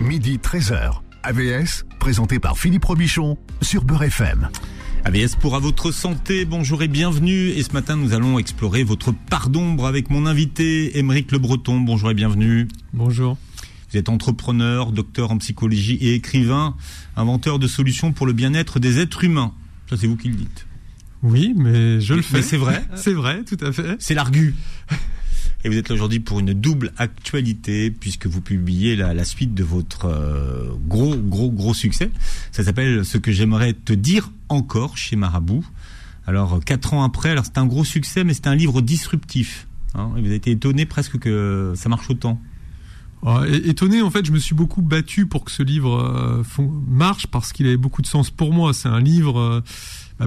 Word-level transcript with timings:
midi 0.00 0.38
13h. 0.38 1.00
AVS, 1.22 1.84
présenté 1.98 2.38
par 2.38 2.58
Philippe 2.58 2.84
Robichon 2.84 3.38
sur 3.60 3.84
Beurre 3.84 4.04
FM. 4.04 4.48
AVS 5.04 5.36
pour 5.38 5.54
à 5.54 5.58
votre 5.58 5.92
santé, 5.92 6.44
bonjour 6.44 6.82
et 6.82 6.88
bienvenue. 6.88 7.48
Et 7.48 7.62
ce 7.62 7.72
matin, 7.72 7.96
nous 7.96 8.12
allons 8.12 8.38
explorer 8.38 8.82
votre 8.84 9.12
part 9.12 9.48
d'ombre 9.48 9.86
avec 9.86 10.10
mon 10.10 10.26
invité, 10.26 10.98
Émeric 10.98 11.30
Le 11.32 11.38
Breton. 11.38 11.80
Bonjour 11.80 12.10
et 12.10 12.14
bienvenue. 12.14 12.68
Bonjour. 12.92 13.36
Vous 13.90 13.98
êtes 13.98 14.08
entrepreneur, 14.08 14.90
docteur 14.90 15.30
en 15.30 15.38
psychologie 15.38 15.98
et 16.00 16.14
écrivain, 16.14 16.76
inventeur 17.16 17.58
de 17.58 17.66
solutions 17.66 18.12
pour 18.12 18.26
le 18.26 18.32
bien-être 18.32 18.80
des 18.80 18.98
êtres 18.98 19.24
humains. 19.24 19.52
Ça, 19.90 19.96
c'est 19.96 20.06
vous 20.06 20.16
qui 20.16 20.28
le 20.28 20.36
dites. 20.36 20.66
Oui, 21.22 21.54
mais 21.56 22.00
je 22.00 22.14
le 22.14 22.22
fais. 22.22 22.38
Mais 22.38 22.42
c'est 22.42 22.56
vrai. 22.56 22.84
c'est 22.94 23.12
vrai, 23.12 23.42
tout 23.44 23.64
à 23.64 23.70
fait. 23.72 23.96
C'est 23.98 24.14
l'argu. 24.14 24.54
Et 25.64 25.68
vous 25.68 25.76
êtes 25.76 25.88
là 25.88 25.94
aujourd'hui 25.94 26.20
pour 26.20 26.40
une 26.40 26.52
double 26.54 26.92
actualité, 26.98 27.90
puisque 27.90 28.26
vous 28.26 28.40
publiez 28.40 28.96
la, 28.96 29.24
suite 29.24 29.54
de 29.54 29.62
votre 29.62 30.06
euh, 30.06 30.70
gros, 30.88 31.14
gros, 31.16 31.50
gros 31.50 31.74
succès. 31.74 32.10
Ça 32.50 32.64
s'appelle 32.64 33.04
Ce 33.04 33.16
que 33.16 33.30
j'aimerais 33.30 33.72
te 33.72 33.92
dire 33.92 34.30
encore 34.48 34.96
chez 34.96 35.14
Marabout. 35.14 35.64
Alors, 36.26 36.60
quatre 36.64 36.94
ans 36.94 37.04
après, 37.04 37.30
alors 37.30 37.44
c'est 37.44 37.58
un 37.58 37.66
gros 37.66 37.84
succès, 37.84 38.24
mais 38.24 38.34
c'est 38.34 38.48
un 38.48 38.54
livre 38.54 38.80
disruptif. 38.80 39.68
Hein, 39.94 40.10
et 40.16 40.20
vous 40.20 40.26
avez 40.26 40.36
été 40.36 40.50
étonné 40.50 40.84
presque 40.84 41.18
que 41.18 41.74
ça 41.76 41.88
marche 41.88 42.10
autant. 42.10 42.40
Étonné, 43.64 44.02
en 44.02 44.10
fait, 44.10 44.26
je 44.26 44.32
me 44.32 44.38
suis 44.38 44.54
beaucoup 44.54 44.82
battu 44.82 45.26
pour 45.26 45.44
que 45.44 45.52
ce 45.52 45.62
livre 45.62 45.96
euh, 45.96 46.42
marche 46.88 47.28
parce 47.28 47.52
qu'il 47.52 47.66
avait 47.66 47.76
beaucoup 47.76 48.02
de 48.02 48.08
sens 48.08 48.30
pour 48.30 48.52
moi. 48.52 48.74
C'est 48.74 48.88
un 48.88 49.00
livre 49.00 49.38
euh, 49.38 49.60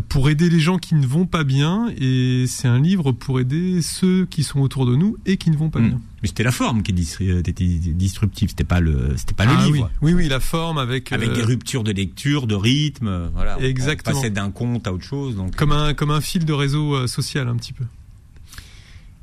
pour 0.02 0.30
aider 0.30 0.49
les 0.49 0.59
gens 0.59 0.77
qui 0.77 0.95
ne 0.95 1.05
vont 1.05 1.26
pas 1.26 1.44
bien 1.44 1.88
et 1.99 2.45
c'est 2.48 2.67
un 2.67 2.80
livre 2.80 3.12
pour 3.12 3.40
aider 3.40 3.81
ceux 3.81 4.26
qui 4.26 4.44
sont 4.44 4.59
autour 4.59 4.86
de 4.86 4.95
nous 4.95 5.17
et 5.26 5.38
qui 5.38 5.49
ne 5.52 5.58
vont 5.58 5.70
pas 5.70 5.80
Hmm. 5.80 5.88
bien. 5.90 6.02
Mais 6.22 6.27
c'était 6.27 6.44
la 6.44 6.52
forme 6.52 6.81
qui 6.84 6.94
euh, 7.22 7.40
était 7.45 7.52
disruptive, 7.53 8.50
c'était 8.50 8.63
pas 8.63 8.80
le, 8.80 9.13
c'était 9.17 9.34
pas 9.36 9.45
le 9.45 9.52
Ah 9.58 9.66
livre. 9.66 9.89
Oui. 10.02 10.13
oui, 10.13 10.23
oui, 10.23 10.27
la 10.30 10.39
forme 10.39 10.77
avec 10.77 11.12
Avec 11.12 11.30
euh, 11.30 11.36
des 11.36 11.44
ruptures 11.44 11.84
de 11.84 11.91
lecture, 11.91 12.48
de 12.48 12.55
rythme, 12.55 13.08
euh, 13.08 13.30
voilà. 13.33 13.59
Exactement. 13.59 14.17
On 14.17 14.22
passait 14.22 14.31
d'un 14.31 14.52
compte 14.52 14.88
à 14.88 14.94
autre 14.94 15.03
chose. 15.03 15.36
Donc, 15.36 15.55
comme 15.55 15.72
un 15.72 15.94
comme 15.94 16.11
un 16.11 16.22
fil 16.22 16.45
de 16.45 16.53
réseau 16.53 16.95
euh, 16.95 17.08
social 17.08 17.48
un 17.48 17.55
petit 17.55 17.73
peu. 17.73 17.83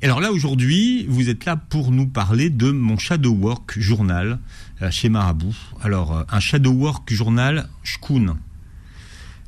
Alors 0.04 0.20
là, 0.20 0.32
aujourd'hui, 0.32 1.06
vous 1.08 1.28
êtes 1.28 1.44
là 1.44 1.56
pour 1.56 1.92
nous 1.92 2.08
parler 2.08 2.50
de 2.50 2.72
mon 2.72 2.98
Shadow 2.98 3.32
Work 3.34 3.78
journal 3.78 4.41
euh, 4.82 4.91
chez 4.91 5.08
Marabout. 5.08 5.54
Alors, 5.80 6.16
euh, 6.16 6.22
un 6.28 6.41
Shadow 6.41 6.72
Work 6.72 7.12
journal 7.12 7.69
Shkun. 7.84 8.36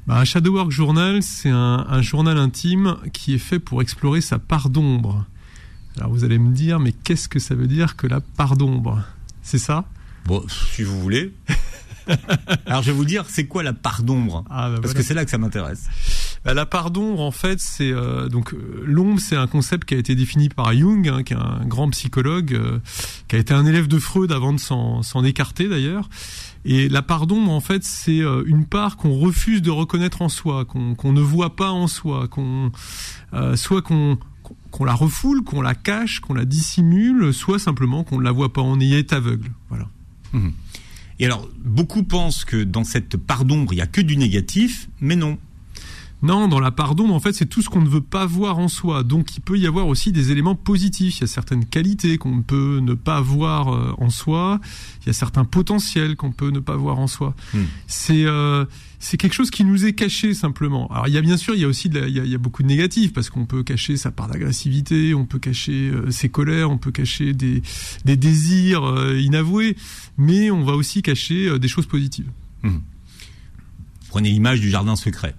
Bah, 0.07 0.19
un 0.19 0.25
Shadow 0.25 0.53
Work 0.53 0.71
Journal, 0.71 1.23
c'est 1.23 1.49
un, 1.51 1.87
un 1.89 2.03
journal 2.03 2.37
intime 2.39 2.97
qui 3.13 3.35
est 3.35 3.39
fait 3.39 3.59
pour 3.59 3.81
explorer 3.81 4.21
sa 4.21 4.39
part 4.39 4.69
d'ombre. 4.69 5.25
Alors 5.97 6.11
vous 6.11 6.25
allez 6.25 6.39
me 6.39 6.53
dire, 6.53 6.79
mais 6.81 6.93
qu'est-ce 6.93 7.29
que 7.29 7.39
ça 7.39 7.55
veut 7.55 7.67
dire 7.69 7.97
que 7.97 8.07
la 8.07 8.21
part 8.21 8.57
d'ombre? 8.57 9.03
C'est 9.43 9.59
ça? 9.59 9.85
Bon, 10.27 10.43
si 10.49 10.83
vous 10.83 11.01
voulez. 11.01 11.33
alors, 12.67 12.83
je 12.83 12.91
vais 12.91 12.97
vous 12.97 13.05
dire, 13.05 13.25
c'est 13.29 13.47
quoi 13.47 13.63
la 13.63 13.73
part 13.73 14.03
d'ombre? 14.03 14.45
Ah, 14.51 14.69
bah, 14.69 14.77
Parce 14.77 14.93
voilà. 14.93 14.95
que 14.95 15.03
c'est 15.03 15.15
là 15.15 15.25
que 15.25 15.31
ça 15.31 15.39
m'intéresse. 15.39 15.85
Bah, 16.45 16.53
la 16.55 16.67
part 16.67 16.91
d'ombre, 16.91 17.21
en 17.21 17.31
fait, 17.31 17.61
c'est 17.61 17.91
euh, 17.91 18.29
donc 18.29 18.53
euh, 18.53 18.83
l'ombre, 18.85 19.21
c'est 19.21 19.37
un 19.37 19.47
concept 19.47 19.87
qui 19.87 19.95
a 19.95 19.99
été 19.99 20.15
défini 20.15 20.49
par 20.49 20.73
Jung, 20.75 21.09
hein, 21.09 21.23
qui 21.23 21.33
est 21.33 21.39
un 21.39 21.65
grand 21.67 21.89
psychologue, 21.91 22.55
euh, 22.55 22.79
qui 23.29 23.37
a 23.37 23.39
été 23.39 23.55
un 23.55 23.65
élève 23.65 23.87
de 23.87 23.99
Freud 23.99 24.33
avant 24.33 24.53
de 24.53 24.59
s'en 24.59 25.25
écarter 25.25 25.69
d'ailleurs. 25.69 26.09
Et 26.65 26.89
la 26.89 27.03
part 27.03 27.27
d'ombre, 27.27 27.51
en 27.51 27.61
fait, 27.61 27.85
c'est 27.85 28.21
euh, 28.21 28.43
une 28.47 28.65
part 28.65 28.97
qu'on 28.97 29.19
refuse 29.19 29.61
de 29.61 29.71
reconnaître 29.71 30.23
en 30.23 30.29
soi, 30.31 30.65
qu'on 30.65 31.13
ne 31.13 31.21
voit 31.21 31.57
pas 31.57 31.71
en 31.71 31.87
soi, 31.87 32.29
euh, 33.35 33.57
soit 33.57 33.83
qu'on 33.83 34.19
la 34.81 34.95
refoule, 34.95 35.43
qu'on 35.43 35.61
la 35.61 35.75
cache, 35.75 36.21
qu'on 36.21 36.35
la 36.35 36.45
dissimule, 36.45 37.35
soit 37.35 37.59
simplement 37.59 38.03
qu'on 38.03 38.19
ne 38.19 38.25
la 38.25 38.33
voit 38.33 38.53
pas, 38.53 38.63
on 38.63 38.81
y 38.81 38.95
est 38.95 39.13
aveugle. 39.13 39.51
Voilà. 39.69 39.89
Mhm. 40.33 40.53
Et 41.21 41.27
alors, 41.27 41.49
beaucoup 41.65 42.03
pensent 42.03 42.45
que 42.45 42.65
dans 42.65 42.85
cette 42.85 43.17
part 43.17 43.45
d'ombre, 43.45 43.73
il 43.73 43.77
y 43.77 43.83
a 43.83 43.87
que 43.87 44.01
du 44.01 44.17
négatif, 44.17 44.89
mais 45.01 45.17
non. 45.17 45.39
Non, 46.25 46.49
dans 46.49 46.59
la 46.59 46.71
part 46.71 46.95
d'ombre, 46.95 47.13
en 47.15 47.21
fait, 47.21 47.35
c'est 47.35 47.45
tout 47.47 47.61
ce 47.61 47.69
qu'on 47.69 47.83
ne 47.83 47.89
veut 47.89 48.01
pas 48.01 48.25
voir 48.25 48.59
en 48.59 48.69
soi. 48.69 49.03
Donc, 49.03 49.37
il 49.37 49.41
peut 49.41 49.59
y 49.59 49.67
avoir 49.67 49.87
aussi 49.87 50.11
des 50.11 50.33
éléments 50.33 50.55
positifs. 50.55 51.19
Il 51.19 51.21
y 51.21 51.25
a 51.25 51.27
certaines 51.27 51.67
qualités 51.67 52.17
qu'on 52.17 52.41
peut 52.41 52.81
ne 52.83 52.95
pas 52.95 53.21
voir 53.21 53.69
euh, 53.75 53.93
en 53.99 54.09
soi. 54.09 54.59
Il 55.03 55.09
y 55.09 55.11
a 55.11 55.13
certains 55.13 55.45
potentiels 55.45 56.17
qu'on 56.17 56.33
peut 56.33 56.49
ne 56.51 56.61
pas 56.61 56.77
voir 56.77 56.99
en 56.99 57.07
soi. 57.09 57.35
Hmm. 57.53 57.65
C'est 57.87 58.25
euh, 58.25 58.65
c'est 59.01 59.19
quelque 59.19 59.35
chose 59.35 59.51
qui 59.51 59.65
nous 59.65 59.85
est 59.85 59.93
caché 59.93 60.33
simplement. 60.33 60.89
Alors, 60.91 61.09
il 61.09 61.13
y 61.13 61.19
a 61.19 61.21
bien 61.21 61.37
sûr, 61.37 61.55
il 61.55 61.61
y 61.61 61.65
a 61.65 61.69
aussi 61.69 61.91
de 61.91 62.01
la- 62.01 62.09
il, 62.09 62.17
y 62.17 62.21
a, 62.21 62.25
il 62.25 62.31
y 62.31 62.35
a 62.35 62.39
beaucoup 62.39 62.63
de 62.63 62.69
négatifs 62.69 63.13
parce 63.13 63.29
qu'on 63.29 63.45
peut 63.45 63.63
cacher 63.63 63.99
sa 63.99 64.11
part 64.11 64.29
d'agressivité, 64.29 65.13
on 65.13 65.27
peut 65.27 65.39
cacher 65.39 65.91
euh, 65.93 66.11
ses 66.11 66.31
colères, 66.31 66.71
on 66.71 66.79
peut 66.79 66.91
cacher 66.91 67.35
des 67.35 67.61
des 68.07 68.17
désirs 68.17 68.85
euh, 68.85 69.21
inavoués, 69.21 69.77
mais 70.17 70.51
on 70.51 70.65
va 70.65 70.73
aussi 70.73 71.03
cacher 71.03 71.59
des 71.59 71.69
choses 71.69 71.85
positives. 71.87 72.31
Prenez 74.09 74.31
l'image 74.31 74.61
du 74.61 74.71
jardin 74.71 74.97
secret. 74.97 75.35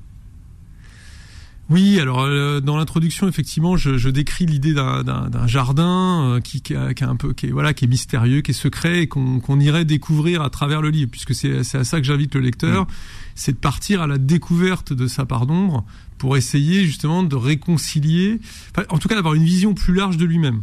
Oui, 1.68 2.00
alors 2.00 2.22
euh, 2.22 2.60
dans 2.62 2.78
l'introduction, 2.78 3.28
effectivement, 3.28 3.76
je, 3.76 3.98
je 3.98 4.10
décris 4.10 4.46
l'idée 4.46 4.76
d'un- 4.76 5.48
jardin 5.48 6.36
euh, 6.36 6.40
qui, 6.40 6.62
qui, 6.62 6.76
a, 6.76 6.94
qui 6.94 7.04
a 7.04 7.10
un 7.10 7.16
peu, 7.16 7.34
qui 7.34 7.48
est 7.48 7.52
voilà, 7.52 7.74
qui 7.74 7.86
est 7.86 7.88
mystérieux, 7.88 8.42
qui 8.42 8.52
est 8.52 8.54
secret 8.54 9.02
et 9.02 9.08
qu'on 9.08 9.60
irait 9.60 9.84
découvrir 9.84 10.44
à 10.44 10.52
travers 10.52 10.84
le 10.84 10.92
livre, 10.92 11.10
puisque 11.10 11.34
c'est 11.34 11.58
à 11.76 11.84
ça 11.84 12.00
que 12.00 12.06
j'invite 12.06 12.36
le 12.36 12.42
lecteur, 12.42 12.86
c'est 13.34 13.54
de 13.54 13.58
partir 13.58 14.04
à 14.04 14.08
la 14.08 14.20
découverte 14.20 14.94
de 14.94 15.08
sa 15.08 15.26
part 15.26 15.48
d'ombre 15.48 15.84
pour 16.20 16.38
essayer 16.38 16.86
justement 16.86 17.24
de 17.24 17.36
réconcilier, 17.36 18.40
enfin, 18.70 18.86
en 18.90 19.00
tout 19.00 19.08
cas 19.08 19.16
d'avoir 19.16 19.34
une 19.34 19.44
vision 19.44 19.74
plus 19.74 19.96
large 19.96 20.18
de 20.18 20.26
lui-même. 20.26 20.62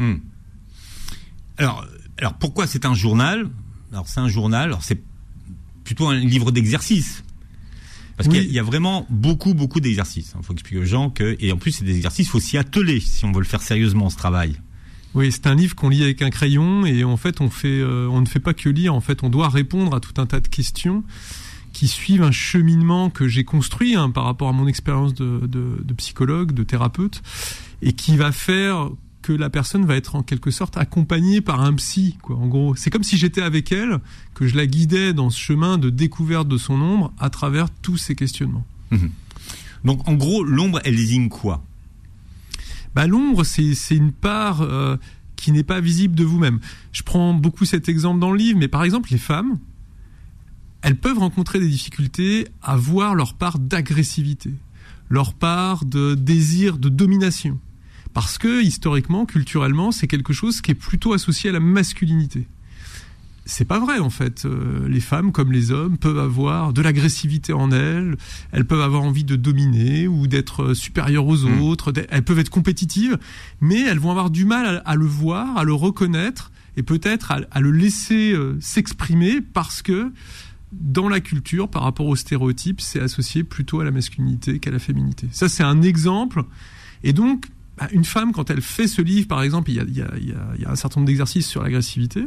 Hmm. 0.00 0.16
Alors, 1.58 1.86
alors 2.18 2.34
pourquoi 2.34 2.66
c'est 2.66 2.84
un 2.86 2.94
journal? 2.94 3.48
Alors 3.92 4.08
c'est 4.08 4.20
un 4.20 4.28
journal, 4.28 4.64
alors 4.64 4.82
c'est 4.82 5.00
plutôt 5.84 6.08
un 6.08 6.16
livre 6.16 6.50
d'exercice. 6.50 7.22
Parce 8.18 8.28
Oui. 8.28 8.34
qu'il 8.34 8.42
y 8.42 8.46
a- 8.46 8.50
il 8.50 8.54
y, 8.54 8.58
a 8.58 8.62
vraiment 8.64 9.06
beaucoup, 9.08 9.54
beaucoup 9.54 9.80
d'exercices. 9.80 10.34
Il 10.38 10.44
faut 10.44 10.52
expliquer 10.52 10.80
aux 10.82 10.84
gens 10.84 11.08
que, 11.08 11.36
et 11.40 11.50
en 11.52 11.56
plus 11.56 11.72
c'est 11.72 11.84
des 11.86 11.96
exercices, 11.96 12.26
il 12.26 12.30
faut 12.30 12.40
s'y 12.40 12.58
atteler 12.58 13.00
si 13.00 13.24
on 13.24 13.32
veut 13.32 13.38
le 13.40 13.46
faire 13.46 13.62
sérieusement 13.62 14.10
ce 14.10 14.16
travail. 14.16 14.56
Oui, 15.14 15.32
c'est 15.32 15.46
un 15.46 15.54
livre 15.54 15.74
qu'on 15.74 15.88
lit 15.88 16.02
avec 16.02 16.20
un 16.20 16.28
crayon 16.30 16.84
et 16.84 17.02
en 17.04 17.16
fait 17.16 17.40
on 17.40 17.48
fait, 17.48 17.68
euh, 17.80 18.06
on 18.10 18.20
ne 18.20 18.26
fait 18.26 18.40
pas 18.40 18.52
que 18.54 18.68
lire. 18.68 18.94
En 18.94 19.00
fait, 19.00 19.22
on 19.22 19.30
doit 19.30 19.48
répondre 19.48 19.94
à 19.94 20.00
tout 20.00 20.20
un 20.20 20.26
tas 20.26 20.40
de 20.40 20.48
questions 20.48 21.02
qui 21.72 21.86
suivent 21.88 22.22
un 22.22 22.32
cheminement 22.32 23.08
que 23.08 23.28
j'ai 23.28 23.44
construit 23.44 23.94
hein, 23.94 24.10
par 24.10 24.24
rapport 24.24 24.48
à 24.48 24.52
mon 24.52 24.66
expérience 24.66 25.14
de, 25.14 25.46
de, 25.46 25.80
de 25.82 25.94
psychologue, 25.94 26.52
de 26.52 26.64
thérapeute, 26.64 27.22
et 27.82 27.92
qui 27.92 28.16
va 28.16 28.32
faire 28.32 28.90
que 29.28 29.32
la 29.34 29.50
personne 29.50 29.84
va 29.84 29.94
être 29.94 30.16
en 30.16 30.22
quelque 30.22 30.50
sorte 30.50 30.78
accompagnée 30.78 31.42
par 31.42 31.60
un 31.60 31.74
psy. 31.74 32.16
Quoi. 32.22 32.36
En 32.36 32.46
gros, 32.46 32.74
c'est 32.76 32.88
comme 32.88 33.04
si 33.04 33.18
j'étais 33.18 33.42
avec 33.42 33.70
elle, 33.72 33.98
que 34.32 34.46
je 34.46 34.56
la 34.56 34.66
guidais 34.66 35.12
dans 35.12 35.28
ce 35.28 35.38
chemin 35.38 35.76
de 35.76 35.90
découverte 35.90 36.48
de 36.48 36.56
son 36.56 36.80
ombre 36.80 37.12
à 37.18 37.28
travers 37.28 37.68
tous 37.68 37.98
ces 37.98 38.14
questionnements. 38.14 38.64
Donc 39.84 40.08
en 40.08 40.14
gros, 40.14 40.44
l'ombre, 40.44 40.80
elle 40.84 40.96
désigne 40.96 41.28
quoi? 41.28 41.62
Bah, 42.94 43.06
l'ombre, 43.06 43.44
c'est 43.44 43.74
c'est 43.74 43.96
une 43.96 44.12
part 44.12 44.62
euh, 44.62 44.96
qui 45.36 45.52
n'est 45.52 45.62
pas 45.62 45.80
visible 45.80 46.14
de 46.14 46.24
vous-même. 46.24 46.58
Je 46.92 47.02
prends 47.02 47.34
beaucoup 47.34 47.66
cet 47.66 47.90
exemple 47.90 48.20
dans 48.20 48.30
le 48.30 48.38
livre, 48.38 48.58
mais 48.58 48.68
par 48.68 48.82
exemple, 48.82 49.10
les 49.12 49.18
femmes, 49.18 49.58
elles 50.80 50.96
peuvent 50.96 51.18
rencontrer 51.18 51.60
des 51.60 51.68
difficultés 51.68 52.48
à 52.62 52.78
voir 52.78 53.14
leur 53.14 53.34
part 53.34 53.58
d'agressivité, 53.58 54.54
leur 55.10 55.34
part 55.34 55.84
de 55.84 56.14
désir 56.14 56.78
de 56.78 56.88
domination. 56.88 57.60
Parce 58.18 58.36
que, 58.36 58.62
historiquement, 58.62 59.26
culturellement, 59.26 59.92
c'est 59.92 60.08
quelque 60.08 60.32
chose 60.32 60.60
qui 60.60 60.72
est 60.72 60.74
plutôt 60.74 61.12
associé 61.12 61.50
à 61.50 61.52
la 61.52 61.60
masculinité. 61.60 62.48
C'est 63.46 63.64
pas 63.64 63.78
vrai 63.78 64.00
en 64.00 64.10
fait. 64.10 64.44
Euh, 64.44 64.88
les 64.88 64.98
femmes, 65.00 65.30
comme 65.30 65.52
les 65.52 65.70
hommes, 65.70 65.96
peuvent 65.98 66.18
avoir 66.18 66.72
de 66.72 66.82
l'agressivité 66.82 67.52
en 67.52 67.70
elles. 67.70 68.16
Elles 68.50 68.64
peuvent 68.66 68.80
avoir 68.80 69.02
envie 69.02 69.22
de 69.22 69.36
dominer 69.36 70.08
ou 70.08 70.26
d'être 70.26 70.64
euh, 70.64 70.74
supérieures 70.74 71.26
aux 71.28 71.46
Mm. 71.46 71.60
autres. 71.62 71.92
Elles 72.10 72.24
peuvent 72.24 72.40
être 72.40 72.50
compétitives, 72.50 73.18
mais 73.60 73.80
elles 73.82 74.00
vont 74.00 74.10
avoir 74.10 74.30
du 74.30 74.44
mal 74.44 74.66
à, 74.66 74.90
à 74.90 74.96
le 74.96 75.06
voir, 75.06 75.56
à 75.56 75.62
le 75.62 75.72
reconnaître 75.72 76.50
et 76.76 76.82
peut-être 76.82 77.30
à, 77.30 77.38
à 77.52 77.60
le 77.60 77.70
laisser 77.70 78.32
euh, 78.32 78.58
s'exprimer 78.60 79.40
parce 79.40 79.80
que 79.80 80.12
dans 80.72 81.08
la 81.08 81.20
culture, 81.20 81.68
par 81.70 81.82
rapport 81.84 82.06
aux 82.06 82.16
stéréotypes, 82.16 82.80
c'est 82.80 83.00
associé 83.00 83.44
plutôt 83.44 83.78
à 83.80 83.84
la 83.84 83.92
masculinité 83.92 84.58
qu'à 84.58 84.72
la 84.72 84.80
féminité. 84.80 85.28
Ça, 85.30 85.48
c'est 85.48 85.62
un 85.62 85.80
exemple. 85.82 86.42
Et 87.04 87.12
donc, 87.14 87.46
bah, 87.78 87.88
une 87.92 88.04
femme, 88.04 88.32
quand 88.32 88.50
elle 88.50 88.60
fait 88.62 88.88
ce 88.88 89.00
livre, 89.02 89.28
par 89.28 89.42
exemple, 89.42 89.70
il 89.70 89.76
y 89.76 89.80
a, 89.80 89.84
il 89.88 89.96
y 89.96 90.02
a- 90.02 90.10
il 90.20 90.28
y 90.28 90.32
a- 90.32 90.48
il 90.56 90.62
y 90.62 90.64
a 90.64 90.70
un 90.70 90.76
certain 90.76 91.00
nombre 91.00 91.06
d'exercices 91.06 91.46
sur 91.46 91.62
l'agressivité, 91.62 92.24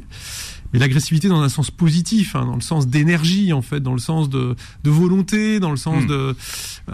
mais 0.73 0.79
l'agressivité 0.79 1.27
dans 1.27 1.41
un 1.41 1.49
sens 1.49 1.71
positif, 1.71 2.35
hein, 2.35 2.45
dans 2.45 2.55
le 2.55 2.61
sens 2.61 2.87
d'énergie, 2.87 3.51
en 3.53 3.61
fait, 3.61 3.79
dans 3.81 3.93
le 3.93 3.99
sens 3.99 4.29
de, 4.29 4.55
de 4.83 4.89
volonté, 4.89 5.59
dans 5.59 5.71
le 5.71 5.77
sens 5.77 6.03
Hmm. 6.03 6.07
de 6.07 6.35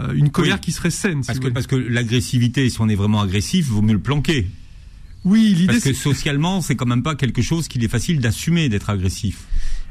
euh, 0.00 0.12
une 0.14 0.30
colère 0.30 0.56
Oui. 0.56 0.60
qui 0.60 0.72
serait 0.72 0.90
saine. 0.90 1.22
Parce 1.26 1.38
que, 1.38 1.48
parce 1.48 1.66
que 1.66 1.76
l'agressivité, 1.76 2.68
si 2.70 2.80
on 2.80 2.88
est 2.88 2.94
vraiment 2.96 3.20
agressif, 3.20 3.66
vaut 3.68 3.82
mieux 3.82 3.94
le 3.94 4.00
planquer. 4.00 4.48
oui, 5.24 5.52
l'idée 5.54 5.66
Parce 5.74 5.84
que 5.84 5.92
socialement, 5.92 6.60
c'est 6.60 6.74
quand 6.76 6.86
même 6.86 7.02
pas 7.02 7.14
quelque 7.14 7.42
chose 7.42 7.68
qu'il 7.68 7.84
est 7.84 7.88
facile 7.88 8.20
d'assumer 8.20 8.68
d'être 8.68 8.88
agressif. 8.90 9.38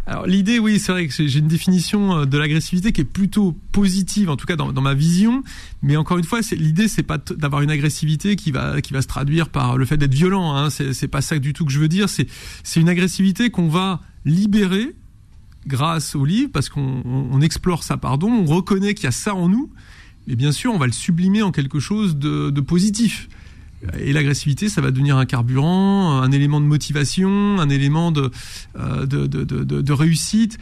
Alors 0.10 0.26
l'idée, 0.26 0.58
oui, 0.58 0.80
c'est 0.80 0.94
vrai 0.94 1.06
que 1.06 1.28
j'ai 1.28 1.40
une 1.40 1.50
définition 1.50 2.20
euh, 2.20 2.26
de 2.26 2.38
l'agressivité 2.38 2.94
qui 2.94 3.02
est 3.02 3.04
plutôt 3.04 3.58
positive, 3.74 4.30
en 4.30 4.38
tout 4.38 4.46
cas 4.46 4.56
dans, 4.56 4.82
ma 4.82 4.94
vision. 4.94 5.44
Mais 5.82 5.98
encore 5.98 6.18
une 6.18 6.24
fois, 6.24 6.40
l'idée, 6.52 6.88
c'est 6.88 7.04
pas 7.04 7.18
d'avoir 7.18 7.62
une 7.62 7.70
agressivité 7.70 8.38
qui 8.38 8.52
va 8.52 8.80
qui 8.80 8.94
va 8.94 9.02
se 9.02 9.08
traduire 9.08 9.50
par 9.50 9.76
le 9.76 9.86
fait 9.86 9.98
d'être 9.98 10.14
violent. 10.14 10.56
Hein. 10.56 10.70
C'est 10.70 11.10
pas 11.10 11.22
ça 11.22 11.38
du 11.40 11.52
tout 11.52 11.66
que 11.66 11.74
je 11.74 11.80
veux 11.80 11.90
dire. 11.90 12.08
C'est 12.08 12.28
c'est 12.64 12.80
une 12.80 12.88
agressivité 12.88 13.50
qu'on 13.50 13.68
va 13.68 14.00
libérer 14.24 14.96
grâce 15.68 16.16
au 16.16 16.24
livre 16.24 16.52
parce 16.54 16.70
qu'on 16.70 17.02
on 17.06 17.42
explore 17.42 17.84
ça 17.84 17.98
pardon, 17.98 18.30
on 18.30 18.46
reconnaît 18.46 18.94
qu'il 18.94 19.04
y 19.04 19.08
a 19.08 19.12
ça 19.12 19.36
en 19.36 19.50
nous. 19.50 19.70
Mais 20.28 20.38
bien 20.38 20.54
sûr, 20.54 20.74
on 20.74 20.78
va 20.78 20.86
le 20.86 20.94
sublimer 20.94 21.42
en 21.42 21.52
quelque 21.52 21.82
chose 21.82 22.16
de 22.16 22.62
positif. 22.62 23.28
Et 24.00 24.12
l'agressivité, 24.12 24.70
ça 24.70 24.82
va 24.82 24.92
devenir 24.92 25.18
un 25.18 25.26
carburant, 25.26 26.20
un 26.20 26.32
élément 26.32 26.60
de 26.60 26.66
motivation, 26.66 27.60
un 27.60 27.70
élément 27.70 28.12
de, 28.12 28.32
euh, 28.78 29.06
de, 29.06 29.28
de, 29.28 29.44
de, 29.44 29.64
de, 29.64 29.94
réussite. 29.94 30.58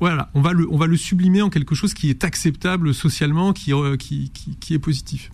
voilà, 0.00 0.30
on 0.34 0.40
va, 0.40 0.52
le, 0.52 0.66
on 0.70 0.78
va 0.78 0.86
le 0.86 0.96
sublimer 0.96 1.42
en 1.42 1.50
quelque 1.50 1.74
chose 1.74 1.92
qui 1.92 2.08
est 2.08 2.24
acceptable 2.24 2.94
socialement, 2.94 3.52
qui, 3.52 3.74
euh, 3.74 3.96
qui, 3.96 4.30
qui, 4.30 4.56
qui 4.56 4.74
est 4.74 4.78
positif. 4.78 5.30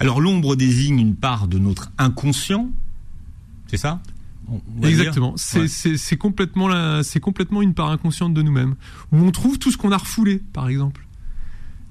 Alors 0.00 0.20
l'ombre 0.20 0.54
désigne 0.54 0.98
une 0.98 1.14
part 1.14 1.48
de 1.48 1.58
notre 1.58 1.90
inconscient, 1.96 2.68
c'est 3.68 3.76
ça? 3.76 4.00
Exactement. 4.82 5.34
C'est 5.36 6.16
complètement, 6.16 7.02
c'est 7.02 7.20
complètement 7.20 7.62
une 7.62 7.74
part 7.74 7.90
inconsciente 7.90 8.34
de 8.34 8.42
nous-mêmes, 8.42 8.74
où 9.12 9.18
on 9.18 9.30
trouve 9.30 9.58
tout 9.58 9.70
ce 9.70 9.76
qu'on 9.76 9.92
a 9.92 9.98
refoulé, 9.98 10.42
par 10.52 10.68
exemple 10.68 11.07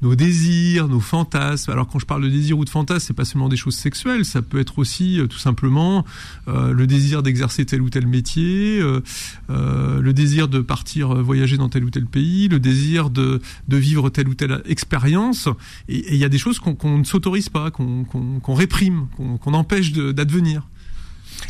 nos 0.02 0.16
désirs, 0.16 0.88
nos 0.88 1.00
fantasmes. 1.00 1.72
Alors 1.72 1.88
quand 1.88 2.00
je 2.00 2.06
parle 2.06 2.24
de 2.24 2.30
désir 2.30 2.58
ou 2.58 2.66
de 2.66 2.70
fantasme, 2.70 3.06
c'est 3.08 3.14
pas 3.14 3.26
seulement 3.26 3.50
des 3.50 3.58
choses 3.58 3.76
sexuelles, 3.76 4.26
ça 4.26 4.42
peut 4.42 4.60
être 4.60 4.80
aussi 4.80 5.20
euh, 5.20 5.28
tout 5.28 5.38
simplement 5.38 6.06
euh, 6.48 6.74
le 6.74 6.88
désir 6.88 7.24
d'exercer 7.24 7.66
tel 7.66 7.82
ou 7.82 7.90
tel 7.90 8.06
métier, 8.08 8.80
euh, 8.80 9.02
le 9.50 10.14
désir 10.14 10.48
de 10.48 10.60
partir 10.60 11.16
voyager 11.16 11.58
dans 11.58 11.70
tel 11.70 11.84
ou 11.84 11.90
tel 11.90 12.06
pays, 12.06 12.48
le 12.48 12.60
désir 12.60 13.10
de, 13.10 13.42
vivre 13.68 14.10
telle 14.10 14.28
ou 14.28 14.36
telle 14.36 14.62
expérience. 14.66 15.50
Et 15.88 16.14
il 16.14 16.20
y 16.20 16.26
a 16.26 16.30
des 16.30 16.38
choses 16.38 16.60
qu'on 16.60 16.98
ne 16.98 17.04
s'autorise 17.04 17.50
pas, 17.50 17.72
qu'on 17.72 18.54
réprime, 18.54 19.08
qu'on 19.16 19.54
empêche 19.54 19.92
d'advenir. 19.92 20.68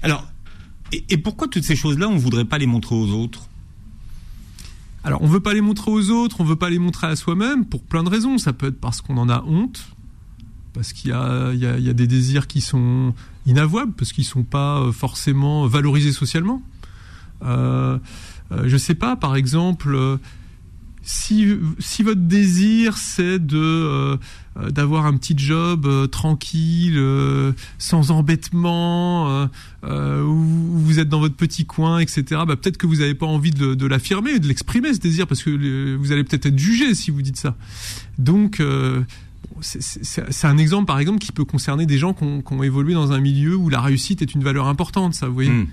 Alors, 0.03 0.25
et, 0.91 1.17
pourquoi 1.17 1.47
toutes 1.47 1.63
ces 1.63 1.75
choses-là, 1.75 2.07
on 2.07 2.17
voudrait 2.17 2.45
pas 2.45 2.57
les 2.57 2.67
montrer 2.67 2.95
aux 2.95 3.09
autres? 3.09 3.49
Alors, 5.07 5.21
on 5.21 5.27
veut 5.27 5.39
pas 5.39 5.53
les 5.53 5.61
montrer 5.61 5.89
aux 5.89 6.09
autres, 6.09 6.41
on 6.41 6.43
veut 6.43 6.57
pas 6.57 6.69
les 6.69 6.79
montrer 6.79 7.07
à 7.07 7.15
soi-même 7.15 7.63
pour 7.63 7.81
plein 7.81 8.03
de 8.03 8.09
raisons. 8.09 8.37
Ça 8.37 8.51
peut 8.51 8.67
être 8.67 8.81
parce 8.81 8.99
qu'on 8.99 9.15
en 9.15 9.29
a 9.29 9.41
honte, 9.43 9.87
parce 10.73 10.91
qu'il 10.91 11.11
y 11.11 11.13
a, 11.13 11.93
des 11.93 12.07
désirs 12.07 12.45
qui 12.45 12.59
sont 12.59 13.13
inavouables, 13.45 13.93
parce 13.93 14.11
qu'ils 14.11 14.25
sont 14.25 14.43
pas 14.43 14.81
euh, 14.81 14.91
forcément 14.91 15.65
valorisés 15.65 16.11
socialement. 16.11 16.61
Euh, 17.41 17.97
euh, 18.51 18.63
je 18.65 18.75
sais 18.75 18.95
pas, 18.95 19.15
par 19.15 19.37
exemple, 19.37 19.95
euh, 19.95 20.17
si, 21.07 21.55
si 21.79 22.03
votre 22.03 22.19
désir 22.19 22.97
c'est 22.97 23.39
de 23.39 23.57
euh, 23.57 24.17
euh, 24.59 24.69
d'avoir 24.71 25.05
un 25.05 25.15
petit 25.15 25.35
job 25.37 25.85
euh, 25.85 26.05
tranquille, 26.05 27.01
sans 27.77 28.11
embêtement, 28.11 29.47
où 29.83 30.35
vous 30.35 30.99
êtes 30.99 31.07
dans 31.07 31.21
votre 31.21 31.35
petit 31.35 31.65
coin, 31.65 31.99
etc. 31.99 32.41
Bah, 32.45 32.57
peut-être 32.57 32.77
que 32.77 32.85
vous 32.85 32.97
n'avez 32.97 33.15
pas 33.15 33.25
envie 33.25 33.51
de, 33.51 33.73
de 33.73 33.85
l'affirmer, 33.85 34.39
de 34.39 34.47
l'exprimer 34.47 34.93
ce 34.93 34.99
désir, 34.99 35.27
parce 35.27 35.43
que 35.43 35.95
vous 35.95 36.11
allez 36.11 36.25
peut-être 36.25 36.47
être 36.47 36.59
jugé 36.59 36.93
si 36.93 37.09
vous 37.09 37.21
dites 37.21 37.37
ça. 37.37 37.55
Donc 38.17 38.61
c'est 39.61 40.45
un 40.47 40.57
exemple, 40.57 40.87
par 40.87 40.99
exemple, 40.99 41.19
qui 41.19 41.31
peut 41.31 41.45
concerner 41.45 41.85
des 41.85 41.97
gens 41.97 42.13
qui 42.13 42.25
ont, 42.25 42.41
qui 42.41 42.53
ont, 42.53 42.63
évolué 42.63 42.93
dans 42.93 43.13
un 43.13 43.21
milieu 43.21 43.55
où 43.55 43.69
la 43.69 43.79
réussite 43.79 44.21
est 44.21 44.35
une 44.35 44.43
valeur 44.43 44.67
importante, 44.67 45.13
ça, 45.13 45.27
vous 45.27 45.33
voyez. 45.33 45.49
Mmh. 45.51 45.67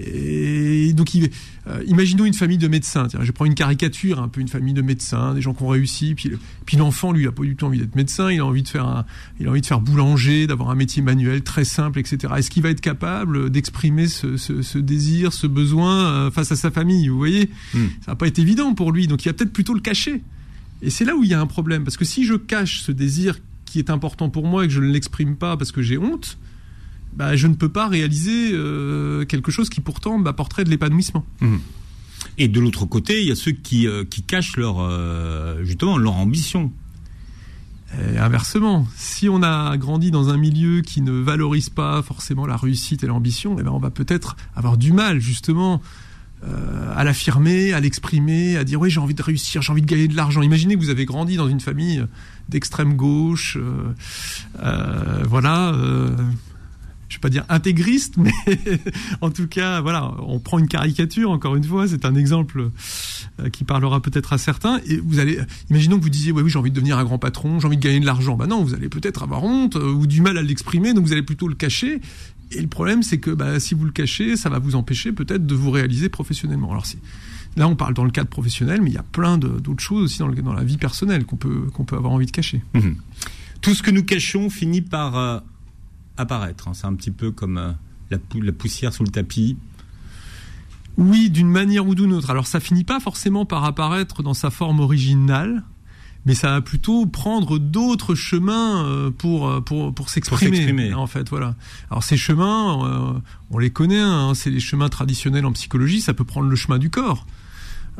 Et 0.00 0.92
donc, 0.92 1.10
euh, 1.14 1.82
imaginons 1.86 2.24
une 2.24 2.34
famille 2.34 2.58
de 2.58 2.68
médecins. 2.68 3.08
Tiens, 3.08 3.20
je 3.22 3.32
prends 3.32 3.46
une 3.46 3.54
caricature, 3.54 4.20
un 4.20 4.28
peu 4.28 4.40
une 4.40 4.48
famille 4.48 4.74
de 4.74 4.82
médecins, 4.82 5.34
des 5.34 5.40
gens 5.40 5.54
qui 5.54 5.62
ont 5.64 5.68
réussi. 5.68 6.14
Puis, 6.14 6.32
puis 6.66 6.76
l'enfant, 6.76 7.10
lui, 7.10 7.24
il 7.24 7.28
a 7.28 7.32
pas 7.32 7.42
du 7.42 7.56
tout 7.56 7.66
envie 7.66 7.80
d'être 7.80 7.96
médecin. 7.96 8.30
Il 8.30 8.38
a 8.38 8.46
envie 8.46 8.62
de 8.62 8.68
faire, 8.68 8.86
un, 8.86 9.04
il 9.40 9.48
a 9.48 9.50
envie 9.50 9.60
de 9.60 9.66
faire 9.66 9.80
boulanger, 9.80 10.46
d'avoir 10.46 10.70
un 10.70 10.76
métier 10.76 11.02
manuel 11.02 11.42
très 11.42 11.64
simple, 11.64 11.98
etc. 11.98 12.32
Est-ce 12.36 12.50
qu'il 12.50 12.62
va 12.62 12.70
être 12.70 12.80
capable 12.80 13.50
d'exprimer 13.50 14.06
ce, 14.06 14.36
ce, 14.36 14.62
ce, 14.62 14.78
désir, 14.78 15.32
ce 15.32 15.48
besoin 15.48 16.06
euh, 16.06 16.30
face 16.30 16.52
à 16.52 16.56
sa 16.56 16.70
famille 16.70 17.08
Vous 17.08 17.18
voyez, 17.18 17.50
mm. 17.74 17.78
ça 18.04 18.12
va 18.12 18.16
pas 18.16 18.28
être 18.28 18.38
évident 18.38 18.74
pour 18.74 18.92
lui. 18.92 19.08
Donc, 19.08 19.24
il 19.24 19.28
va 19.28 19.32
peut-être 19.32 19.52
plutôt 19.52 19.74
le 19.74 19.80
cacher. 19.80 20.22
Et 20.80 20.90
c'est 20.90 21.04
là 21.04 21.16
où 21.16 21.24
il 21.24 21.30
y 21.30 21.34
a 21.34 21.40
un 21.40 21.46
problème, 21.46 21.82
parce 21.82 21.96
que 21.96 22.04
si 22.04 22.24
je 22.24 22.34
cache 22.34 22.82
ce 22.82 22.92
désir 22.92 23.40
qui 23.64 23.80
est 23.80 23.90
important 23.90 24.30
pour 24.30 24.46
moi 24.46 24.64
et 24.64 24.68
que 24.68 24.72
je 24.72 24.80
ne 24.80 24.90
l'exprime 24.92 25.36
pas 25.36 25.56
parce 25.56 25.72
que 25.72 25.82
j'ai 25.82 25.98
honte, 25.98 26.38
bah, 27.18 27.34
je 27.34 27.48
ne 27.48 27.54
peux 27.54 27.68
pas 27.68 27.88
réaliser 27.88 28.52
euh, 28.52 29.24
quelque 29.24 29.50
chose 29.50 29.68
qui 29.68 29.80
pourtant 29.80 30.18
m'apporterait 30.18 30.62
de 30.62 30.70
l'épanouissement. 30.70 31.26
Mmh. 31.40 31.56
Et 32.38 32.46
de 32.46 32.60
l'autre 32.60 32.86
côté, 32.86 33.20
il 33.20 33.26
y 33.26 33.32
a 33.32 33.34
ceux 33.34 33.50
qui, 33.50 33.88
euh, 33.88 34.04
qui 34.04 34.22
cachent 34.22 34.56
leur, 34.56 34.76
euh, 34.78 35.64
justement 35.64 35.98
leur 35.98 36.14
ambition. 36.14 36.72
Et 38.14 38.18
inversement, 38.18 38.86
si 38.96 39.28
on 39.28 39.42
a 39.42 39.76
grandi 39.78 40.12
dans 40.12 40.28
un 40.28 40.36
milieu 40.36 40.82
qui 40.82 41.00
ne 41.00 41.10
valorise 41.10 41.70
pas 41.70 42.02
forcément 42.02 42.46
la 42.46 42.56
réussite 42.56 43.02
et 43.02 43.06
l'ambition, 43.06 43.56
eh 43.58 43.62
ben 43.62 43.70
on 43.70 43.78
va 43.78 43.90
peut-être 43.90 44.36
avoir 44.54 44.76
du 44.76 44.92
mal 44.92 45.20
justement 45.20 45.80
euh, 46.44 46.92
à 46.94 47.02
l'affirmer, 47.02 47.72
à 47.72 47.80
l'exprimer, 47.80 48.56
à 48.56 48.62
dire 48.62 48.80
oui 48.80 48.90
j'ai 48.90 49.00
envie 49.00 49.14
de 49.14 49.22
réussir, 49.22 49.60
j'ai 49.60 49.72
envie 49.72 49.82
de 49.82 49.86
gagner 49.86 50.06
de 50.06 50.14
l'argent. 50.14 50.40
Imaginez 50.40 50.76
que 50.76 50.80
vous 50.80 50.90
avez 50.90 51.04
grandi 51.04 51.36
dans 51.36 51.48
une 51.48 51.58
famille 51.58 52.04
d'extrême 52.48 52.94
gauche, 52.94 53.56
euh, 53.56 53.92
euh, 54.62 55.24
voilà, 55.26 55.74
je 57.08 57.16
vais 57.16 57.20
pas 57.20 57.30
dire 57.30 57.44
intégriste, 57.48 58.16
mais 58.18 58.32
en 59.20 59.30
tout 59.30 59.46
cas, 59.46 59.80
voilà, 59.80 60.12
on 60.20 60.38
prend 60.38 60.58
une 60.58 60.68
caricature. 60.68 61.30
Encore 61.30 61.56
une 61.56 61.64
fois, 61.64 61.88
c'est 61.88 62.04
un 62.04 62.14
exemple 62.14 62.70
euh, 63.40 63.48
qui 63.50 63.64
parlera 63.64 64.00
peut-être 64.00 64.32
à 64.32 64.38
certains. 64.38 64.80
Et 64.86 64.98
vous 64.98 65.18
allez, 65.18 65.38
imaginons 65.70 65.98
que 65.98 66.02
vous 66.02 66.10
disiez, 66.10 66.32
oui, 66.32 66.42
oui, 66.42 66.50
j'ai 66.50 66.58
envie 66.58 66.70
de 66.70 66.74
devenir 66.74 66.98
un 66.98 67.04
grand 67.04 67.18
patron, 67.18 67.60
j'ai 67.60 67.66
envie 67.66 67.76
de 67.76 67.82
gagner 67.82 68.00
de 68.00 68.06
l'argent. 68.06 68.36
Ben 68.36 68.46
non, 68.46 68.62
vous 68.62 68.74
allez 68.74 68.88
peut-être 68.88 69.22
avoir 69.22 69.44
honte 69.44 69.76
euh, 69.76 69.92
ou 69.92 70.06
du 70.06 70.20
mal 70.20 70.36
à 70.38 70.42
l'exprimer, 70.42 70.92
donc 70.92 71.06
vous 71.06 71.12
allez 71.12 71.22
plutôt 71.22 71.48
le 71.48 71.54
cacher. 71.54 72.00
Et 72.50 72.60
le 72.60 72.68
problème, 72.68 73.02
c'est 73.02 73.18
que 73.18 73.30
bah, 73.30 73.60
si 73.60 73.74
vous 73.74 73.84
le 73.84 73.90
cachez, 73.90 74.36
ça 74.36 74.48
va 74.48 74.58
vous 74.58 74.74
empêcher 74.74 75.12
peut-être 75.12 75.46
de 75.46 75.54
vous 75.54 75.70
réaliser 75.70 76.08
professionnellement. 76.08 76.70
Alors 76.70 76.86
Là, 77.56 77.66
on 77.66 77.74
parle 77.74 77.94
dans 77.94 78.04
le 78.04 78.10
cadre 78.10 78.28
professionnel, 78.28 78.80
mais 78.82 78.90
il 78.90 78.94
y 78.94 78.98
a 78.98 79.02
plein 79.02 79.36
d'autres 79.36 79.82
choses 79.82 80.04
aussi 80.04 80.18
dans, 80.18 80.52
la 80.52 80.64
vie 80.64 80.76
personnelle 80.76 81.24
qu'on 81.24 81.36
peut, 81.36 81.66
qu'on 81.72 81.84
peut 81.84 81.96
avoir 81.96 82.12
envie 82.12 82.26
de 82.26 82.30
cacher. 82.30 82.62
Mmh. 82.74 82.90
Tout 83.60 83.74
ce 83.74 83.82
que 83.82 83.90
nous 83.90 84.04
cachons 84.04 84.48
finit 84.48 84.82
par 84.82 85.16
euh, 85.16 85.40
apparaître. 86.18 86.68
Hein. 86.68 86.74
C'est 86.74 86.86
un 86.86 86.94
petit 86.94 87.10
peu 87.10 87.30
comme 87.30 87.58
euh, 87.58 87.72
la, 88.10 88.18
pou 88.18 88.40
la, 88.40 88.52
poussière 88.52 88.92
sous 88.92 89.04
le 89.04 89.10
tapis. 89.10 89.56
Oui, 90.96 91.30
d'une 91.30 91.48
manière 91.48 91.86
ou 91.86 91.94
d'une 91.94 92.12
autre. 92.12 92.30
Alors 92.30 92.46
ça 92.46 92.60
finit 92.60 92.84
pas 92.84 93.00
forcément 93.00 93.46
par 93.46 93.64
apparaître 93.64 94.22
dans 94.22 94.34
sa 94.34 94.50
forme 94.50 94.80
originale, 94.80 95.62
mais 96.26 96.34
ça 96.34 96.50
va 96.50 96.60
plutôt 96.60 97.06
prendre 97.06 97.58
d'autres 97.58 98.14
chemins 98.14 98.84
euh, 98.84 99.10
pour 99.10 99.48
euh, 99.48 99.60
pour 99.60 99.94
pour 99.94 100.10
s'exprimer 100.10 100.92
en 100.94 101.06
fait 101.06 101.28
voilà 101.28 101.54
alors 101.90 102.02
ces 102.02 102.16
chemins 102.16 103.22
on 103.50 103.58
les 103.58 103.70
connaît 103.70 104.00
hein, 104.00 104.32
c'est 104.34 104.50
les 104.50 104.60
chemins 104.60 104.88
traditionnels 104.88 105.46
en 105.46 105.52
psychologie 105.52 106.00
ça 106.00 106.14
peut 106.14 106.24
prendre 106.24 106.48
le 106.48 106.56
chemin 106.56 106.78
du 106.78 106.90
corps 106.90 107.24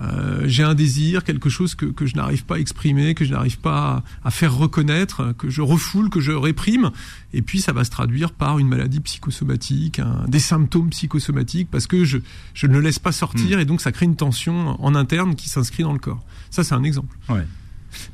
euh, 0.01 0.43
j'ai 0.47 0.63
un 0.63 0.75
désir, 0.75 1.25
quelque 1.25 1.49
chose 1.49 1.75
que, 1.75 1.87
que 1.87 2.07
je 2.07 2.15
n'arrive 2.15 2.45
pas 2.45 2.57
à 2.57 2.59
exprimer, 2.59 3.15
que 3.15 3.25
je 3.25 3.33
n'arrive 3.33 3.59
pas 3.59 4.05
à, 4.23 4.29
à, 4.29 4.31
faire 4.31 4.55
reconnaître, 4.55 5.35
que 5.37 5.51
je 5.51 5.61
refoule, 5.61 6.09
que 6.09 6.21
je 6.21 6.33
réprime, 6.33 6.91
et 7.33 7.43
puis 7.43 7.61
ça 7.61 7.73
va 7.73 7.85
se 7.85 7.91
traduire 7.91 8.33
par 8.33 8.59
une 8.59 8.69
maladie 8.69 9.01
psychosomatique, 9.01 9.99
un, 9.99 10.25
des 10.29 10.39
symptômes 10.39 10.91
psychosomatiques, 10.91 11.69
parce 11.71 11.87
que 11.87 12.05
je, 12.05 12.19
je 12.55 12.67
ne 12.67 12.75
le 12.75 12.81
laisse 12.81 12.99
pas 12.99 13.13
sortir, 13.13 13.59
mmh. 13.59 13.61
et 13.61 13.65
donc 13.65 13.81
ça 13.81 13.91
crée 13.91 14.07
une 14.07 14.17
tension 14.17 14.83
en 14.83 14.95
interne 14.95 15.35
qui 15.35 15.49
s'inscrit 15.49 15.83
dans 15.83 15.93
le 15.93 15.99
corps. 15.99 16.25
Ça, 16.51 16.63
c'est 16.63 16.75
un 16.75 16.85
exemple. 16.85 17.17
Ouais. 17.29 17.45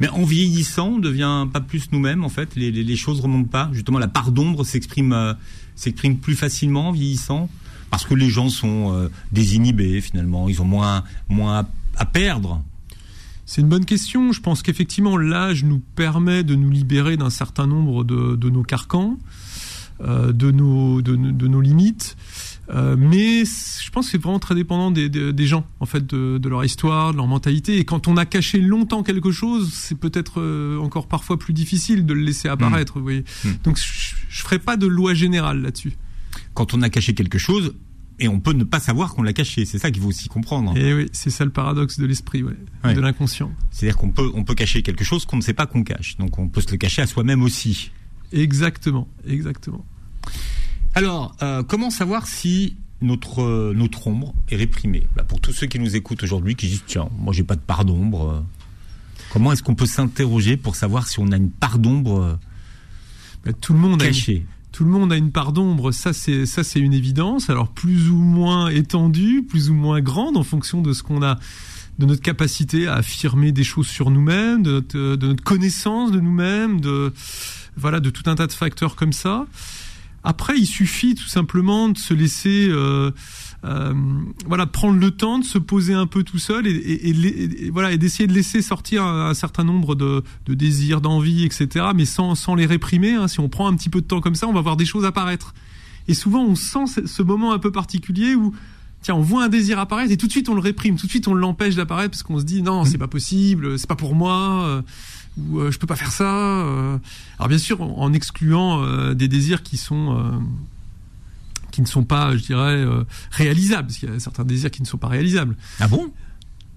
Mais 0.01 0.09
en 0.09 0.25
vieillissant, 0.25 0.89
on 0.89 0.99
devient 0.99 1.47
pas 1.53 1.61
plus 1.61 1.91
nous-mêmes, 1.93 2.25
en 2.25 2.29
fait? 2.29 2.55
Les, 2.57 2.71
les, 2.71 2.85
les, 2.85 2.97
choses 2.97 3.21
remontent 3.21 3.51
pas? 3.51 3.69
Justement, 3.73 3.99
la 3.99 4.09
part 4.09 4.33
d'ombre 4.33 4.65
s'exprime 4.65 5.13
euh, 5.13 5.35
s'exprime 5.75 6.19
plus 6.19 6.37
facilement 6.37 6.89
en 6.89 6.93
vieillissant? 6.93 7.49
Parce 7.91 8.05
que 8.05 8.15
les 8.15 8.29
gens 8.29 8.49
sont 8.49 8.93
euh, 8.93 9.09
désinhibés 9.31 10.01
finalement, 10.01 10.49
ils 10.49 10.61
ont 10.61 10.65
moins, 10.65 11.05
moins 11.29 11.67
à 11.97 12.07
perdre 12.07 12.63
c'est 13.47 13.61
une 13.61 13.69
bonne 13.69 13.85
question. 13.85 14.33
Je 14.33 14.41
pense 14.41 14.63
qu'effectivement, 14.63 15.17
l'âge 15.17 15.65
nous 15.65 15.79
permet 15.79 16.45
de 16.45 16.55
nous 16.55 16.71
libérer 16.71 17.17
d'un 17.17 17.31
certain 17.31 17.67
nombre 17.67 18.05
de, 18.05 18.37
de 18.37 18.51
nos 18.51 18.63
carcans, 18.63 19.19
euh, 20.01 20.33
de, 20.33 20.51
nos, 20.51 21.03
de, 21.03 21.15
de, 21.15 21.49
nos 21.49 21.61
limites. 21.61 22.17
Euh, 22.71 22.97
mais 22.99 23.45
je 23.45 23.91
pense 23.91 24.07
que 24.07 24.13
c'est 24.13 24.23
vraiment 24.23 24.39
très 24.39 24.55
dépendant 24.55 24.91
des, 24.91 25.11
des, 25.11 25.35
des 25.35 25.47
gens, 25.47 25.67
en 25.81 25.87
fait, 25.87 26.07
de, 26.07 26.39
de, 26.39 26.49
leur 26.49 26.65
histoire, 26.65 27.13
de 27.13 27.19
leur 27.19 27.27
mentalité. 27.27 27.79
Et 27.79 27.85
quand 27.85 28.09
on 28.09 28.17
a 28.17 28.25
caché 28.25 28.59
longtemps 28.61 29.03
quelque 29.03 29.31
chose, 29.31 29.71
c'est 29.75 29.99
peut-être 29.99 30.41
euh, 30.41 30.79
encore 30.79 31.07
parfois 31.07 31.39
plus 31.39 31.53
difficile 31.53 32.07
de 32.07 32.15
le 32.15 32.23
laisser 32.23 32.49
apparaître. 32.49 32.95
Mmh. 32.95 32.99
Vous 32.99 33.05
voyez. 33.05 33.25
Mmh. 33.45 33.49
Donc, 33.65 33.77
je 33.77 34.15
ne 34.15 34.43
ferai 34.43 34.59
pas 34.59 34.79
de 34.79 34.87
loi 34.87 35.13
générale 35.13 35.61
là-dessus 35.61 35.93
quand 36.55 36.75
on 36.75 36.83
a 36.83 36.89
caché 36.89 37.15
quelque 37.15 37.39
chose, 37.39 37.75
et 38.21 38.29
on 38.29 38.39
peut 38.41 38.53
ne 38.53 38.65
pas 38.65 38.81
savoir 38.81 39.15
qu'on 39.15 39.23
l'a 39.23 39.33
caché. 39.33 39.65
C'est 39.65 39.79
ça 39.79 39.91
qu'il 39.91 40.01
faut 40.03 40.09
aussi 40.09 40.29
comprendre. 40.29 40.77
Et 40.77 40.95
oui, 40.95 41.07
c'est 41.13 41.31
ça 41.31 41.45
le 41.45 41.51
paradoxe 41.51 41.99
de 41.99 42.07
l'esprit, 42.07 42.43
ouais, 42.43 42.55
ouais. 42.85 42.95
de 42.95 43.01
l'inconscient. 43.01 43.51
C'est-à-dire 43.71 43.97
qu'on 43.97 44.11
peut, 44.11 44.31
on 44.35 44.45
peut 44.45 44.55
cacher 44.55 44.83
quelque 44.83 45.05
chose 45.05 45.25
qu'on 45.27 45.37
ne 45.37 45.43
sait 45.43 45.55
pas 45.55 45.67
qu'on 45.67 45.83
cache. 45.83 46.17
Donc 46.19 46.39
on 46.39 46.49
peut 46.49 46.61
se 46.61 46.71
le 46.71 46.77
cacher 46.77 47.03
à 47.03 47.07
soi-même 47.07 47.43
aussi. 47.43 47.91
Exactement, 48.33 49.09
exactement. 49.27 49.85
Alors, 50.95 51.35
euh, 51.43 51.63
comment 51.63 51.91
savoir 51.91 52.27
si 52.27 52.77
notre 53.03 53.73
notre 53.75 54.07
ombre 54.07 54.35
est 54.51 54.57
réprimée? 54.57 55.07
Bah, 55.17 55.25
pour 55.25 55.41
tous 55.41 55.53
ceux 55.53 55.67
qui 55.67 55.79
nous 55.79 55.97
écoutent 55.97 56.23
aujourd'hui, 56.23 56.55
qui 56.55 56.69
disent 56.69 56.85
tiens, 56.87 57.09
moi 57.19 57.33
j'ai 57.35 57.43
pas 57.45 57.57
de 57.57 57.61
part 57.61 57.85
d'ombre. 57.85 58.31
euh, 58.31 58.41
Comment 59.33 59.53
est-ce 59.53 59.63
qu'on 59.65 59.75
peut 59.75 59.87
s'interroger 59.87 60.57
pour 60.57 60.77
savoir 60.77 61.09
si 61.09 61.19
on 61.19 61.33
a 61.33 61.37
une 61.37 61.51
part 61.51 61.79
d'ombre 61.81 62.21
euh, 62.23 62.35
Bah, 63.45 63.53
tout 63.53 63.73
le 63.73 63.81
monde 63.81 64.01
cachée? 64.01 64.47
Tout 64.75 64.83
le 64.83 64.91
monde 64.91 65.13
a 65.13 65.17
une 65.17 65.31
part 65.31 65.53
d'ombre, 65.53 65.93
ça 65.93 66.13
c'est 66.13 66.81
une 66.81 66.93
évidence. 66.93 67.49
Alors 67.49 67.69
plus 67.69 68.11
ou 68.11 68.17
moins 68.17 68.71
étendue, 68.71 69.45
plus 69.49 69.71
ou 69.71 69.75
moins 69.75 70.01
grande 70.01 70.37
en 70.37 70.43
fonction 70.43 70.83
de 70.83 70.93
ce 70.93 71.05
qu'on 71.05 71.23
a 71.23 71.39
de 72.01 72.07
notre 72.07 72.23
capacité 72.23 72.89
à 72.89 72.95
affirmer 72.95 73.53
des 73.53 73.63
choses 73.63 73.87
sur 73.87 74.11
nous-mêmes, 74.11 74.65
de 74.65 74.73
notre, 74.73 74.99
de 75.15 75.27
notre 75.29 75.45
connaissance 75.45 76.11
de 76.11 76.19
nous-mêmes, 76.19 76.81
de 76.81 77.13
voilà, 77.77 78.01
de 78.01 78.11
tout 78.11 78.29
un 78.29 78.35
tas 78.35 78.49
de 78.49 78.53
facteurs 78.53 78.97
comme 78.97 79.13
ça. 79.13 79.47
Après, 80.25 80.59
il 80.59 80.67
suffit 80.67 81.15
tout 81.15 81.29
simplement 81.29 81.91
de 81.91 81.99
se 81.99 82.15
laisser, 82.15 82.67
euh, 82.71 83.11
euh, 83.65 83.93
voilà, 84.47 84.67
prendre 84.67 84.99
le 84.99 85.11
temps 85.11 85.39
de 85.39 85.45
se 85.45 85.59
poser 85.59 85.93
un 85.95 86.07
peu 86.07 86.23
tout 86.23 86.39
seul 86.39 86.67
et, 86.67 86.71
et- 86.71 87.67
et 87.67 87.71
voilà, 87.71 87.93
et 87.93 87.99
d'essayer 87.99 88.27
de 88.27 88.33
laisser 88.33 88.63
sortir 88.63 89.05
un, 89.05 89.29
un 89.29 89.35
certain 89.35 89.65
nombre 89.65 89.95
de, 89.95 90.23
de 90.47 90.55
désirs, 90.55 91.01
d'envies, 91.03 91.45
etc. 91.45 91.87
Mais 91.95 92.07
sans, 92.07 92.35
sans 92.35 92.55
les 92.55 92.67
réprimer. 92.67 93.13
hein. 93.15 93.29
Si 93.29 93.39
on 93.41 93.49
prend 93.51 93.67
un 93.69 93.75
petit 93.77 93.91
peu 93.91 94.01
de 94.01 94.07
temps 94.07 94.21
comme 94.21 94.35
ça, 94.35 94.49
on 94.49 94.53
va 94.53 94.61
voir 94.63 94.77
des 94.77 94.87
choses 94.87 95.05
apparaître. 95.05 95.55
Et 96.09 96.15
souvent, 96.15 96.43
on 96.45 96.55
sent 96.55 96.87
ce, 96.87 97.07
ce 97.07 97.23
moment 97.23 97.53
un 97.53 97.59
peu 97.59 97.71
particulier 97.71 98.35
où 98.35 98.55
tiens, 99.03 99.15
on 99.17 99.21
voit 99.21 99.45
un 99.45 99.49
désir 99.51 99.79
apparaître 99.79 100.11
et 100.13 100.17
tout 100.17 100.27
de 100.27 100.33
suite 100.33 100.49
on 100.49 100.55
le 100.55 100.61
réprime, 100.63 100.97
tout 100.97 101.05
de 101.05 101.11
suite 101.11 101.29
on 101.29 101.35
l'empêche 101.35 101.75
d'apparaître 101.75 102.13
parce 102.13 102.23
qu'on 102.23 102.39
se 102.39 102.45
dit 102.45 102.63
non, 102.63 102.87
c'est 102.87 102.97
pas 102.97 103.07
possible, 103.09 103.79
c'est 103.79 103.87
pas 103.87 103.97
pour 103.97 104.15
moi, 104.15 104.65
euh, 104.65 104.83
ou 105.39 105.59
euh, 105.61 105.71
je 105.71 105.79
peux 105.79 105.87
pas 105.87 105.97
faire 105.97 106.13
ça. 106.13 106.63
euh. 106.65 106.99
Alors 107.39 107.49
bien 107.49 107.59
sûr, 107.59 107.81
en 107.83 107.97
en 107.99 108.13
excluant 108.13 108.83
euh, 108.85 109.15
des 109.15 109.29
désirs 109.29 109.63
qui 109.63 109.77
sont 109.77 110.17
euh, 110.19 110.39
qui 111.71 111.83
ne 111.83 111.87
sont 111.87 112.05
pas, 112.05 112.37
je 112.37 112.43
dirais, 112.43 112.85
réalisables, 113.33 113.89
parce 113.89 113.99
qu'il 113.99 114.09
y 114.09 114.13
a 114.13 114.21
certains 114.21 114.45
désirs 114.45 114.71
qui 114.71 114.81
ne 114.81 114.87
sont 114.87 114.99
pas 114.99 115.09
réalisables. 115.09 115.57
Ah 115.81 115.89
bon? 115.89 116.13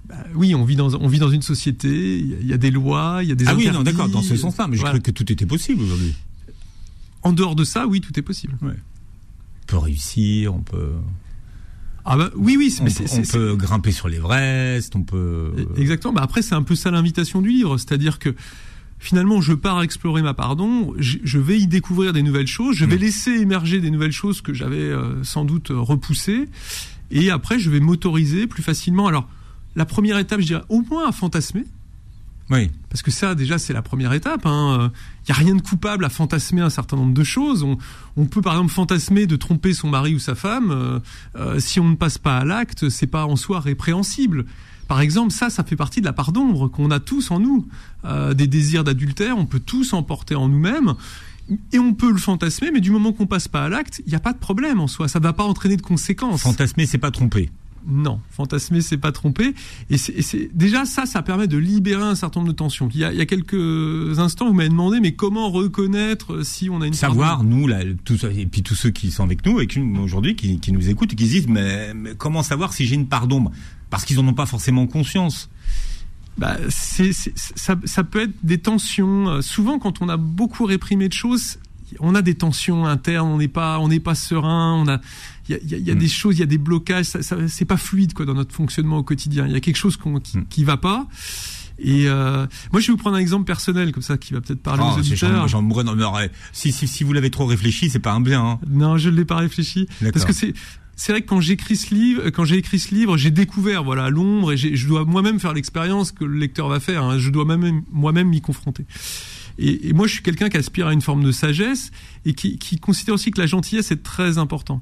Bah, 0.10 0.16
oui, 0.34 0.56
on 0.56 0.64
vit 0.66 0.76
dans 0.76 0.96
on 0.96 1.08
vit 1.08 1.20
dans 1.20 1.30
une 1.30 1.42
société, 1.44 2.18
il 2.18 2.28
y 2.32 2.34
a- 2.34 2.38
il 2.40 2.48
y, 2.48 2.54
a 2.54 2.58
des 2.58 2.72
lois, 2.72 3.20
il 3.22 3.30
y 3.30 3.32
a 3.32 3.36
des 3.36 3.46
Ah 3.48 3.54
oui, 3.56 3.70
non, 3.72 3.84
d'accord, 3.84 4.10
dans 4.10 4.22
ce 4.24 4.36
sens-là. 4.36 4.68
Mais 4.68 4.76
j'ai 4.78 4.82
voilà. 4.82 4.94
cru 5.00 5.02
que 5.04 5.12
tout 5.12 5.32
était 5.32 5.46
possible 5.46 5.84
aujourd'hui. 5.84 6.16
En 7.22 7.34
dehors 7.34 7.56
de 7.56 7.64
ça, 7.64 7.86
oui, 7.88 8.02
tout 8.02 8.18
est 8.18 8.24
possible. 8.24 8.58
On 8.64 8.72
peut 9.68 9.78
réussir, 9.78 10.56
on 10.56 10.62
peut, 10.62 10.94
Ah 12.10 12.18
bah 12.18 12.30
oui, 12.36 12.56
oui, 12.58 12.74
on, 12.80 12.84
mais 12.86 12.92
peut, 12.92 13.04
on 13.14 13.22
peut 13.22 13.56
grimper 13.56 13.92
sur 13.92 14.08
l'Everest, 14.08 14.96
on 14.96 15.04
peut. 15.04 15.52
Exactement. 15.78 16.14
Bah 16.14 16.22
après, 16.24 16.42
c'est 16.42 16.56
un 16.56 16.64
peu 16.64 16.76
ça 16.76 16.90
l'invitation 16.90 17.42
du 17.42 17.50
livre, 17.50 17.78
c'est-à-dire 17.78 18.18
que 18.18 18.34
finalement, 19.00 19.42
je 19.42 19.54
pars 19.54 19.82
explorer 19.84 20.22
ma 20.22 20.34
pardon, 20.34 20.94
je, 20.98 21.18
je 21.24 21.38
vais 21.38 21.60
y 21.60 21.68
découvrir 21.68 22.14
des 22.14 22.24
nouvelles 22.24 22.48
choses, 22.48 22.76
je 22.76 22.86
vais 22.86 22.96
Mm. 22.96 23.00
laisser 23.00 23.32
émerger 23.32 23.80
des 23.80 23.92
nouvelles 23.92 24.12
choses 24.14 24.42
que 24.42 24.54
j'avais 24.54 24.78
euh, 24.78 25.24
sans 25.24 25.46
doute 25.46 25.70
euh, 25.72 25.80
repoussées, 25.80 26.48
et 27.12 27.30
après, 27.30 27.60
je 27.60 27.70
vais 27.70 27.80
m'autoriser 27.80 28.48
plus 28.48 28.64
facilement. 28.64 29.08
Alors, 29.08 29.30
la 29.76 29.86
première 29.86 30.18
étape, 30.18 30.40
je 30.42 30.48
dirais, 30.48 30.64
au 30.70 30.82
moins 30.82 31.08
à 31.08 31.12
fantasmer. 31.12 31.66
Oui. 32.50 32.72
Parce 32.90 33.02
que 33.02 33.12
ça, 33.12 33.36
déjà, 33.36 33.58
c'est 33.58 33.74
la 33.74 33.82
première 33.82 34.14
étape. 34.14 34.42
Il 34.46 34.50
hein. 34.50 34.92
n'y 35.28 35.32
a 35.32 35.38
rien 35.38 35.56
de 35.56 35.62
coupable 35.62 36.06
à 36.06 36.10
fantasmer 36.10 36.62
un 36.62 36.70
certain 36.70 36.96
nombre 36.96 37.14
de 37.14 37.24
choses. 37.24 37.64
On, 37.64 37.78
on 38.16 38.26
peut, 38.26 38.42
par 38.42 38.54
exemple, 38.54 38.72
fantasmer 38.72 39.28
de 39.28 39.36
tromper 39.36 39.74
son 39.74 39.90
mari 39.90 40.16
ou 40.16 40.20
sa 40.20 40.36
femme. 40.36 40.72
Euh, 40.72 41.00
euh, 41.36 41.60
si 41.60 41.80
on 41.80 41.90
ne 41.90 41.96
passe 41.96 42.18
pas 42.18 42.38
à 42.38 42.46
l'acte, 42.46 42.90
c'est 42.90 43.08
pas 43.08 43.26
en 43.26 43.36
soi 43.36 43.60
répréhensible. 43.60 44.46
Par 44.88 45.02
exemple, 45.02 45.34
ça, 45.34 45.50
ça 45.50 45.64
fait 45.64 45.76
partie 45.76 46.00
de 46.00 46.06
la 46.06 46.14
part 46.14 46.32
d'ombre 46.32 46.70
qu'on 46.70 46.92
a 46.92 47.00
tous 47.00 47.32
en 47.32 47.40
nous. 47.40 47.68
Euh, 48.06 48.34
des 48.34 48.48
désirs 48.48 48.86
d'adultère, 48.86 49.38
on 49.38 49.46
peut 49.46 49.60
tous 49.60 49.92
en 49.92 50.02
porter 50.02 50.36
en 50.36 50.48
nous-mêmes. 50.48 50.94
Et 51.74 51.80
on 51.80 51.94
peut 51.94 52.12
le 52.12 52.18
fantasmer, 52.18 52.72
mais 52.72 52.82
du 52.82 52.92
moment 52.92 53.14
qu'on 53.14 53.28
passe 53.28 53.48
pas 53.48 53.66
à 53.66 53.70
l'acte, 53.70 54.02
il 54.06 54.10
n'y 54.10 54.16
a 54.16 54.20
pas 54.20 54.34
de 54.34 54.38
problème 54.38 54.80
en 54.80 54.88
soi. 54.88 55.08
Ça 55.08 55.20
ne 55.20 55.24
va 55.24 55.34
pas 55.34 55.44
entraîner 55.44 55.78
de 55.78 55.82
conséquences. 55.82 56.42
Fantasmer, 56.42 56.86
c'est 56.86 56.98
pas 56.98 57.12
tromper. 57.12 57.50
Non, 57.90 58.20
fantasmer, 58.32 58.82
c'est 58.82 58.98
pas 58.98 59.14
tromper. 59.14 59.54
Et 59.90 59.98
c'est- 59.98 60.36
et 60.36 60.52
déjà 60.54 60.84
ça, 60.86 61.06
ça 61.06 61.22
permet 61.22 61.48
de 61.48 61.58
libérer 61.58 62.04
un 62.04 62.16
certain 62.16 62.42
nombre 62.42 62.52
de 62.52 62.58
tensions. 62.58 62.90
Il 62.94 63.00
y 63.00 63.04
a, 63.06 63.14
il 63.14 63.18
y 63.18 63.22
a 63.22 63.26
quelques 63.26 64.20
instants, 64.20 64.48
vous 64.48 64.54
m'avez 64.54 64.68
demandé, 64.70 65.00
mais 65.00 65.14
comment 65.14 65.50
reconnaître 65.50 66.44
si 66.44 66.70
on 66.70 66.82
a 66.82 66.88
une 66.88 66.94
Savoir, 66.94 67.44
nous, 67.46 67.66
là, 67.66 67.80
tous, 68.04 68.26
et 68.26 68.46
puis 68.46 68.62
tous 68.62 68.76
ceux 68.76 68.90
qui 68.90 69.10
sont 69.10 69.24
avec 69.24 69.46
nous, 69.46 69.58
avec 69.58 69.78
nous 69.78 70.02
aujourd'hui, 70.02 70.36
qui, 70.36 70.60
qui 70.60 70.74
nous 70.74 70.90
écoutent 70.90 71.14
et 71.14 71.16
qui 71.16 71.26
se 71.28 71.32
disent, 71.32 71.48
mais, 71.48 71.94
mais 71.94 72.12
comment 72.18 72.44
savoir 72.44 72.74
si 72.74 72.86
j'ai 72.86 72.96
une 72.96 73.08
part 73.08 73.28
d'ombre? 73.28 73.52
Parce 73.90 74.04
qu'ils 74.04 74.20
en 74.20 74.28
ont 74.28 74.34
pas 74.34 74.46
forcément 74.46 74.86
conscience. 74.86 75.50
Bah, 76.38 76.58
ça, 76.70 77.76
ça 77.86 78.04
peut 78.04 78.22
être 78.24 78.34
des 78.44 78.58
tensions. 78.60 79.30
Euh, 79.30 79.42
Souvent, 79.42 79.80
quand 79.80 80.02
on 80.02 80.10
a 80.10 80.18
beaucoup 80.18 80.66
réprimé 80.66 81.08
de 81.08 81.14
choses, 81.14 81.58
on 82.00 82.16
a 82.16 82.22
des 82.22 82.36
tensions 82.36 82.86
internes. 82.86 83.28
On 83.28 83.38
n'est 83.38 83.48
pas, 83.48 83.80
on 83.80 83.88
n'est 83.88 84.00
pas 84.00 84.16
serein. 84.16 84.74
On 84.76 84.88
a, 84.88 85.00
il 85.50 85.56
y 85.70 85.76
a, 85.76 85.78
y 85.78 85.92
a- 85.92 85.96
Mm. 85.96 86.00
des 86.00 86.08
choses, 86.08 86.36
il 86.38 86.40
y 86.40 86.44
a 86.44 86.48
des 86.48 86.58
blocages. 86.58 87.06
Ça, 87.06 87.22
ça- 87.22 87.48
c'est 87.48 87.66
pas 87.66 87.78
fluide 87.78 88.14
quoi 88.14 88.26
dans 88.26 88.34
notre 88.34 88.54
fonctionnement 88.54 88.98
au 88.98 89.04
quotidien. 89.04 89.46
Il 89.48 89.54
y 89.54 89.56
a 89.56 89.60
quelque 89.60 89.78
chose 89.78 89.98
qu'on, 89.98 90.20
qui, 90.20 90.38
Mm. 90.40 90.46
qui 90.50 90.64
va 90.64 90.78
pas. 90.78 91.08
Et 91.80 92.08
euh, 92.10 92.48
moi, 92.72 92.82
je 92.82 92.88
vais 92.88 92.92
vous 92.94 92.98
prendre 92.98 93.18
un 93.18 93.20
exemple 93.20 93.46
personnel 93.46 93.92
comme 93.92 94.02
ça 94.02 94.18
qui 94.18 94.34
va 94.34 94.42
peut-être 94.42 94.64
parler 94.64 94.82
Ah, 94.84 94.94
aux 94.96 94.98
auditeurs. 95.00 95.62
mourrais 95.62 95.84
dans 95.84 95.92
le 95.94 96.00
marais. 96.00 96.32
Si, 96.52 96.72
si, 96.72 96.88
si 96.88 97.04
vous 97.04 97.14
l'avez 97.14 97.30
trop 97.30 97.46
réfléchi, 97.46 97.90
c'est 97.92 98.00
pas 98.00 98.14
un 98.14 98.20
bien. 98.22 98.44
Hein. 98.44 98.60
Non, 98.68 98.98
je 98.98 99.10
ne 99.10 99.16
l'ai 99.16 99.26
pas 99.26 99.36
réfléchi. 99.38 99.88
D'accord. 100.02 100.14
Parce 100.14 100.26
que 100.26 100.34
c'est 100.34 100.54
c'est 101.00 101.12
vrai 101.12 101.22
que 101.22 101.28
quand 101.28 101.40
j'écris 101.42 101.76
ce 101.76 101.94
livre, 101.94 102.32
quand 102.32 102.44
j'ai 102.46 102.56
écrit 102.58 102.80
ce 102.80 102.96
livre, 102.96 103.18
j'ai 103.18 103.30
découvert 103.30 103.84
voilà 103.84 104.10
l'ombre 104.10 104.54
et 104.54 104.58
je 104.58 104.88
dois 104.88 105.06
moi-même 105.06 105.40
faire 105.40 105.54
l'expérience 105.54 106.12
que 106.12 106.26
le 106.26 106.40
lecteur 106.40 106.68
va 106.70 106.80
faire. 106.80 107.04
hein. 107.04 107.20
Je 107.20 107.30
dois 107.30 107.46
même 107.46 107.84
moi-même 107.92 108.30
m'y 108.30 108.42
confronter. 108.42 108.88
Et, 109.60 109.90
et 109.90 109.94
moi, 109.94 110.08
je 110.08 110.14
suis 110.14 110.22
quelqu'un 110.24 110.50
qui 110.50 110.58
aspire 110.58 110.88
à 110.88 110.94
une 110.94 111.02
forme 111.02 111.24
de 111.24 111.32
sagesse 111.32 111.92
et 112.26 112.34
qui, 112.34 112.58
qui 112.58 112.78
considère 112.80 113.16
aussi 113.16 113.32
que 113.32 113.40
la 113.42 113.48
gentillesse 113.48 113.92
est 113.92 114.04
très 114.04 114.38
important. 114.38 114.82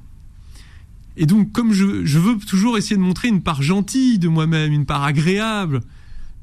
Et 1.16 1.24
donc, 1.26 1.50
comme 1.52 1.72
je, 1.72 2.04
je 2.04 2.18
veux 2.18 2.36
toujours 2.36 2.76
essayer 2.76 2.96
de 2.96 3.00
montrer 3.00 3.28
une 3.28 3.40
part 3.42 3.62
gentille 3.62 4.18
de 4.18 4.28
moi-même, 4.28 4.72
une 4.72 4.84
part 4.84 5.02
agréable, 5.04 5.80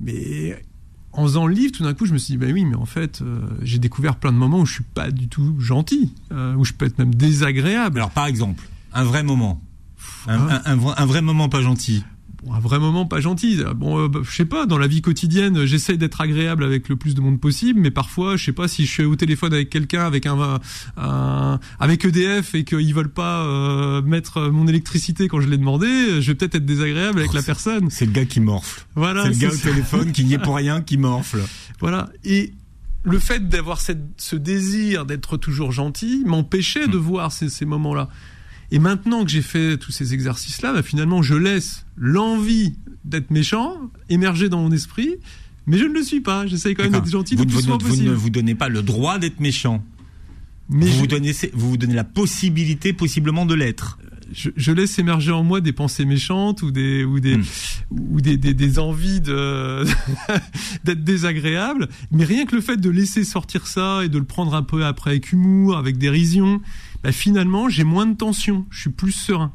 mais 0.02 0.64
en 1.12 1.24
faisant 1.24 1.46
le 1.46 1.54
livre, 1.54 1.74
tout 1.74 1.84
d'un 1.84 1.94
coup, 1.94 2.08
je 2.08 2.14
me 2.14 2.18
suis 2.18 2.32
dit, 2.34 2.38
bah 2.40 2.48
oui, 2.52 2.66
mais 2.66 2.76
en 2.76 2.88
fait, 2.88 3.22
euh, 3.22 3.40
j'ai 3.62 3.78
découvert 3.78 4.16
plein 4.16 4.32
de 4.32 4.38
moments 4.38 4.62
où 4.62 4.66
je 4.66 4.74
suis 4.74 4.84
pas 4.84 5.12
du 5.12 5.28
tout 5.28 5.60
gentil, 5.60 6.12
euh, 6.32 6.56
où 6.56 6.66
je 6.66 6.74
peux 6.74 6.86
être 6.88 6.98
même 6.98 7.14
désagréable. 7.14 8.00
Alors, 8.00 8.10
par 8.10 8.26
exemple, 8.26 8.68
un 8.94 9.04
vrai 9.04 9.22
moment. 9.22 9.62
Un, 10.28 10.40
un- 10.50 10.62
un 10.66 10.76
vrai, 10.76 10.94
un 10.98 11.06
vrai 11.06 11.22
moment 11.22 11.50
pas 11.50 11.62
gentil. 11.62 12.04
Bon, 12.46 12.54
un 12.54 12.60
vrai 12.60 12.78
moment 12.80 13.06
pas 13.06 13.20
gentil. 13.22 13.62
Bon, 13.76 14.00
euh, 14.04 14.08
bah, 14.08 14.20
je 14.24 14.36
sais 14.36 14.46
pas, 14.46 14.66
dans 14.66 14.78
la 14.78 14.88
vie 14.88 15.02
quotidienne, 15.02 15.66
j'essaye 15.66 15.98
d'être 15.98 16.20
agréable 16.22 16.64
avec 16.64 16.90
le 16.90 16.96
plus 16.96 17.16
de 17.16 17.22
monde 17.22 17.40
possible, 17.40 17.80
mais 17.80 17.92
parfois, 17.92 18.36
je 18.36 18.46
sais 18.46 18.52
pas, 18.52 18.68
si 18.68 18.86
je 18.86 18.92
suis 18.92 19.04
au 19.04 19.16
téléphone 19.16 19.54
avec 19.54 19.70
quelqu'un, 19.70 20.04
avec 20.06 20.26
un, 20.26 20.60
un- 20.98 21.60
avec 21.80 22.04
EDF 22.06 22.56
et 22.56 22.64
qu'ils 22.64 22.94
veulent 22.94 23.14
pas 23.14 23.44
euh, 23.46 24.02
mettre 24.02 24.50
mon 24.50 24.68
électricité 24.68 25.28
quand 25.28 25.40
je 25.42 25.48
l'ai 25.48 25.58
demandé, 25.58 26.22
je 26.22 26.32
vais 26.32 26.36
peut-être 26.36 26.56
être 26.56 26.66
désagréable 26.66 27.20
avec 27.20 27.32
Oh, 27.32 27.36
la 27.38 27.44
personne. 27.44 27.90
C'est 27.90 28.06
le 28.06 28.12
gars 28.12 28.26
qui 28.26 28.40
morfle. 28.40 28.86
Voilà. 28.96 29.24
c'est 29.24 29.30
le 29.30 29.36
gars 29.36 29.54
au 29.54 29.58
téléphone 29.58 30.12
qui 30.12 30.26
n'y 30.26 30.34
est 30.34 30.40
pour 30.40 30.56
rien, 30.56 30.82
qui 30.82 30.98
morfle. 30.98 31.40
Voilà. 31.80 32.10
Et 32.24 32.54
le 33.04 33.20
fait 33.20 33.50
d'avoir 33.50 33.80
ce 33.82 34.36
désir 34.36 35.06
d'être 35.06 35.36
toujours 35.38 35.72
gentil 35.74 36.24
m'empêchait 36.26 36.88
de 36.88 36.96
voir 36.98 37.32
ces, 37.34 37.50
ces 37.50 37.66
moments-là. 37.66 38.08
Et 38.74 38.80
maintenant 38.80 39.24
que 39.24 39.30
j'ai 39.32 39.42
fait 39.44 39.78
tous 39.78 39.92
ces 39.92 40.14
exercices-là, 40.14 40.74
bah, 40.74 40.82
finalement, 40.84 41.22
je 41.22 41.36
laisse 41.36 41.86
l'envie 41.96 42.74
d'être 43.06 43.32
méchant 43.32 43.78
émerger 44.10 44.50
dans 44.50 44.62
mon 44.62 44.72
esprit, 44.72 45.16
mais 45.68 45.78
je 45.78 45.86
ne 45.86 45.94
le 45.94 46.04
suis 46.04 46.22
pas. 46.22 46.46
J'essaye 46.48 46.74
quand 46.74 46.84
même 46.84 46.92
d'être 46.92 47.10
gentil 47.10 47.36
vous, 47.36 47.44
le 47.44 47.48
plus 47.48 47.56
vous- 47.58 47.62
souvent 47.62 47.78
vous 47.78 47.88
possible. 47.88 48.10
ne 48.10 48.14
vous 48.14 48.30
donnez 48.30 48.56
pas 48.56 48.68
le 48.70 48.82
droit 48.82 49.20
d'être 49.20 49.40
méchant. 49.40 49.84
Mais 50.70 50.86
vous, 50.88 50.92
je, 50.92 50.98
vous, 51.00 51.08
donnez, 51.08 51.32
vous 51.54 51.70
vous 51.72 51.78
donnez 51.78 51.94
la 51.94 52.04
possibilité, 52.04 52.94
possiblement, 52.94 53.46
de 53.46 53.54
l'être. 53.54 54.00
je- 54.34 54.50
je 54.56 54.72
laisse 54.72 54.98
émerger 54.98 55.32
en 55.32 55.44
moi 55.44 55.62
des 55.62 55.74
pensées 55.74 56.06
méchantes 56.06 56.64
ou 56.64 56.72
des 56.72 57.04
ou 57.04 57.20
des 57.20 57.38
Hmm. 57.38 57.44
ou 57.92 58.22
des, 58.22 58.38
des, 58.38 58.56
des 58.56 58.80
envies 58.80 59.22
de 59.22 59.84
d'être 60.84 61.04
désagréable. 61.04 61.90
Mais 62.12 62.24
rien 62.26 62.46
que 62.46 62.56
le 62.56 62.62
fait 62.62 62.78
de 62.78 62.90
laisser 62.90 63.24
sortir 63.24 63.68
ça 63.68 64.04
et 64.04 64.10
de 64.10 64.18
le 64.18 64.24
prendre 64.26 64.56
un 64.56 64.64
peu 64.64 64.84
après 64.86 65.12
avec 65.12 65.32
humour, 65.32 65.78
avec 65.78 65.98
dérision, 66.00 66.62
bah 67.04 67.12
finalement 67.12 67.70
j'ai 67.70 67.84
moins 67.84 68.06
de 68.06 68.16
tension. 68.16 68.66
Je 68.70 68.82
suis 68.82 68.90
plus 68.90 69.12
serein. 69.12 69.52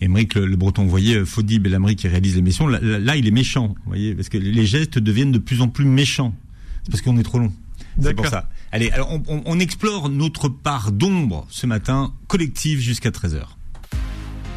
Émeric 0.00 0.34
le, 0.34 0.46
le 0.46 0.56
Breton, 0.56 0.82
vous 0.84 0.90
voyez, 0.90 1.14
euh, 1.16 1.24
Faudy 1.24 1.58
Bellamri 1.58 1.96
qui 1.96 2.08
réalise 2.08 2.34
l'émission, 2.36 2.66
là, 2.66 2.78
là, 2.82 2.98
là, 2.98 3.16
il 3.16 3.26
est 3.26 3.30
méchant, 3.30 3.68
vous 3.68 3.74
voyez, 3.86 4.14
parce 4.14 4.28
que 4.28 4.36
les 4.36 4.66
gestes 4.66 4.98
deviennent 4.98 5.32
de 5.32 5.38
plus 5.38 5.60
en 5.62 5.68
plus 5.68 5.84
méchants. 5.86 6.34
C'est 6.82 6.90
parce 6.90 7.00
qu'on 7.02 7.16
est 7.16 7.22
trop 7.22 7.38
long. 7.38 7.52
C'est 8.00 8.12
pour 8.14 8.24
D'accord. 8.24 8.26
ça. 8.26 8.50
Allez, 8.72 8.90
alors 8.90 9.10
on, 9.12 9.22
on- 9.28 9.42
on 9.46 9.58
explore 9.60 10.08
notre 10.10 10.48
part 10.48 10.90
d'ombre 10.92 11.46
ce 11.48 11.66
matin, 11.66 12.12
collective 12.26 12.80
jusqu'à 12.80 13.10
13h. 13.10 13.44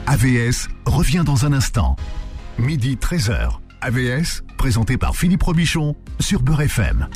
AVS 0.07 0.67
revient 0.85 1.23
dans 1.25 1.45
un 1.45 1.53
instant. 1.53 1.95
Midi 2.57 2.95
13h. 2.95 3.51
AVS, 3.81 4.41
présenté 4.57 4.97
par 4.97 5.15
Philippe 5.15 5.43
Robichon 5.43 5.95
sur 6.19 6.41
Beurre 6.41 6.61
FM. 6.61 7.07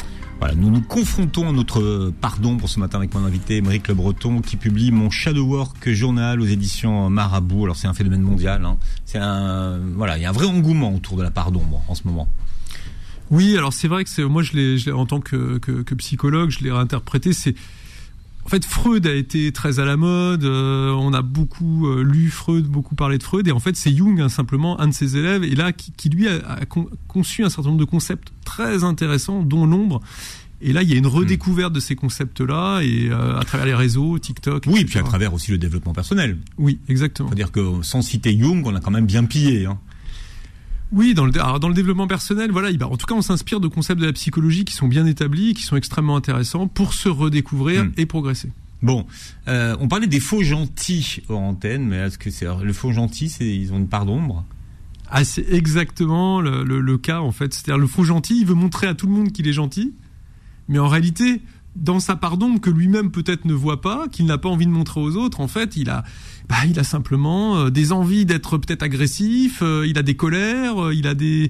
Voilà, 0.41 0.55
nous 0.55 0.71
nous 0.71 0.81
confrontons 0.81 1.50
à 1.50 1.51
notre 1.51 2.12
part 2.19 2.39
d'ombre 2.39 2.67
ce 2.67 2.79
matin 2.79 2.98
avec 2.98 3.13
mon 3.13 3.24
invité 3.24 3.57
Émeric 3.57 3.88
Le 3.88 3.93
Breton 3.93 4.41
qui 4.41 4.57
publie 4.57 4.89
mon 4.91 5.12
Shadow 5.12 5.45
Work 5.45 5.88
journal 5.91 6.41
aux 6.41 6.45
éditions 6.45 7.12
Marabout. 7.12 7.65
Alors 7.65 7.75
c'est 7.75 7.88
un 7.88 7.93
phénomène 7.93 8.24
mondial. 8.24 8.65
Hein. 8.65 8.77
C'est 9.05 9.19
un 9.19 9.77
voilà, 9.95 10.17
il 10.17 10.24
y 10.24 10.25
a 10.25 10.29
un 10.29 10.33
vrai 10.33 10.48
engouement 10.48 10.95
autour 10.95 11.15
de 11.15 11.21
la 11.21 11.29
part 11.29 11.51
d'ombre 11.51 11.83
en 11.88 11.93
ce 11.93 12.07
moment. 12.07 12.27
Oui, 13.29 13.55
alors 13.55 13.71
c'est 13.71 13.88
vrai 13.88 14.03
que 14.03 14.10
c'est 14.10 14.24
moi 14.24 14.41
je 14.41 14.53
l'ai- 14.53 14.91
en 14.91 15.05
tant 15.05 15.19
que, 15.21 15.60
que, 15.60 15.83
que 15.83 15.93
psychologue, 15.93 16.50
je 16.50 16.63
l'ai 16.63 16.71
réinterprété. 16.71 17.33
C'est 17.33 17.53
en 18.45 18.50
fait, 18.50 18.65
Freud 18.65 19.05
a 19.07 19.13
été 19.13 19.51
très 19.51 19.79
à 19.79 19.86
la 19.86 19.98
mode. 19.98 20.43
euh, 20.43 20.91
on 20.91 21.13
a 21.13 21.21
beaucoup 21.21 21.88
euh, 21.88 22.03
lu 22.03 22.29
Freud, 22.29 22.65
beaucoup 22.65 22.95
parlé 22.95 23.17
de 23.17 23.24
Freud, 23.24 23.48
et 23.48 23.51
en 23.51 23.60
fait, 23.60 23.75
c'est 23.75 23.95
Jung 23.95 24.19
hein, 24.19 24.29
simplement 24.29 24.79
un 24.81 24.88
de 24.88 24.93
ses 24.93 25.15
élèves, 25.17 25.43
et 25.43 25.55
là 25.55 25.71
qui, 25.71 25.91
qui, 25.91 26.10
lui 26.10 26.27
a, 26.27 26.38
a 26.48 26.65
con- 26.65 26.89
conçu 27.07 27.43
un 27.43 27.50
certain 27.50 27.69
nombre 27.69 27.79
de 27.79 27.86
concepts 27.86 28.31
très 28.45 28.83
intéressants, 28.83 29.43
dont 29.43 29.65
l'ombre. 29.65 30.01
Et 30.63 30.74
là, 30.74 30.83
il 30.83 30.89
y 30.89 30.93
a 30.93 30.95
une 30.95 31.07
redécouverte 31.07 31.74
de 31.74 31.79
ces 31.79 31.95
concepts-là, 31.95 32.81
et 32.81 33.10
euh, 33.10 33.39
à 33.39 33.43
travers 33.43 33.65
les 33.65 33.74
réseaux, 33.74 34.19
TikTok. 34.19 34.65
Oui, 34.67 34.81
etc. 34.81 34.86
puis 34.89 35.00
à 35.00 35.03
travers 35.03 35.33
aussi 35.33 35.50
le 35.51 35.57
développement 35.57 35.93
personnel. 35.93 36.38
Oui, 36.60 36.79
exactement. 36.88 37.29
C'est-à-dire 37.29 37.51
que 37.51 37.81
sans 37.81 38.01
citer 38.03 38.38
Jung, 38.38 38.62
on 38.65 38.75
a 38.75 38.79
quand 38.79 38.91
même 38.91 39.07
bien 39.07 39.24
pillé. 39.24 39.65
Hein. 39.65 39.79
Oui, 40.91 41.13
dans 41.13 41.25
le, 41.25 41.31
alors, 41.41 41.60
dans 41.60 41.69
le 41.69 41.74
développement 41.74 42.07
personnel, 42.07 42.51
voilà, 42.51 42.69
il- 42.69 42.77
bah, 42.77 42.88
en 42.88 42.98
tout 42.98 43.05
cas, 43.05 43.15
on 43.15 43.21
s'inspire 43.21 43.60
de 43.60 43.67
concepts 43.67 44.01
de 44.01 44.05
la 44.07 44.13
psychologie 44.13 44.65
qui 44.65 44.74
sont 44.74 44.88
bien 44.88 45.05
établis, 45.05 45.53
qui 45.53 45.63
sont 45.63 45.75
extrêmement 45.77 46.17
intéressants 46.17 46.67
pour 46.67 46.93
se 46.93 47.07
redécouvrir 47.10 47.86
Hmm. 47.86 47.91
et 47.98 48.05
progresser. 48.05 48.50
Bon, 48.81 49.05
euh, 49.48 49.75
on 49.79 49.88
parlait 49.88 50.07
des 50.07 50.19
faux 50.19 50.41
gentils 50.43 51.21
hors 51.29 51.39
antenne, 51.39 51.86
mais 51.86 51.98
est-ce 51.98 52.17
que 52.17 52.29
c'est 52.31 52.48
le 52.63 52.74
faux 52.74 52.91
gentil, 52.91 53.29
c'est 53.29 53.48
ils 53.48 53.71
ont 53.74 53.77
une 53.77 53.88
part 53.88 54.05
d'ombre? 54.05 54.43
Ah, 55.10 55.24
c'est 55.24 55.45
exactement 55.51 56.41
le, 56.41 56.63
le- 56.63 56.81
le 56.81 56.98
cas 56.98 57.19
en 57.19 57.31
fait. 57.31 57.53
C'est-à-dire 57.53 57.77
le 57.77 57.86
faux 57.88 58.03
gentil, 58.03 58.39
il 58.41 58.45
veut 58.48 58.53
montrer 58.55 58.88
à 58.88 58.95
tout 58.95 59.05
le 59.07 59.13
monde 59.13 59.31
qu'il 59.31 59.48
est 59.48 59.53
gentil, 59.53 59.93
mais 60.67 60.79
en 60.79 60.88
réalité, 60.88 61.41
dans 61.75 61.99
sa 62.01 62.15
part 62.17 62.37
d'ombre 62.37 62.59
que 62.59 62.69
lui-même 62.69 63.11
peut-être 63.11 63.45
ne 63.45 63.53
voit 63.53 63.79
pas, 63.81 64.07
qu'il 64.09 64.25
n'a 64.25 64.37
pas 64.37 64.49
envie 64.49 64.65
de 64.65 64.71
montrer 64.71 64.99
aux 64.99 65.15
autres, 65.15 65.39
en 65.39 65.47
fait, 65.47 65.77
il 65.77 65.89
a, 65.89 66.03
bah, 66.49 66.57
il 66.67 66.77
a 66.79 66.83
simplement 66.83 67.57
euh, 67.57 67.69
des 67.69 67.91
envies 67.93 68.25
d'être 68.25 68.57
peut-être 68.57 68.83
agressif, 68.83 69.59
euh, 69.61 69.85
il 69.87 69.97
a 69.97 70.03
des 70.03 70.15
colères, 70.15 70.87
euh, 70.87 70.93
il 70.93 71.07
a 71.07 71.13
des, 71.13 71.49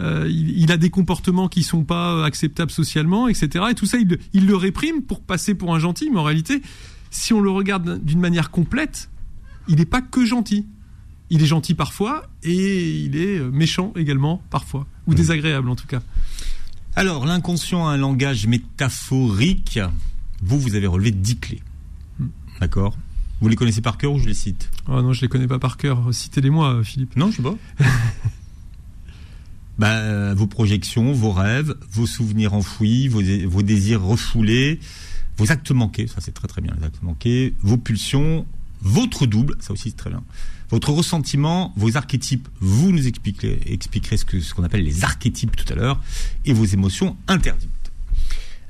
euh, 0.00 0.26
il, 0.28 0.58
il 0.60 0.70
a 0.72 0.76
des 0.76 0.90
comportements 0.90 1.48
qui 1.48 1.62
sont 1.62 1.84
pas 1.84 2.24
acceptables 2.24 2.70
socialement, 2.70 3.28
etc. 3.28 3.64
Et 3.70 3.74
tout 3.74 3.86
ça, 3.86 3.96
il, 3.98 4.08
le- 4.08 4.18
il 4.34 4.46
le 4.46 4.56
réprime 4.56 5.02
pour 5.02 5.20
passer 5.22 5.54
pour 5.54 5.74
un 5.74 5.78
gentil, 5.78 6.10
mais 6.10 6.18
en 6.18 6.24
réalité, 6.24 6.60
si 7.10 7.32
on 7.32 7.40
le 7.40 7.50
regarde 7.50 7.98
d'une 8.04 8.20
manière 8.20 8.50
complète, 8.50 9.08
il 9.68 9.76
n'est 9.76 9.86
pas 9.86 10.02
que 10.02 10.24
gentil. 10.26 10.66
Il 11.30 11.42
est 11.42 11.46
gentil 11.46 11.72
parfois 11.74 12.24
et 12.42 12.90
il 13.04 13.16
est 13.16 13.40
méchant 13.40 13.94
également 13.96 14.42
parfois, 14.50 14.86
ou 15.06 15.12
Mmh. 15.12 15.14
désagréable 15.14 15.70
en 15.70 15.76
tout 15.76 15.86
cas. 15.86 16.02
Alors, 16.94 17.24
l'inconscient 17.24 17.88
a 17.88 17.92
un 17.92 17.96
langage 17.96 18.46
métaphorique. 18.46 19.80
Vous, 20.42 20.58
vous 20.60 20.74
avez 20.74 20.86
relevé 20.86 21.10
10 21.10 21.38
clés. 21.38 21.62
Hmm. 22.18 22.28
D'accord? 22.60 22.96
Vous 23.40 23.48
les 23.48 23.56
connaissez 23.56 23.80
par 23.80 23.98
cœur 23.98 24.12
ou 24.12 24.18
je 24.18 24.26
les 24.26 24.34
cite? 24.34 24.70
Oh 24.88 25.02
non, 25.02 25.12
je 25.12 25.22
les 25.22 25.28
connais 25.28 25.48
pas 25.48 25.58
par 25.58 25.76
cœur. 25.76 26.12
Citez-les-moi, 26.12 26.84
Philippe. 26.84 27.16
Non, 27.16 27.30
je 27.30 27.36
sais 27.36 27.42
pas. 27.42 27.56
bah, 29.78 29.88
euh, 29.88 30.34
vos 30.36 30.46
projections, 30.46 31.12
vos 31.12 31.32
rêves, 31.32 31.74
vos 31.90 32.06
souvenirs 32.06 32.54
enfouis, 32.54 33.08
vos, 33.08 33.22
vos 33.48 33.62
désirs 33.62 34.02
refoulés, 34.02 34.78
vos 35.38 35.50
actes 35.50 35.72
manqués, 35.72 36.06
ça 36.06 36.20
c'est 36.20 36.32
très 36.32 36.46
très 36.46 36.60
bien, 36.60 36.74
les 36.78 36.86
actes 36.86 37.02
manqués, 37.02 37.54
vos 37.62 37.78
pulsions, 37.78 38.46
votre 38.82 39.26
double, 39.26 39.56
ça 39.60 39.72
aussi 39.72 39.90
c'est 39.90 39.96
très 39.96 40.10
bien, 40.10 40.22
votre 40.70 40.90
ressentiment, 40.90 41.72
vos 41.76 41.96
archétypes, 41.96 42.48
vous 42.60 42.92
nous 42.92 43.06
expliquerez, 43.06 43.78
ce 44.16 44.54
qu'on 44.54 44.64
appelle 44.64 44.84
les 44.84 45.04
archétypes 45.04 45.54
tout 45.56 45.70
à 45.72 45.76
l'heure, 45.76 46.00
et 46.44 46.52
vos 46.52 46.64
émotions 46.64 47.16
interdites. 47.28 47.68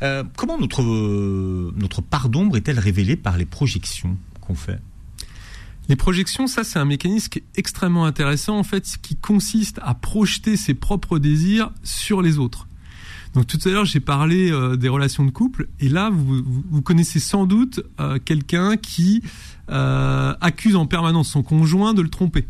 Euh, 0.03 0.25
comment 0.37 0.59
notre, 0.59 0.83
euh, 0.83 1.73
notre 1.77 2.03
part 2.03 2.29
d'ombre 2.29 2.57
est-elle 2.57 2.81
révélée 2.81 3.17
par 3.17 3.39
les 3.39 3.47
projections 3.47 4.19
qu'on 4.41 4.57
fait? 4.57 4.81
Les 5.89 5.97
projections, 5.97 6.47
ça 6.47 6.65
c'est 6.65 6.79
un 6.79 6.85
mécanisme 6.85 7.41
extrêmement 7.57 8.05
intéressant 8.05 8.59
en 8.59 8.65
fait, 8.65 8.97
qui 9.01 9.17
consiste 9.17 9.79
à 9.83 9.95
projeter 9.95 10.57
ses 10.57 10.75
propres 10.75 11.19
désirs 11.19 11.71
sur 11.85 12.23
les 12.23 12.39
autres. 12.39 12.67
Donc 13.35 13.47
tout 13.47 13.59
à 13.65 13.71
l'heure 13.71 13.85
j'ai 13.85 14.01
parlé 14.01 14.51
euh, 14.51 14.77
des 14.77 14.89
relations 14.89 15.25
de 15.25 15.31
couple 15.31 15.69
et 15.81 15.89
là 15.89 16.11
vous, 16.11 16.43
vous, 16.45 16.65
vous 16.71 16.83
connaissez 16.83 17.19
sans 17.19 17.47
doute 17.47 17.81
euh, 18.01 18.19
quelqu'un 18.23 18.77
qui 18.77 19.23
euh, 19.71 20.35
accuse 20.41 20.77
en 20.77 20.87
permanence 20.87 21.31
son 21.31 21.43
conjoint 21.43 21.95
de 21.95 22.03
le 22.03 22.09
tromper. 22.09 22.47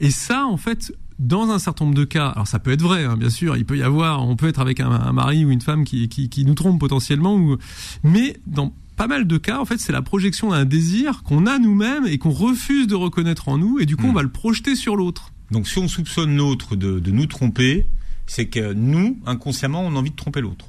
Et 0.00 0.10
ça 0.10 0.46
en 0.46 0.56
fait 0.56 0.92
dans 1.20 1.50
un 1.50 1.58
certain 1.58 1.84
nombre 1.84 1.96
de 1.98 2.04
cas, 2.04 2.28
alors 2.28 2.48
ça 2.48 2.58
peut 2.58 2.72
être 2.72 2.82
vrai, 2.82 3.04
hein, 3.04 3.16
bien 3.16 3.28
sûr, 3.28 3.56
il 3.58 3.66
peut 3.66 3.76
y 3.76 3.82
avoir, 3.82 4.26
on 4.26 4.36
peut 4.36 4.48
être 4.48 4.58
avec 4.58 4.80
un, 4.80 4.90
un 4.90 5.12
mari 5.12 5.44
ou 5.44 5.50
une 5.50 5.60
femme 5.60 5.84
qui, 5.84 6.08
qui, 6.08 6.30
qui 6.30 6.46
nous 6.46 6.54
trompe 6.54 6.80
potentiellement, 6.80 7.36
ou, 7.36 7.58
mais 8.02 8.38
dans 8.46 8.72
pas 8.96 9.06
mal 9.06 9.26
de 9.26 9.36
cas, 9.36 9.58
en 9.58 9.66
fait, 9.66 9.78
c'est 9.78 9.92
la 9.92 10.02
projection 10.02 10.50
d'un 10.50 10.64
désir 10.64 11.22
qu'on 11.22 11.46
a 11.46 11.58
nous-mêmes 11.58 12.06
et 12.06 12.16
qu'on 12.16 12.30
refuse 12.30 12.86
de 12.86 12.94
reconnaître 12.94 13.48
en 13.48 13.58
nous, 13.58 13.78
et 13.78 13.86
du 13.86 13.96
coup, 13.96 14.06
on 14.06 14.12
va 14.14 14.22
le 14.22 14.30
projeter 14.30 14.74
sur 14.74 14.96
l'autre. 14.96 15.32
Donc 15.50 15.68
si 15.68 15.78
on 15.78 15.88
soupçonne 15.88 16.36
l'autre 16.36 16.74
de, 16.74 16.98
de 16.98 17.10
nous 17.10 17.26
tromper, 17.26 17.86
c'est 18.30 18.46
que 18.46 18.72
nous, 18.74 19.18
inconsciemment, 19.26 19.82
on 19.82 19.96
a 19.96 19.98
envie 19.98 20.12
de 20.12 20.16
tromper 20.16 20.40
l'autre. 20.40 20.66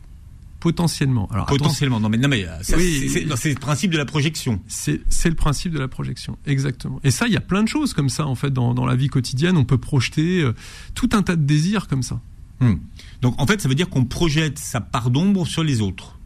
Potentiellement. 0.60 1.30
Alors, 1.32 1.45
Potentiellement. 1.45 2.00
Non 2.00 2.10
mais, 2.10 2.17
non, 2.17 2.28
mais 2.28 2.43
euh, 2.45 2.58
Oui. 2.76 3.08
c'est- 3.10 3.50
le 3.54 3.60
principe 3.60 3.91
de 3.91 3.97
la 3.97 4.06
projection. 4.06 4.60
c'est 4.67 5.02
c'est 5.10 5.30
le 5.30 5.36
principe 5.36 5.71
de 5.71 5.80
la 5.80 5.88
projection, 5.88 6.38
exactement. 6.47 7.00
Et 7.04 7.12
ça, 7.12 7.28
il 7.28 7.34
y 7.34 7.38
a 7.38 7.41
plein 7.41 7.62
de 7.63 7.67
choses 7.67 7.93
comme 7.93 8.10
ça, 8.10 8.26
en 8.26 8.34
fait, 8.36 8.52
dans, 8.52 8.74
dans 8.74 8.86
la 8.86 8.95
vie 8.95 9.08
quotidienne. 9.10 9.58
On 9.58 9.63
peut 9.65 9.78
projeter 9.78 10.41
euh, 10.41 10.54
tout 10.95 11.10
un 11.13 11.21
tas 11.21 11.36
de 11.36 11.43
désirs 11.43 11.88
comme 11.88 12.04
ça. 12.04 12.19
Hmm. 12.62 12.76
Donc 13.21 13.39
en 13.39 13.45
fait, 13.47 13.62
ça 13.62 13.69
veut 13.69 13.76
dire 13.76 13.89
qu'on 13.89 14.06
projette 14.06 14.58
sa 14.60 14.82
part 14.82 15.10
d'ombre 15.12 15.45
sur 15.47 15.63
les 15.63 15.82
autres. 15.82 16.19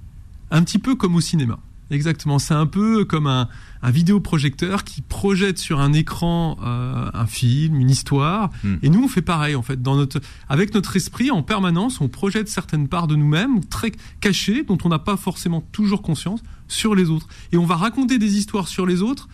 Un 0.51 0.63
petit 0.63 0.79
peu 0.79 0.95
comme 0.95 1.15
au 1.15 1.21
cinéma. 1.21 1.59
Exactement. 1.91 2.39
C'est 2.39 2.53
un 2.53 2.65
peu 2.65 3.05
comme 3.05 3.27
un, 3.27 3.47
un 3.83 3.91
vidéoprojecteur 3.91 4.83
qui 4.83 5.01
projette 5.01 5.59
sur 5.59 5.79
un 5.79 5.93
écran 5.93 6.57
euh, 6.63 7.09
un 7.13 7.25
film, 7.27 7.79
une 7.79 7.89
histoire. 7.89 8.49
Hmm. 8.63 8.75
Et 8.81 8.89
nous, 8.89 9.03
on 9.03 9.07
fait 9.07 9.21
pareil, 9.21 9.55
en 9.55 9.61
fait. 9.61 9.81
Dans 9.81 9.95
notre, 9.95 10.19
avec 10.49 10.73
notre 10.73 10.95
esprit, 10.95 11.29
en 11.29 11.43
permanence, 11.43 12.01
on 12.01 12.07
projette 12.07 12.49
certaines 12.49 12.87
parts 12.87 13.07
de 13.07 13.15
nous-mêmes, 13.15 13.63
très 13.65 13.91
cachées, 14.19 14.63
dont 14.63 14.77
on 14.83 14.89
n'a 14.89 14.99
pas 14.99 15.17
forcément 15.17 15.61
toujours 15.71 16.01
conscience, 16.01 16.41
sur 16.67 16.95
les 16.95 17.09
autres. 17.11 17.27
Et 17.51 17.57
on 17.57 17.65
va 17.65 17.75
raconter 17.75 18.17
des 18.17 18.37
histoires 18.37 18.67
sur 18.67 18.87
les 18.87 19.03
autres 19.03 19.29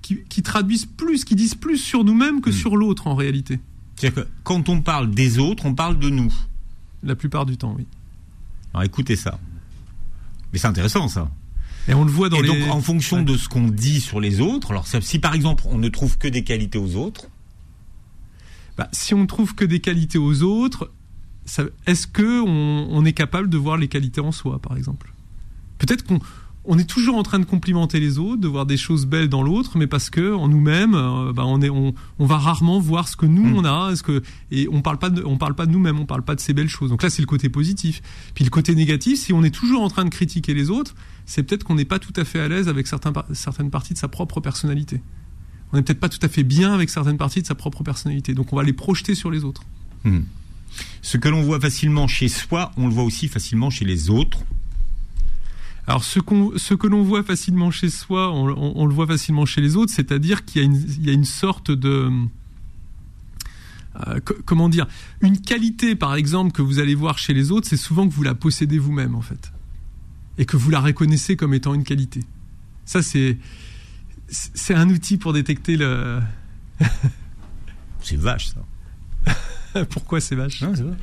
qui, 0.00 0.24
qui 0.28 0.42
traduisent 0.42 0.86
plus, 0.86 1.24
qui 1.24 1.34
disent 1.34 1.54
plus 1.54 1.76
sur 1.76 2.04
nous-mêmes 2.04 2.40
que 2.40 2.50
Hmm. 2.50 2.54
sur 2.54 2.76
l'autre, 2.76 3.06
en 3.06 3.14
réalité. 3.14 3.60
C'est-à-dire 3.96 4.24
que 4.24 4.28
quand 4.44 4.70
on 4.70 4.80
parle 4.80 5.10
des 5.10 5.38
autres, 5.38 5.66
on 5.66 5.74
parle 5.74 5.98
de 5.98 6.08
nous. 6.08 6.32
La 7.02 7.14
plupart 7.14 7.44
du 7.44 7.58
temps, 7.58 7.74
oui. 7.76 7.86
Alors 8.72 8.84
écoutez 8.84 9.16
ça. 9.16 9.38
Mais 10.52 10.58
c'est 10.58 10.68
intéressant 10.68 11.06
ça. 11.08 11.30
Et 11.88 11.94
on 11.94 12.04
le 12.04 12.10
voit 12.10 12.28
dans 12.28 12.36
Et 12.38 12.42
les... 12.42 12.48
donc 12.48 12.70
en 12.74 12.80
fonction 12.80 13.18
Ouais. 13.18 13.24
de 13.24 13.36
ce 13.36 13.48
qu'on 13.48 13.66
dit 13.68 14.00
sur 14.00 14.20
les 14.20 14.40
autres, 14.40 14.70
alors 14.70 14.86
si 14.86 15.18
par 15.18 15.34
exemple 15.34 15.64
on 15.66 15.78
ne 15.78 15.88
trouve 15.88 16.18
que 16.18 16.28
des 16.28 16.44
qualités 16.44 16.78
aux 16.78 16.96
autres, 16.96 17.28
Bah, 18.76 18.88
si 18.92 19.12
on 19.14 19.26
trouve 19.26 19.54
que 19.54 19.64
des 19.64 19.80
qualités 19.80 20.18
aux 20.18 20.42
autres, 20.42 20.90
est-ce 21.86 22.06
que 22.06 22.40
on, 22.42 22.86
on 22.90 23.04
est 23.04 23.12
capable 23.12 23.48
de 23.50 23.58
voir 23.58 23.76
les 23.76 23.88
qualités 23.88 24.20
en 24.20 24.32
soi, 24.32 24.58
par 24.60 24.76
exemple? 24.76 25.12
Peut-être 25.78 26.04
qu'on 26.04 26.20
on 26.72 26.78
est 26.78 26.88
toujours 26.88 27.16
en 27.16 27.24
train 27.24 27.40
de 27.40 27.44
complimenter 27.44 27.98
les 27.98 28.18
autres, 28.18 28.40
de 28.40 28.46
voir 28.46 28.64
des 28.64 28.76
choses 28.76 29.04
belles 29.04 29.28
dans 29.28 29.42
l'autre, 29.42 29.76
mais 29.76 29.88
parce 29.88 30.08
que 30.08 30.32
en 30.34 30.46
nous-mêmes, 30.46 30.94
euh, 30.94 31.32
bah, 31.32 31.44
on 31.44 31.60
est, 31.60 31.68
on, 31.68 31.94
on 32.20 32.26
va 32.26 32.38
rarement 32.38 32.78
voir 32.78 33.08
ce 33.08 33.16
que 33.16 33.26
nous 33.26 33.50
Mm. 33.50 33.56
on 33.56 33.64
a, 33.64 33.96
ce 33.96 34.02
que 34.04 34.22
et 34.50 34.68
on 34.70 34.80
parle 34.80 34.98
pas 34.98 35.10
de, 35.10 35.24
on 35.24 35.36
parle 35.36 35.54
pas 35.54 35.66
de 35.66 35.72
nous-mêmes, 35.72 35.98
on 35.98 36.06
parle 36.06 36.22
pas 36.22 36.36
de 36.36 36.40
ces 36.40 36.52
belles 36.52 36.68
choses. 36.68 36.90
Donc 36.90 37.02
là, 37.02 37.10
c'est 37.10 37.22
le 37.22 37.26
côté 37.26 37.48
positif. 37.48 38.02
Puis 38.34 38.44
le 38.44 38.50
côté 38.50 38.74
négatif, 38.74 39.18
si 39.18 39.32
on 39.32 39.42
est 39.42 39.50
toujours 39.50 39.82
en 39.82 39.88
train 39.88 40.04
de 40.04 40.10
critiquer 40.10 40.54
les 40.54 40.70
autres, 40.70 40.94
c'est 41.26 41.42
peut-être 41.42 41.64
qu'on 41.64 41.74
n'est 41.74 41.84
pas 41.84 41.98
tout 41.98 42.12
à 42.16 42.24
fait 42.24 42.38
à 42.40 42.48
l'aise 42.48 42.68
avec 42.68 42.86
certains, 42.86 43.12
certaines 43.32 43.70
parties 43.70 43.94
de 43.94 43.98
sa 43.98 44.08
propre 44.08 44.40
personnalité. 44.40 45.00
On 45.72 45.76
n'est 45.76 45.82
peut-être 45.82 46.00
pas 46.00 46.08
tout 46.08 46.18
à 46.22 46.28
fait 46.28 46.42
bien 46.42 46.72
avec 46.72 46.90
certaines 46.90 47.18
parties 47.18 47.42
de 47.42 47.46
sa 47.46 47.54
propre 47.54 47.82
personnalité. 47.82 48.34
Donc 48.34 48.52
on 48.52 48.56
va 48.56 48.62
les 48.62 48.72
projeter 48.72 49.14
sur 49.14 49.30
les 49.30 49.44
autres. 49.44 49.64
hmm. 50.04 50.20
ce 51.02 51.16
que 51.16 51.28
l'on 51.28 51.42
voit 51.42 51.60
facilement 51.60 52.06
chez 52.06 52.28
soi, 52.28 52.72
on 52.76 52.86
le 52.86 52.94
voit 52.94 53.04
aussi 53.04 53.28
facilement 53.28 53.70
chez 53.70 53.84
les 53.84 54.10
autres. 54.10 54.38
Alors 55.86 56.04
ce, 56.04 56.20
qu'on, 56.20 56.52
ce 56.56 56.74
que 56.74 56.86
l'on 56.86 57.02
voit 57.02 57.22
facilement 57.24 57.70
chez 57.70 57.88
soi, 57.90 58.30
on, 58.32 58.48
on- 58.50 58.72
on 58.76 58.86
le 58.86 58.94
voit 58.94 59.06
facilement 59.06 59.44
chez 59.46 59.60
les 59.60 59.76
autres, 59.76 59.92
c'est-à-dire 59.92 60.44
qu'il 60.44 60.60
y 60.60 60.64
a 60.64 60.66
une, 60.66 60.76
il 60.76 61.06
y 61.06 61.10
a 61.10 61.12
une 61.12 61.24
sorte 61.24 61.70
de... 61.70 62.10
euh, 64.06 64.20
co- 64.20 64.34
comment 64.44 64.68
dire 64.68 64.86
Une 65.20 65.40
qualité, 65.40 65.96
par 65.96 66.14
exemple, 66.14 66.52
que 66.52 66.62
vous 66.62 66.78
allez 66.78 66.94
voir 66.94 67.18
chez 67.18 67.34
les 67.34 67.50
autres, 67.50 67.66
c'est 67.68 67.76
souvent 67.76 68.08
que 68.08 68.14
vous 68.14 68.22
la 68.22 68.34
possédez 68.34 68.78
vous-même, 68.78 69.14
en 69.14 69.20
fait. 69.22 69.52
Et 70.38 70.44
que 70.46 70.56
vous 70.56 70.70
la 70.70 70.80
reconnaissez 70.80 71.36
comme 71.36 71.54
étant 71.54 71.74
une 71.74 71.84
qualité. 71.84 72.20
Ça, 72.84 73.02
c'est, 73.02 73.36
c'est 74.28 74.74
un 74.74 74.88
outil 74.90 75.16
pour 75.18 75.32
détecter 75.32 75.76
le... 75.76 76.20
C'est 78.02 78.16
vache 78.16 78.52
ça. 78.54 79.84
Pourquoi 79.90 80.20
c'est 80.20 80.34
vache? 80.36 80.62
Non, 80.62 80.72
c'est 80.74 80.82
vrai. 80.82 80.96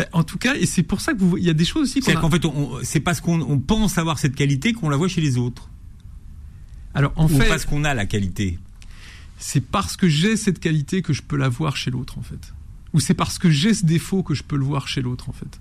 Ben, 0.00 0.08
En 0.12 0.24
tout 0.24 0.38
cas, 0.38 0.54
et 0.54 0.66
c'est 0.66 0.82
pour 0.82 1.00
ça 1.00 1.12
que 1.14 1.18
vous, 1.18 1.36
il 1.38 1.44
y 1.44 1.50
a 1.50 1.54
des 1.54 1.64
choses 1.64 1.82
aussi 1.90 2.00
C'est 2.02 2.16
a... 2.16 2.20
qu'en 2.20 2.30
fait, 2.30 2.42
c'est 2.82 3.00
parce 3.00 3.20
qu'on 3.20 3.40
on 3.40 3.58
pense 3.58 3.98
avoir 3.98 4.18
cette 4.18 4.34
qualité 4.34 4.72
qu'on 4.72 4.88
la 4.88 4.96
voit 4.96 5.08
chez 5.08 5.20
les 5.20 5.36
autres. 5.38 5.68
Alors, 6.94 7.12
en 7.16 7.26
Ou 7.26 7.28
fait, 7.28 7.48
parce 7.48 7.64
qu'on 7.66 7.84
a 7.84 7.94
la 7.94 8.06
qualité. 8.06 8.58
c'est 9.38 9.60
parce 9.64 9.96
que 9.96 10.08
j'ai 10.08 10.36
cette 10.36 10.58
qualité 10.58 11.02
que 11.02 11.12
je 11.12 11.22
peux 11.22 11.36
la 11.36 11.48
voir 11.48 11.76
chez 11.76 11.90
l'autre 11.90 12.18
en 12.18 12.22
fait. 12.22 12.52
Ou 12.92 13.00
c'est 13.00 13.14
parce 13.14 13.38
que 13.38 13.50
j'ai 13.50 13.74
ce 13.74 13.84
défaut 13.86 14.22
que 14.22 14.34
je 14.34 14.42
peux 14.42 14.56
le 14.56 14.64
voir 14.64 14.88
chez 14.88 15.00
l'autre 15.02 15.28
en 15.28 15.32
fait. 15.32 15.60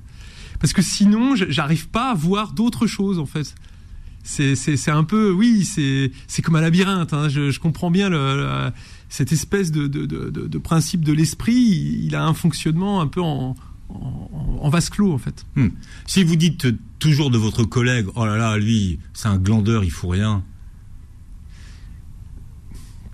Parce 0.60 0.73
que 0.73 0.82
sinon, 0.82 1.36
je- 1.36 1.45
j'arrive 1.49 1.88
pas 1.89 2.10
à 2.12 2.13
voir 2.15 2.54
d'autres 2.54 2.88
choses 2.88 3.19
en 3.19 3.25
fait. 3.28 3.54
C'est 4.23 4.89
un 4.91 5.04
peu, 5.04 5.32
oui, 5.32 5.63
c'est 5.65 6.41
comme 6.41 6.56
un 6.56 6.62
labyrinthe. 6.62 7.13
hein. 7.13 7.30
Je, 7.30 7.52
je 7.52 7.60
comprends 7.60 7.89
bien 7.91 8.10
le, 8.10 8.17
le- 8.36 8.71
cette 9.08 9.32
espèce 9.32 9.71
de, 9.71 9.88
de, 9.88 10.06
de, 10.06 10.30
de- 10.30 10.47
de 10.47 10.58
principe 10.58 11.04
de 11.06 11.13
l'esprit. 11.13 11.54
Il, 11.56 12.06
il 12.06 12.15
a 12.15 12.25
un 12.25 12.34
fonctionnement 12.34 13.02
un 13.02 13.08
peu 13.08 13.21
en, 13.21 13.56
en, 13.89 14.60
en 14.62 14.69
vase 14.69 14.89
clos 14.89 15.12
en 15.13 15.17
fait. 15.17 15.45
Hmm. 15.56 15.69
Si 16.06 16.23
vous 16.23 16.36
dites 16.36 16.67
toujours 16.99 17.32
de 17.32 17.38
votre 17.38 17.63
collègue, 17.63 18.08
oh 18.15 18.25
là 18.25 18.38
là, 18.38 18.58
lui, 18.58 18.99
c'est 19.13 19.28
un 19.28 19.38
glandeur, 19.38 19.84
il 19.84 19.91
faut 19.91 20.10
rien 20.10 20.43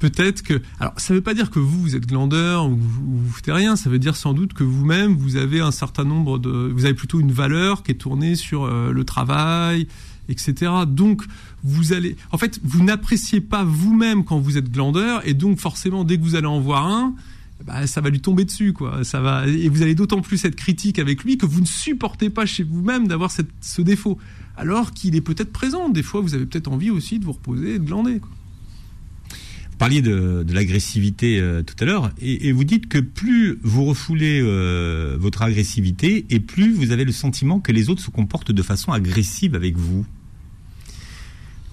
peut-être 0.09 0.41
que. 0.43 0.61
Alors, 0.79 0.93
ça 0.97 1.13
ne 1.13 1.19
veut 1.19 1.23
pas 1.23 1.33
dire 1.33 1.49
que 1.49 1.59
vous, 1.59 1.81
vous 1.81 1.95
êtes 1.95 2.05
glandeur 2.05 2.67
ou 2.67 2.75
vous, 2.75 3.17
vous 3.23 3.29
foutez 3.31 3.51
rien. 3.51 3.75
Ça 3.75 3.89
veut 3.89 3.99
dire 3.99 4.15
sans 4.15 4.33
doute 4.33 4.53
que 4.53 4.63
vous-même, 4.63 5.15
vous 5.15 5.37
avez 5.37 5.61
un 5.61 5.71
certain 5.71 6.03
nombre 6.03 6.37
de. 6.39 6.49
Vous 6.49 6.85
avez 6.85 6.93
plutôt 6.93 7.19
une 7.19 7.31
valeur 7.31 7.83
qui 7.83 7.91
est 7.91 7.95
tournée 7.95 8.35
sur 8.35 8.63
euh, 8.65 8.91
le 8.91 9.03
travail, 9.03 9.87
etc. 10.29 10.71
Donc, 10.87 11.23
vous 11.63 11.93
allez. 11.93 12.15
En 12.31 12.37
fait, 12.37 12.59
vous 12.63 12.83
n'appréciez 12.83 13.41
pas 13.41 13.63
vous-même 13.63 14.23
quand 14.23 14.39
vous 14.39 14.57
êtes 14.57 14.71
glandeur, 14.71 15.27
et 15.27 15.33
donc, 15.33 15.59
forcément, 15.59 16.03
dès 16.03 16.17
que 16.17 16.23
vous 16.23 16.35
allez 16.35 16.47
en 16.47 16.59
voir 16.59 16.87
un, 16.87 17.15
bah, 17.63 17.87
ça 17.87 18.01
va 18.01 18.09
lui 18.09 18.19
tomber 18.19 18.45
dessus, 18.45 18.73
quoi. 18.73 19.03
Ça 19.03 19.21
va, 19.21 19.47
et 19.47 19.69
vous 19.69 19.81
allez 19.81 19.95
d'autant 19.95 20.21
plus 20.21 20.43
être 20.45 20.55
critique 20.55 20.99
avec 20.99 21.23
lui 21.23 21.37
que 21.37 21.45
vous 21.45 21.61
ne 21.61 21.65
supportez 21.65 22.29
pas 22.29 22.45
chez 22.45 22.63
vous-même 22.63 23.07
d'avoir 23.07 23.31
ce 23.31 23.81
défaut, 23.81 24.17
alors 24.57 24.91
qu'il 24.91 25.15
est 25.15 25.21
peut-être 25.21 25.51
présent. 25.51 25.89
Des 25.89 26.03
fois, 26.03 26.21
vous 26.21 26.35
avez 26.35 26.45
peut-être 26.45 26.67
envie 26.67 26.89
aussi 26.89 27.19
de 27.19 27.25
vous 27.25 27.31
reposer 27.31 27.75
et 27.75 27.79
de 27.79 27.85
glander. 27.85 28.19
Vous 28.19 29.79
parliez 29.79 30.01
de, 30.01 30.45
l'agressivité 30.53 31.39
euh, 31.39 31.61
tout 31.61 31.75
à 31.79 31.85
l'heure, 31.85 32.11
et, 32.21 32.51
vous 32.51 32.63
dites 32.63 32.87
que 32.87 32.99
plus 32.99 33.57
vous 33.61 33.85
refoulez 33.85 34.39
euh, 34.41 35.17
votre 35.19 35.41
agressivité, 35.41 36.25
et 36.29 36.39
plus 36.39 36.73
vous 36.73 36.91
avez 36.91 37.03
le 37.03 37.11
sentiment 37.11 37.59
que 37.59 37.71
les 37.71 37.89
autres 37.89 38.01
se 38.01 38.11
comportent 38.11 38.51
de 38.51 38.63
façon 38.63 38.91
agressive 38.91 39.55
avec 39.55 39.77
vous. 39.77 40.05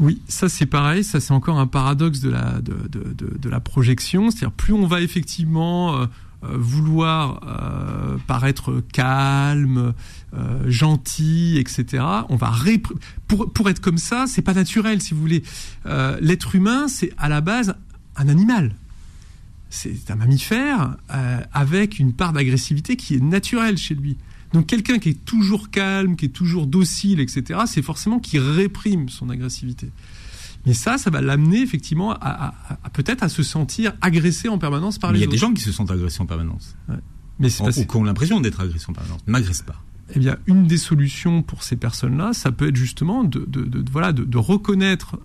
Oui, 0.02 0.20
ça 0.28 0.50
c'est 0.50 0.66
pareil, 0.66 1.04
ça 1.04 1.20
c'est 1.20 1.32
encore 1.32 1.58
un 1.58 1.66
paradoxe 1.66 2.20
de 2.20 2.28
la, 3.48 3.60
projection, 3.60 4.30
c'est-à-dire 4.30 4.52
plus 4.52 4.74
on 4.74 4.86
va 4.86 5.00
effectivement 5.00 5.96
euh, 5.96 6.06
vouloir 6.42 7.40
paraître 8.26 8.82
calme, 8.92 9.94
gentil, 10.66 11.56
etc. 11.58 12.04
On 12.28 12.36
va 12.36 12.52
pour, 13.28 13.50
pour 13.52 13.70
être 13.70 13.80
comme 13.80 13.98
ça, 13.98 14.24
c'est 14.26 14.42
pas 14.42 14.54
naturel 14.54 15.00
si 15.00 15.14
vous 15.14 15.20
voulez. 15.20 15.44
L'être 16.20 16.56
humain, 16.56 16.88
c'est 16.88 17.12
à 17.16 17.28
la 17.28 17.40
base 17.40 17.76
un 18.16 18.28
animal. 18.28 18.74
C'est 19.72 20.10
un 20.10 20.16
mammifère 20.16 20.96
euh, 21.14 21.40
avec 21.50 21.98
une 21.98 22.12
part 22.12 22.34
d'agressivité 22.34 22.96
qui 22.96 23.14
est 23.14 23.22
naturelle 23.22 23.78
chez 23.78 23.94
lui. 23.94 24.18
Donc 24.52 24.66
quelqu'un 24.66 24.98
qui 24.98 25.10
est 25.10 25.24
toujours 25.24 25.70
calme, 25.70 26.16
qui 26.16 26.26
est 26.26 26.30
toujours 26.30 26.66
docile, 26.66 27.20
etc., 27.20 27.60
c'est 27.66 27.82
forcément 27.82 28.18
qui 28.18 28.38
réprime 28.38 29.08
son 29.08 29.30
agressivité. 29.30 29.90
Mais 30.66 30.74
ça, 30.74 30.98
ça 30.98 31.10
va 31.10 31.20
l'amener 31.20 31.60
effectivement 31.60 32.12
à, 32.12 32.54
peut-être 32.92 33.22
à 33.22 33.28
se 33.28 33.42
sentir 33.42 33.94
agressé 34.00 34.48
en 34.48 34.58
permanence 34.58 34.98
par 34.98 35.12
les 35.12 35.18
autres. 35.18 35.24
Il 35.24 35.26
y 35.26 35.28
a 35.28 35.32
des 35.32 35.38
gens 35.38 35.52
qui 35.52 35.62
se 35.62 35.72
sentent 35.72 35.90
agressés 35.90 36.20
en 36.20 36.26
permanence. 36.26 36.76
Mais 37.38 37.50
c'est 37.50 37.62
ou 37.78 37.84
qui 37.84 37.96
ont 37.96 38.04
l'impression 38.04 38.40
d'être 38.40 38.60
agressés 38.60 38.86
en 38.88 38.92
permanence, 38.92 39.20
ne 39.26 39.32
m'agressent 39.32 39.64
pas. 39.64 39.82
Eh 40.14 40.18
bien, 40.18 40.36
une 40.46 40.66
des 40.66 40.76
solutions 40.76 41.42
pour 41.42 41.62
ces 41.62 41.76
personnes-là, 41.76 42.32
ça 42.32 42.52
peut 42.52 42.68
être 42.68 42.76
justement 42.76 43.24
de, 43.24 43.46
voilà, 43.90 44.12
de, 44.12 44.38
reconnaître 44.38 45.18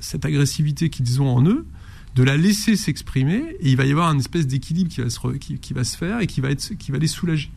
cette 0.00 0.24
agressivité 0.24 0.90
qu'ils 0.90 1.22
ont 1.22 1.28
en 1.28 1.44
eux, 1.46 1.66
de 2.14 2.22
la 2.22 2.36
laisser 2.36 2.76
s'exprimer, 2.76 3.56
et 3.60 3.70
il 3.70 3.76
va 3.76 3.86
y 3.86 3.90
avoir 3.90 4.08
un 4.08 4.18
espèce 4.18 4.46
d'équilibre 4.46 4.90
qui, 4.90 5.00
va 5.00 5.10
se 5.10 5.18
qui, 5.36 5.72
va 5.72 5.82
se 5.82 5.96
faire 5.96 6.20
et 6.20 6.26
qui 6.26 6.40
va, 6.40 6.50
être, 6.50 6.74
qui 6.74 6.92
va 6.92 6.98
les 6.98 7.08
soulager. 7.08 7.50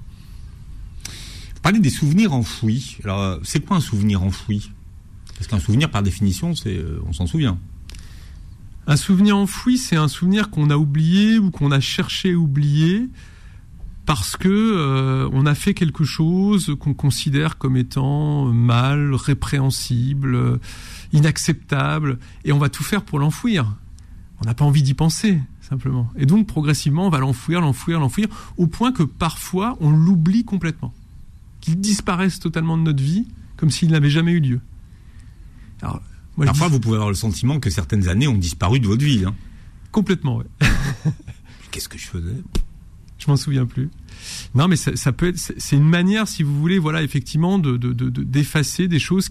Vous 1.58 1.62
parlez 1.64 1.80
des 1.80 1.90
souvenirs 1.90 2.34
enfouis. 2.34 3.00
Alors, 3.04 3.20
euh, 3.20 3.40
c'est 3.42 3.66
quoi 3.66 3.78
un 3.78 3.82
souvenir 3.82 4.22
enfoui? 4.22 4.72
Parce 5.36 5.48
qu'un 5.48 5.60
souvenir, 5.60 5.90
par 5.90 6.04
définition, 6.04 6.54
c'est, 6.54 6.78
euh, 6.78 7.02
on 7.08 7.14
s'en 7.14 7.26
souvient. 7.26 7.58
Un 8.86 8.96
souvenir 8.96 9.36
enfoui, 9.36 9.80
c'est 9.80 9.96
un 9.96 10.08
souvenir 10.08 10.52
qu'on 10.52 10.70
a 10.70 10.78
oublié 10.78 11.40
ou 11.40 11.50
qu'on 11.50 11.72
a 11.72 11.80
cherché 11.80 12.34
à 12.34 12.36
oublier 12.36 13.10
parce 14.06 14.38
que 14.38 14.48
euh, 14.48 15.28
on 15.34 15.48
a 15.48 15.56
fait 15.56 15.74
quelque 15.74 16.04
chose 16.04 16.78
qu'on 16.80 16.94
considère 16.94 17.58
comme 17.58 17.76
étant 17.76 18.46
mal, 18.46 19.16
répréhensible, 19.16 20.60
inacceptable, 21.12 22.20
et 22.46 22.52
on 22.52 22.60
va 22.60 22.70
tout 22.70 22.84
faire 22.84 23.02
pour 23.02 23.18
l'enfouir 23.18 23.76
on 24.42 24.46
n'a 24.46 24.54
pas 24.54 24.66
envie 24.66 24.84
d'y 24.84 24.94
penser, 24.94 25.40
simplement. 25.62 26.10
Et 26.16 26.26
donc, 26.26 26.48
progressivement, 26.48 27.08
on 27.08 27.10
va 27.10 27.20
l'enfouir, 27.20 27.62
l'enfouir, 27.62 28.00
l'enfouir, 28.00 28.28
au 28.58 28.68
point 28.68 28.92
que 28.92 29.04
parfois, 29.04 29.78
on 29.82 29.90
l'oublie 29.90 30.46
complètement. 30.46 30.94
Qu'il 31.68 31.82
disparaisse 31.82 32.40
totalement 32.40 32.78
de 32.78 32.84
notre 32.84 33.04
vie, 33.04 33.28
comme 33.58 33.70
s'il 33.70 33.92
n'avait 33.92 34.10
jamais 34.10 34.32
eu 34.32 34.40
lieu. 34.40 34.62
Alors, 35.82 36.02
parfois, 36.38 36.70
vous 36.70 36.80
pouvez 36.80 36.96
avoir 36.96 37.10
le 37.10 37.16
sentiment 37.16 37.60
que 37.60 37.70
certaines 37.70 38.08
années 38.08 38.28
ont 38.28 38.38
disparu 38.38 38.80
de 38.80 38.88
votre 38.88 39.04
vie. 39.04 39.26
Hein. 39.26 39.36
Complètement, 39.92 40.38
oui. 40.38 40.46
Qu'est-ce 41.72 41.90
que 41.90 41.98
je 41.98 42.08
faisais? 42.08 42.36
Je 43.18 43.28
m'en 43.28 43.36
souviens 43.36 43.66
plus. 43.66 43.90
Non, 44.56 44.68
mais 44.68 44.78
ça, 44.78 45.12
peut 45.12 45.28
être. 45.28 45.38
C'est 45.38 45.76
une 45.76 45.90
manière, 45.90 46.28
si 46.28 46.44
vous 46.44 46.58
voulez, 46.58 46.80
voilà, 46.80 47.04
effectivement, 47.04 47.60
de 47.60 47.76
d'effacer 47.78 48.88
des 48.88 49.00
choses 49.00 49.30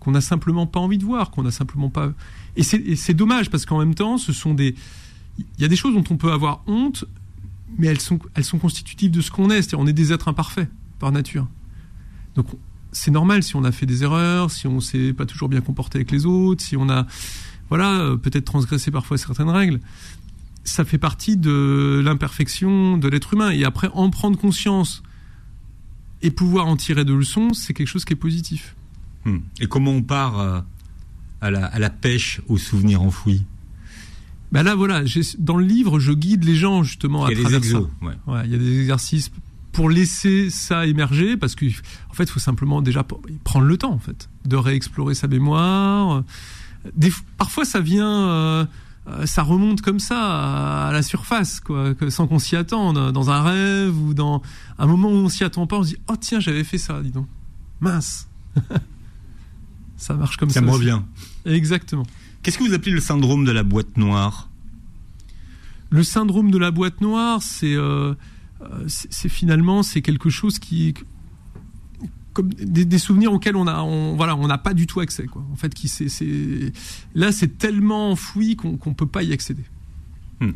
qu'on 0.00 0.12
n'a 0.12 0.20
simplement 0.20 0.66
pas 0.66 0.80
envie 0.80 0.98
de 0.98 1.04
voir, 1.04 1.30
qu'on 1.30 1.42
n'a 1.42 1.50
simplement 1.50 1.90
pas 1.90 2.12
et 2.56 2.62
c'est 2.62 3.14
dommage 3.14 3.50
parce 3.50 3.66
qu'en 3.66 3.78
même 3.78 3.94
temps, 3.94 4.18
ce 4.18 4.32
sont 4.32 4.54
des. 4.54 4.74
Il 5.38 5.62
y 5.62 5.64
a 5.64 5.68
des 5.68 5.76
choses 5.76 5.94
dont 5.94 6.04
on 6.10 6.16
peut 6.16 6.30
avoir 6.30 6.62
honte, 6.66 7.04
mais 7.76 7.88
elles 7.88 8.00
sont, 8.00 8.20
elles 8.34 8.44
sont 8.44 8.58
constitutives 8.58 9.10
de 9.10 9.20
ce 9.20 9.30
qu'on 9.32 9.50
est. 9.50 9.62
C'est-à-dire, 9.62 9.80
on 9.80 9.86
est 9.86 9.92
des 9.92 10.12
êtres 10.12 10.28
imparfaits 10.28 10.68
par 11.04 11.12
nature. 11.12 11.46
Donc, 12.34 12.46
c'est 12.92 13.10
normal 13.10 13.42
si 13.42 13.56
on 13.56 13.64
a 13.64 13.72
fait 13.72 13.84
des 13.84 14.04
erreurs, 14.04 14.50
si 14.50 14.66
on 14.66 14.80
s'est 14.80 15.12
pas 15.12 15.26
toujours 15.26 15.50
bien 15.50 15.60
comporté 15.60 15.98
avec 15.98 16.10
les 16.10 16.24
autres, 16.24 16.64
si 16.64 16.78
on 16.78 16.88
a, 16.88 17.06
voilà, 17.68 18.00
euh, 18.00 18.16
peut-être 18.16 18.46
transgressé 18.46 18.90
parfois 18.90 19.18
certaines 19.18 19.50
règles. 19.50 19.80
Ça 20.64 20.86
fait 20.86 20.96
partie 20.96 21.36
de 21.36 22.00
l'imperfection 22.02 22.96
de 22.96 23.06
l'être 23.06 23.34
humain. 23.34 23.50
Et 23.50 23.66
après, 23.66 23.90
en 23.92 24.08
prendre 24.08 24.38
conscience 24.38 25.02
et 26.22 26.30
pouvoir 26.30 26.68
en 26.68 26.76
tirer 26.78 27.04
de 27.04 27.12
leçons, 27.12 27.52
c'est 27.52 27.74
quelque 27.74 27.88
chose 27.88 28.06
qui 28.06 28.14
est 28.14 28.16
positif. 28.16 28.74
Hmm. 29.26 29.40
Et 29.60 29.66
comment 29.66 29.90
on 29.90 30.02
part 30.02 30.40
euh, 30.40 30.60
à 31.42 31.50
la, 31.50 31.90
pêche 31.90 32.40
aux 32.48 32.56
souvenirs 32.56 33.02
enfouis? 33.02 33.42
Ben 34.52 34.62
là, 34.62 34.74
voilà, 34.74 35.02
dans 35.38 35.58
le 35.58 35.66
livre, 35.66 35.98
je 35.98 36.12
guide 36.12 36.44
les 36.44 36.56
gens 36.56 36.82
justement 36.82 37.26
à 37.26 37.32
il 37.32 37.38
y 37.38 37.44
a 37.44 37.48
des 37.48 37.54
exos, 37.56 37.88
il 38.00 38.50
y 38.50 38.54
a 38.54 38.58
des 38.58 38.80
exercices 38.80 39.30
pour 39.74 39.90
laisser 39.90 40.50
ça 40.50 40.86
émerger, 40.86 41.36
parce 41.36 41.56
qu'en 41.56 41.66
en 41.66 42.14
fait, 42.14 42.22
il 42.22 42.30
faut 42.30 42.40
simplement 42.40 42.80
déjà 42.80 43.04
prendre 43.42 43.66
le 43.66 43.76
temps, 43.76 43.92
en 43.92 43.98
fait, 43.98 44.30
de 44.46 44.56
réexplorer 44.56 45.14
sa 45.14 45.26
mémoire. 45.26 46.22
parfois, 47.36 47.64
ça 47.64 47.80
vient, 47.80 48.28
euh, 48.28 48.66
euh, 49.08 49.26
ça 49.26 49.42
remonte 49.42 49.82
comme 49.82 49.98
ça 49.98 50.86
à, 50.86 50.92
la 50.92 51.02
surface, 51.02 51.58
quoi, 51.58 51.92
sans 52.08 52.28
qu'on 52.28 52.38
s'y 52.38 52.54
attende, 52.54 53.12
dans 53.12 53.30
un 53.30 53.42
rêve 53.42 53.98
ou 54.00 54.14
dans 54.14 54.42
un 54.78 54.86
moment 54.86 55.08
où 55.08 55.16
on 55.16 55.28
s'y 55.28 55.42
attend 55.42 55.66
pas, 55.66 55.76
on 55.76 55.82
se 55.82 55.88
dit, 55.88 55.98
oh 56.08 56.14
tiens, 56.18 56.38
j'avais 56.38 56.64
fait 56.64 56.78
ça, 56.78 57.02
dis 57.02 57.10
donc, 57.10 57.26
mince. 57.80 58.28
ça 59.96 60.14
marche 60.14 60.36
comme 60.36 60.50
ça. 60.50 60.60
Ça 60.60 60.60
me 60.60 60.70
revient. 60.70 61.00
Exactement. 61.44 62.06
Qu'est-ce 62.42 62.58
que 62.58 62.64
vous 62.64 62.74
appelez 62.74 62.92
le 62.92 63.00
syndrome 63.00 63.44
de 63.44 63.52
la 63.52 63.64
boîte 63.64 63.96
noire? 63.96 64.48
Le 65.90 66.04
syndrome 66.04 66.52
de 66.52 66.58
la 66.58 66.70
boîte 66.70 67.00
noire, 67.00 67.42
c'est 67.42 67.74
euh, 67.74 68.14
c'est 68.88 69.28
finalement 69.28 69.82
c'est 69.82 70.02
quelque 70.02 70.30
chose 70.30 70.58
qui 70.58 70.94
comme 72.32 72.48
des, 72.52 72.98
souvenirs 72.98 73.32
auxquels 73.32 73.54
on 73.54 73.68
a 73.68 73.82
on, 73.82 74.16
voilà 74.16 74.34
on 74.36 74.48
n'a 74.48 74.58
pas 74.58 74.74
du 74.74 74.86
tout 74.86 75.00
accès 75.00 75.26
quoi. 75.26 75.44
En 75.52 75.56
fait, 75.56 75.72
qui 75.72 75.88
c'est 75.88 76.72
là 77.14 77.32
c'est 77.32 77.58
tellement 77.58 78.10
enfoui 78.10 78.56
qu'on 78.56 78.72
ne 78.72 78.94
peut 78.94 79.06
pas 79.06 79.22
y 79.22 79.32
accéder. 79.32 79.64
Hmm. 80.40 80.50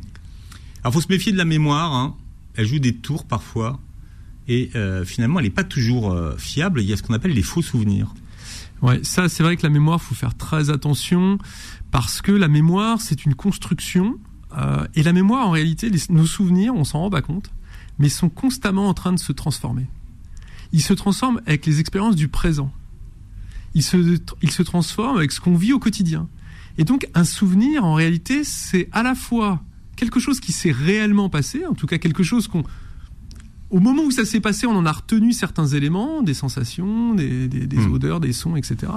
Alors 0.83 0.93
faut 0.93 1.01
se 1.01 1.09
méfier 1.09 1.33
de 1.33 1.39
la 1.39 1.45
mémoire. 1.45 1.95
Hein. 1.95 2.17
Elle 2.55 2.67
joue 2.67 2.81
des 2.81 2.97
tours 2.97 3.25
parfois 3.25 3.81
et 4.49 4.71
euh, 4.75 5.05
finalement 5.05 5.39
elle 5.39 5.45
n'est 5.45 5.51
pas 5.51 5.65
toujours 5.65 6.17
fiable. 6.37 6.83
Il 6.83 6.89
y 6.89 6.93
a 6.93 6.97
ce 6.97 7.03
qu'on 7.03 7.15
appelle 7.15 7.33
les 7.33 7.43
faux 7.43 7.63
souvenirs. 7.63 8.13
Ouais, 8.83 9.01
ça 9.03 9.29
c'est 9.29 9.43
vrai 9.43 9.57
que 9.57 9.63
la 9.63 9.71
mémoire, 9.71 10.01
faut 10.03 10.15
faire 10.15 10.37
très 10.37 10.71
attention 10.71 11.39
parce 11.91 12.23
que 12.23 12.33
la 12.33 12.49
mémoire 12.49 13.01
c'est 13.01 13.25
une 13.25 13.35
construction 13.35 14.19
euh, 14.57 14.87
et 14.95 15.03
la 15.03 15.13
mémoire 15.13 15.47
en 15.47 15.51
réalité, 15.51 15.91
nos 16.11 16.27
souvenirs, 16.27 16.75
on 16.75 16.85
s'en 16.85 17.01
rend 17.01 17.11
pas 17.11 17.23
compte, 17.23 17.51
mais 17.99 18.09
sont 18.09 18.29
constamment 18.29 18.89
en 18.89 18.95
train 18.95 19.13
de 19.13 19.19
se 19.19 19.33
transformer. 19.33 19.87
Ils 20.73 20.83
se 20.83 20.93
transforment 20.93 21.41
avec 21.47 21.67
les 21.67 21.81
expériences 21.81 22.17
du 22.17 22.29
présent. 22.29 22.73
Ils 23.75 23.83
se, 23.83 24.19
ils 24.43 24.51
se 24.51 24.63
transforment 24.63 25.17
avec 25.17 25.33
ce 25.33 25.41
qu'on 25.41 25.55
vit 25.55 25.73
au 25.73 25.79
quotidien. 25.79 26.29
Et 26.79 26.85
donc 26.85 27.09
un 27.15 27.25
souvenir 27.25 27.85
en 27.85 27.95
réalité 27.95 28.45
c'est 28.45 28.89
à 28.93 29.03
la 29.03 29.15
fois 29.15 29.63
quelque 29.97 30.21
chose 30.21 30.41
qui 30.41 30.53
s'est 30.53 30.71
réellement 30.71 31.29
passé, 31.29 31.67
en 31.67 31.75
tout 31.75 31.87
cas 31.87 31.99
quelque 31.99 32.23
chose 32.23 32.47
qu'on 32.47 32.65
au 33.71 33.81
moment 33.81 34.05
où 34.05 34.11
ça 34.11 34.25
s'est 34.25 34.41
passé, 34.41 34.67
on 34.67 34.77
en 34.77 34.87
a 34.87 34.93
retenu 34.93 35.33
certains 35.33 35.67
éléments, 35.67 36.23
des 36.23 36.35
sensations, 36.35 37.15
des, 37.15 37.49
hmm. 37.49 37.93
odeurs, 37.93 38.21
des 38.21 38.33
sons, 38.33 38.57
etc. 38.57 38.91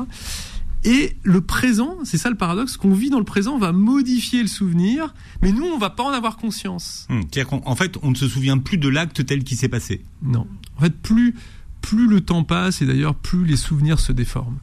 Et 0.84 1.16
le 1.24 1.42
présent, 1.42 1.98
c'est 2.04 2.18
ça 2.18 2.30
le 2.30 2.36
paradoxe, 2.36 2.76
qu'on 2.76 2.94
vit 2.94 3.10
dans 3.10 3.20
le 3.20 3.26
présent 3.26 3.58
va 3.60 3.72
modifier 3.72 4.42
le 4.42 4.48
souvenir, 4.48 5.14
mais 5.42 5.52
nous, 5.52 5.66
on 5.66 5.78
va 5.78 5.92
pas 5.92 6.04
en 6.04 6.10
avoir 6.10 6.38
conscience. 6.38 7.06
Hmm. 7.10 7.22
C'est-à-dire 7.22 7.48
qu'en 7.48 7.76
fait, 7.76 7.98
on 8.02 8.12
ne 8.12 8.16
se 8.16 8.28
souvient 8.28 8.58
plus 8.58 8.78
de 8.78 8.90
l'acte 8.90 9.26
tel 9.26 9.44
qu'il 9.44 9.58
s'est 9.58 9.70
passé. 9.70 10.04
Non. 10.24 10.48
En 10.78 10.82
fait, 10.82 10.96
plus, 10.98 11.36
plus 11.82 12.08
le 12.08 12.22
temps 12.22 12.44
passe, 12.44 12.82
et 12.82 12.86
d'ailleurs, 12.86 13.16
plus 13.16 13.46
les 13.46 13.58
souvenirs 13.58 14.00
se 14.00 14.12
déforment. 14.12 14.58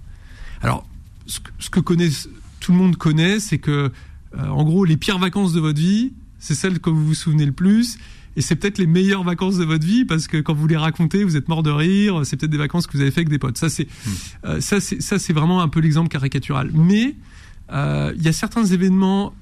Alors, 0.61 0.88
ce 1.26 1.70
que, 1.70 1.81
connaît, 1.81 2.11
tout 2.61 2.72
le 2.72 2.78
monde 2.78 2.96
connaît, 2.96 3.38
c'est 3.38 3.59
que, 3.59 3.92
euh, 4.37 4.48
en 4.48 4.64
gros, 4.64 4.85
les 4.85 4.96
pires 4.96 5.18
vacances 5.18 5.52
de 5.52 5.61
votre 5.61 5.78
vie, 5.78 6.12
c'est 6.38 6.54
celles 6.54 6.81
que 6.81 6.90
vous 6.90 7.07
vous 7.07 7.14
souvenez 7.14 7.46
le 7.46 7.52
plus. 7.52 7.98
Et 8.36 8.40
c'est 8.40 8.54
peut-être 8.56 8.78
les 8.78 8.86
meilleures 8.86 9.24
vacances 9.24 9.56
de 9.58 9.64
votre 9.64 9.84
vie 9.84 10.04
parce 10.04 10.28
que 10.28 10.36
quand 10.36 10.54
vous 10.54 10.66
les 10.68 10.76
racontez, 10.76 11.24
vous 11.24 11.36
êtes 11.36 11.48
mort 11.48 11.62
de 11.62 11.70
rire. 11.70 12.20
C'est 12.24 12.36
peut-être 12.36 12.50
des 12.52 12.58
vacances 12.58 12.86
que 12.86 12.92
vous 12.92 13.00
avez 13.00 13.10
fait 13.10 13.20
avec 13.20 13.28
des 13.30 13.38
potes. 13.38 13.58
Ça, 13.58 13.68
c'est 13.68 13.84
Hmm. 13.88 14.10
euh, 14.44 14.60
ça, 14.60 14.80
c'est 14.80 15.02
ça, 15.02 15.18
c'est 15.18 15.32
vraiment 15.32 15.60
un 15.60 15.68
peu 15.68 15.80
l'exemple 15.80 16.08
caricatural. 16.08 16.70
Mais 16.72 17.16
euh, 17.72 18.12
il 18.16 18.22
y 18.22 18.28
a 18.28 18.32
certains 18.32 18.64
événements, 18.64 19.34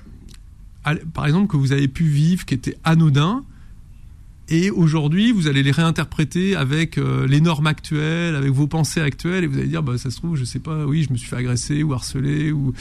par 1.13 1.27
exemple, 1.27 1.49
que 1.49 1.57
vous 1.57 1.73
avez 1.73 1.89
pu 1.89 2.05
vivre 2.05 2.45
qui 2.47 2.55
étaient 2.55 2.77
anodins. 2.85 3.45
Et 4.49 4.71
aujourd'hui, 4.71 5.33
vous 5.33 5.49
allez 5.49 5.65
les 5.65 5.73
réinterpréter 5.73 6.55
avec 6.55 6.99
euh, 6.99 7.27
les 7.27 7.41
normes 7.41 7.67
actuelles, 7.67 8.37
avec 8.37 8.51
vos 8.53 8.69
pensées 8.69 9.01
actuelles, 9.01 9.43
et 9.43 9.47
vous 9.49 9.59
allez 9.59 9.67
dire, 9.67 9.83
bah, 9.83 9.99
ça 9.99 10.09
se 10.11 10.17
trouve, 10.19 10.37
je 10.37 10.45
sais 10.45 10.61
pas, 10.61 10.87
oui, 10.87 11.03
je 11.03 11.13
me 11.13 11.17
suis 11.19 11.29
fait 11.29 11.35
agresser 11.37 11.83
ou 11.83 11.93
harceler, 11.93 12.53
ou 12.53 12.73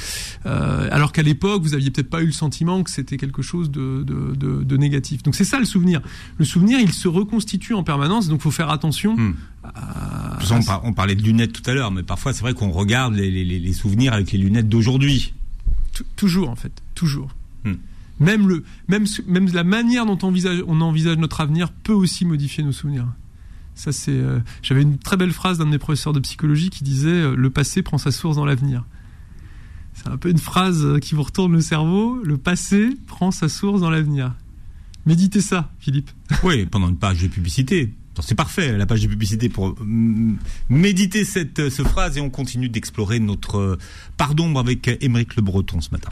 euh, 0.45 0.87
alors 0.91 1.11
qu'à 1.11 1.23
l'époque, 1.23 1.63
vous 1.63 1.73
aviez 1.73 1.89
peut-être 1.89 2.09
pas 2.11 2.21
eu 2.21 2.27
le 2.27 2.31
sentiment 2.31 2.83
que 2.83 2.91
c'était 2.91 3.17
quelque 3.17 3.41
chose 3.41 3.71
de, 3.71 4.03
de, 4.03 4.35
de, 4.35 4.63
de 4.63 4.77
négatif. 4.77 5.23
Donc 5.23 5.33
c'est 5.33 5.43
ça 5.43 5.57
le 5.57 5.65
souvenir. 5.65 6.01
Le 6.37 6.45
souvenir, 6.45 6.79
il 6.79 6.93
se 6.93 7.07
reconstitue 7.07 7.73
en 7.73 7.83
permanence, 7.83 8.27
donc 8.27 8.41
faut 8.41 8.51
faire 8.51 8.69
attention. 8.69 9.15
Hmm. 9.17 9.33
à- 9.63 10.37
on, 10.51 10.61
par- 10.63 10.85
on 10.85 10.93
parlait 10.93 11.15
de 11.15 11.23
lunettes 11.23 11.53
tout 11.53 11.67
à 11.67 11.73
l'heure, 11.73 11.89
mais 11.91 12.03
parfois 12.03 12.31
c'est 12.33 12.41
vrai 12.41 12.53
qu'on 12.53 12.69
regarde 12.69 13.15
les, 13.15 13.31
les- 13.31 13.43
les 13.59 13.73
souvenirs 13.73 14.13
avec 14.13 14.31
les 14.31 14.37
lunettes 14.37 14.69
d'aujourd'hui. 14.69 15.33
Tou- 15.93 16.03
toujours 16.15 16.49
en 16.49 16.55
fait, 16.55 16.71
toujours. 16.93 17.29
Même 18.19 18.47
le, 18.47 18.63
même, 18.87 19.05
même 19.27 19.47
la 19.51 19.63
manière 19.63 20.05
dont 20.05 20.17
on 20.23 20.27
envisage, 20.27 20.63
on 20.67 20.79
envisage 20.81 21.17
notre 21.17 21.41
avenir 21.41 21.71
peut 21.71 21.93
aussi 21.93 22.25
modifier 22.25 22.63
nos 22.63 22.71
souvenirs. 22.71 23.07
Ça 23.75 23.91
c'est, 23.91 24.11
euh, 24.11 24.39
j'avais 24.61 24.83
une 24.83 24.97
très 24.97 25.17
belle 25.17 25.33
phrase 25.33 25.57
d'un 25.57 25.65
de 25.65 25.71
mes 25.71 25.77
professeurs 25.77 26.13
de 26.13 26.21
psychologie 26.21 26.69
qui 26.69 26.83
disait 26.83 27.09
euh, 27.09 27.35
le 27.35 27.49
passé 27.49 27.81
prend 27.81 27.97
sa 27.97 28.11
source 28.11 28.37
dans 28.37 28.45
l'avenir. 28.45 28.85
C'est 29.93 30.07
un 30.07 30.17
peu 30.17 30.29
une 30.29 30.37
phrase 30.37 30.85
euh, 30.85 30.99
qui 30.99 31.13
vous 31.13 31.23
retourne 31.23 31.51
le 31.51 31.61
cerveau. 31.61 32.21
Le 32.23 32.37
passé 32.37 32.89
prend 33.07 33.31
sa 33.31 33.49
source 33.49 33.81
dans 33.81 33.89
l'avenir. 33.89 34.33
Méditez 35.05 35.41
ça, 35.41 35.71
Philippe. 35.79 36.09
Oui, 36.43 36.65
pendant 36.65 36.89
une 36.89 36.97
page 36.97 37.21
de 37.21 37.27
publicité. 37.27 37.93
C'est 38.21 38.35
parfait, 38.35 38.77
la 38.77 38.85
page 38.85 39.01
de 39.01 39.07
publicité 39.07 39.49
pour 39.49 39.75
mm, 39.77 40.37
méditer 40.69 41.25
cette, 41.25 41.69
cette 41.69 41.87
phrase 41.87 42.17
et 42.17 42.21
on 42.21 42.29
continue 42.29 42.69
d'explorer 42.69 43.19
notre 43.19 43.77
part 44.15 44.35
d'ombre 44.35 44.61
avec 44.61 44.89
Émeric 45.01 45.35
Le 45.35 45.41
Breton 45.41 45.81
ce 45.81 45.89
matin. 45.91 46.11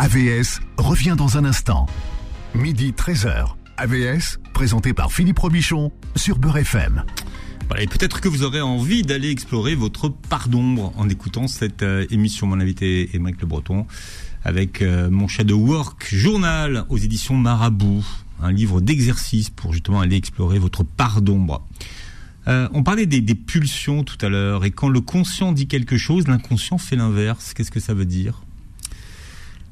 AVS 0.00 0.60
revient 0.76 1.16
dans 1.18 1.38
un 1.38 1.44
instant. 1.44 1.86
Midi 2.54 2.92
13h. 2.92 3.56
AVS, 3.76 4.38
présenté 4.54 4.94
par 4.94 5.10
Philippe 5.10 5.40
Robichon 5.40 5.90
sur 6.14 6.38
Beurre 6.38 6.58
FM. 6.58 7.02
Et 7.80 7.88
peut-être 7.88 8.20
que 8.20 8.28
vous 8.28 8.44
aurez 8.44 8.60
envie 8.60 9.02
d'aller 9.02 9.28
explorer 9.28 9.74
votre 9.74 10.08
part 10.08 10.46
d'ombre 10.48 10.92
en 10.96 11.08
écoutant 11.08 11.48
cette 11.48 11.82
euh, 11.82 12.06
émission. 12.10 12.46
Mon 12.46 12.60
invité 12.60 13.10
Émeric 13.16 13.40
Le 13.40 13.48
Breton 13.48 13.86
avec 14.44 14.82
euh, 14.82 15.10
mon 15.10 15.26
Shadow 15.26 15.58
Work 15.58 16.14
journal 16.14 16.84
aux 16.90 16.98
éditions 16.98 17.34
Marabout, 17.34 18.04
un 18.40 18.52
livre 18.52 18.80
d'exercice 18.80 19.50
pour 19.50 19.72
justement 19.72 20.00
aller 20.00 20.16
explorer 20.16 20.60
votre 20.60 20.84
part 20.84 21.22
d'ombre. 21.22 21.66
Euh, 22.46 22.68
on 22.72 22.84
parlait 22.84 23.06
des 23.06 23.34
pulsions 23.34 24.04
tout 24.04 24.24
à 24.24 24.28
l'heure, 24.28 24.64
et 24.64 24.70
quand 24.70 24.88
le 24.88 25.00
conscient 25.00 25.50
dit 25.50 25.66
quelque 25.66 25.98
chose, 25.98 26.28
l'inconscient 26.28 26.78
fait 26.78 26.94
l'inverse. 26.94 27.52
Qu'est-ce 27.52 27.72
que 27.72 27.80
ça 27.80 27.94
veut 27.94 28.06
dire? 28.06 28.42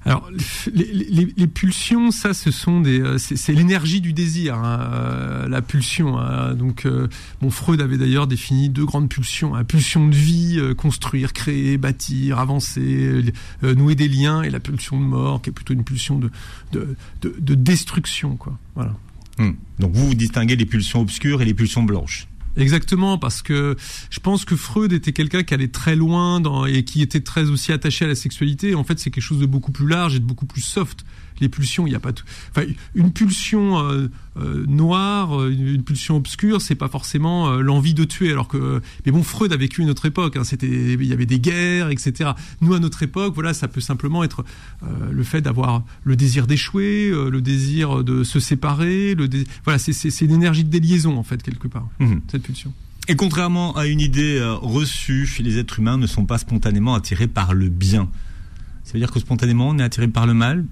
Alors, 0.06 0.30
les, 0.72 1.46
pulsions, 1.48 2.12
ça, 2.12 2.32
ce 2.32 2.52
sont 2.52 2.80
des, 2.80 3.00
euh, 3.00 3.18
c'est 3.18 3.52
l'énergie 3.52 4.00
du 4.00 4.12
désir, 4.12 4.54
hein, 4.54 4.88
euh, 4.92 5.48
la 5.48 5.62
pulsion. 5.62 6.16
hein. 6.16 6.54
Donc, 6.54 6.86
euh, 6.86 7.08
bon, 7.40 7.50
Freud 7.50 7.80
avait 7.80 7.98
d'ailleurs 7.98 8.28
défini 8.28 8.68
deux 8.68 8.84
grandes 8.84 9.08
pulsions 9.08 9.54
la 9.54 9.64
pulsion 9.64 10.06
de 10.06 10.14
vie, 10.14 10.58
euh, 10.58 10.74
construire, 10.74 11.32
créer, 11.32 11.76
bâtir, 11.76 12.38
avancer, 12.38 13.24
nouer 13.62 13.96
des 13.96 14.08
liens, 14.08 14.42
et 14.42 14.50
la 14.50 14.60
pulsion 14.60 15.00
de 15.00 15.04
mort, 15.04 15.42
qui 15.42 15.50
est 15.50 15.52
plutôt 15.52 15.74
une 15.74 15.82
pulsion 15.84 16.20
de, 16.20 16.30
de, 16.72 16.94
de, 17.22 17.34
de 17.38 17.54
destruction, 17.56 18.36
quoi. 18.36 18.56
Voilà. 18.76 18.94
Hmm. 19.38 19.52
Donc 19.80 19.92
vous, 19.92 20.06
vous 20.06 20.14
distinguez 20.14 20.54
les 20.54 20.66
pulsions 20.66 21.00
obscures 21.00 21.42
et 21.42 21.44
les 21.44 21.54
pulsions 21.54 21.82
blanches. 21.82 22.28
Exactement, 22.56 23.18
parce 23.18 23.42
que 23.42 23.76
je 24.10 24.20
pense 24.20 24.44
que 24.44 24.56
Freud 24.56 24.92
était 24.92 25.12
quelqu'un 25.12 25.42
qui 25.42 25.52
allait 25.52 25.68
très 25.68 25.94
loin 25.94 26.40
dans, 26.40 26.64
et 26.64 26.84
qui 26.84 27.02
était 27.02 27.20
très 27.20 27.50
aussi 27.50 27.72
attaché 27.72 28.06
à 28.06 28.08
la 28.08 28.14
sexualité. 28.14 28.74
En 28.74 28.84
fait, 28.84 28.98
c'est 28.98 29.10
quelque 29.10 29.22
chose 29.22 29.40
de 29.40 29.46
beaucoup 29.46 29.72
plus 29.72 29.86
large 29.86 30.16
et 30.16 30.20
de 30.20 30.24
beaucoup 30.24 30.46
plus 30.46 30.62
soft. 30.62 31.04
Les 31.40 31.48
pulsions, 31.48 31.86
il 31.86 31.90
n'y 31.90 31.96
a 31.96 32.00
pas 32.00 32.12
tout. 32.12 32.24
Enfin, 32.50 32.66
une 32.94 33.12
pulsion 33.12 33.78
euh, 33.78 34.08
euh, 34.38 34.64
noire, 34.66 35.38
euh, 35.40 35.50
une, 35.52 35.66
une 35.68 35.82
pulsion 35.82 36.16
obscure, 36.16 36.60
c'est 36.62 36.74
pas 36.74 36.88
forcément 36.88 37.48
euh, 37.50 37.60
l'envie 37.60 37.92
de 37.94 38.04
tuer. 38.04 38.30
Alors 38.32 38.48
que, 38.48 38.80
mais 39.04 39.12
bon, 39.12 39.22
Freud 39.22 39.52
a 39.52 39.56
vécu 39.56 39.82
une 39.82 39.90
autre 39.90 40.06
époque. 40.06 40.36
Hein, 40.36 40.44
C'était, 40.44 40.66
il 40.68 41.04
y 41.04 41.12
avait 41.12 41.26
des 41.26 41.38
guerres, 41.40 41.90
etc. 41.90 42.30
Nous, 42.62 42.72
à 42.74 42.78
notre 42.78 43.02
époque, 43.02 43.34
voilà, 43.34 43.52
ça 43.54 43.68
peut 43.68 43.80
simplement 43.82 44.24
être 44.24 44.44
le 45.10 45.22
fait 45.24 45.40
d'avoir 45.42 45.82
le 46.04 46.16
désir 46.16 46.46
d'échouer, 46.46 47.10
le 47.10 47.40
désir 47.40 48.02
de 48.04 48.24
se 48.24 48.40
séparer. 48.40 49.14
Le 49.14 49.28
dé- 49.28 49.44
Voilà, 49.64 49.78
c'est, 49.78 49.92
c'est, 49.92 50.10
c'est 50.10 50.24
une 50.24 50.32
énergie 50.34 50.64
de 50.64 50.70
déliaison 50.70 51.16
en 51.18 51.22
fait 51.22 51.42
quelque 51.42 51.68
part 51.68 51.88
Mhm. 52.00 52.20
cette 52.30 52.42
pulsion. 52.42 52.72
Et 53.08 53.14
contrairement 53.14 53.76
à 53.76 53.86
une 53.86 54.00
idée 54.00 54.40
reçue, 54.62 55.28
les 55.40 55.58
êtres 55.58 55.78
humains 55.78 55.96
ne 55.98 56.06
sont 56.06 56.24
pas 56.26 56.38
spontanément 56.38 56.94
attirés 56.94 57.28
par 57.28 57.54
le 57.54 57.68
bien. 57.68 58.08
Ça 58.84 58.92
veut 58.94 58.98
dire 59.00 59.10
que 59.10 59.20
spontanément, 59.20 59.68
on 59.68 59.78
est 59.78 59.82
attiré 59.82 60.08
par 60.08 60.26
le 60.26 60.34
mal 60.34 60.64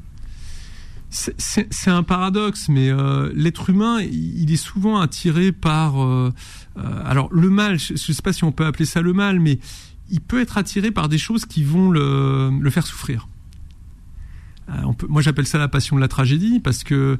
C'est- 1.17 1.91
un 1.91 2.03
paradoxe, 2.03 2.69
mais 2.69 2.91
euh, 2.91 3.31
l'être 3.37 3.71
humain, 3.71 4.01
il 4.03 4.51
est 4.53 4.57
souvent 4.57 4.99
attiré 4.99 5.53
par... 5.53 6.03
euh, 6.03 6.33
euh, 6.77 7.03
alors 7.05 7.29
le 7.33 7.51
mal, 7.51 7.79
je 7.79 7.93
ne 7.93 7.97
sais 7.97 8.23
pas 8.23 8.33
si 8.33 8.43
on 8.43 8.51
peut 8.51 8.67
appeler 8.67 8.85
ça 8.85 9.01
le 9.01 9.13
mal, 9.13 9.39
mais 9.39 9.61
il 10.11 10.21
peut 10.21 10.41
être 10.41 10.59
attiré 10.59 10.91
par 10.91 11.09
des 11.09 11.19
choses 11.19 11.47
qui 11.47 11.63
vont 11.63 11.89
le, 11.89 12.69
faire 12.71 12.85
souffrir. 12.85 13.29
Moi 15.09 15.23
j'appelle 15.23 15.47
ça 15.47 15.59
la 15.59 15.69
passion 15.69 15.95
de 15.95 16.01
la 16.01 16.09
tragédie, 16.09 16.59
parce 16.59 16.83
que 16.83 17.17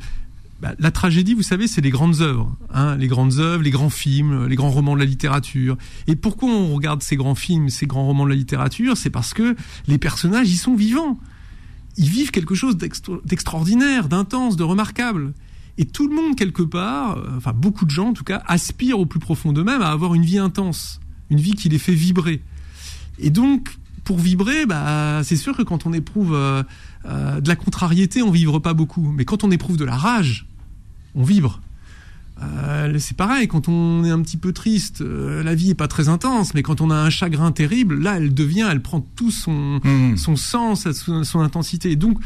bah, 0.61 0.75
la 0.81 0.91
tragédie, 0.91 1.35
vous 1.35 1.43
savez, 1.43 1.69
c'est 1.69 1.81
les 1.81 1.91
grandes 1.91 2.21
œuvres, 2.21 2.53
hein, 2.73 2.97
les 2.97 3.07
grandes 3.07 3.39
œuvres, 3.39 3.63
les 3.63 3.71
grands 3.71 3.91
films, 3.91 4.47
les 4.47 4.57
grands 4.57 4.71
romans 4.71 4.95
de 4.95 5.01
la 5.01 5.05
littérature. 5.05 5.77
Et 6.09 6.17
pourquoi 6.17 6.49
on 6.49 6.75
regarde 6.75 7.01
ces 7.01 7.15
grands 7.15 7.37
films, 7.37 7.69
ces 7.69 7.87
grands 7.87 8.07
romans 8.07 8.25
de 8.25 8.31
la 8.31 8.37
littérature? 8.37 8.97
C'est 8.97 9.11
parce 9.11 9.35
que 9.35 9.55
les 9.87 9.99
personnages, 9.99 10.51
ils 10.51 10.57
sont 10.57 10.75
vivants 10.75 11.21
ils 11.97 12.09
vivent 12.09 12.31
quelque 12.31 12.55
chose 12.55 12.77
d'extra- 12.77 13.21
d'extraordinaire, 13.25 14.09
d'intense, 14.09 14.57
de 14.57 14.65
remarquable. 14.65 15.33
Et 15.77 15.85
tout 15.87 16.09
le 16.09 16.15
monde, 16.15 16.37
quelque 16.37 16.63
part, 16.63 17.19
euh, 17.19 17.37
enfin 17.37 17.53
beaucoup 17.53 17.85
de 17.85 17.91
gens 17.91 18.09
en 18.09 18.13
tout 18.13 18.25
cas, 18.25 18.43
aspirent 18.47 18.99
au 18.99 19.07
plus 19.07 19.21
profond 19.21 19.53
d'eux-mêmes 19.53 19.83
à 19.83 19.91
avoir 19.91 20.15
une 20.15 20.25
vie 20.25 20.39
intense, 20.39 21.01
une 21.31 21.41
vie 21.41 21.55
qui 21.55 21.69
les 21.69 21.79
fait 21.79 21.95
vibrer. 21.95 22.43
Et 23.19 23.31
donc, 23.31 23.77
pour 24.05 24.19
vibrer, 24.19 24.67
bah, 24.67 25.23
c'est 25.25 25.37
sûr 25.37 25.57
que 25.57 25.63
quand 25.63 25.87
on 25.87 25.93
éprouve 25.93 26.35
euh, 26.35 26.63
euh, 27.07 27.41
de 27.41 27.49
la 27.49 27.57
contrariété, 27.57 28.23
on 28.23 28.31
vibre 28.31 28.61
pas 28.61 28.75
beaucoup. 28.75 29.13
Mais 29.13 29.25
quand 29.25 29.45
on 29.45 29.51
éprouve 29.51 29.77
de 29.77 29.85
la 29.85 29.97
rage, 29.97 30.47
on 31.15 31.25
vibre. 31.25 31.61
Euh, 32.43 32.99
c'est 32.99 33.17
pareil, 33.17 33.47
quand 33.47 33.69
on 33.69 34.05
est 34.05 34.11
un 34.11 34.21
petit 34.21 34.37
peu 34.37 34.53
triste, 34.53 35.01
euh, 35.03 35.43
la 35.43 35.55
vie 35.55 35.71
est 35.71 35.75
pas 35.75 35.89
très 35.89 36.09
intense, 36.09 36.53
mais 36.55 36.63
quand 36.63 36.81
on 36.81 36.91
a 36.91 36.97
un 36.97 37.11
chagrin 37.11 37.53
terrible, 37.53 38.01
là, 38.01 38.17
elle 38.17 38.35
devient, 38.35 38.67
elle 38.71 38.83
prend 38.83 39.01
tout 39.01 39.31
son, 39.31 39.81
Hmm. 39.85 40.17
son 40.17 40.37
sens, 40.37 40.91
son, 40.93 41.23
son 41.25 41.41
intensité. 41.41 41.93
Et 41.93 41.97
donc, 41.97 42.19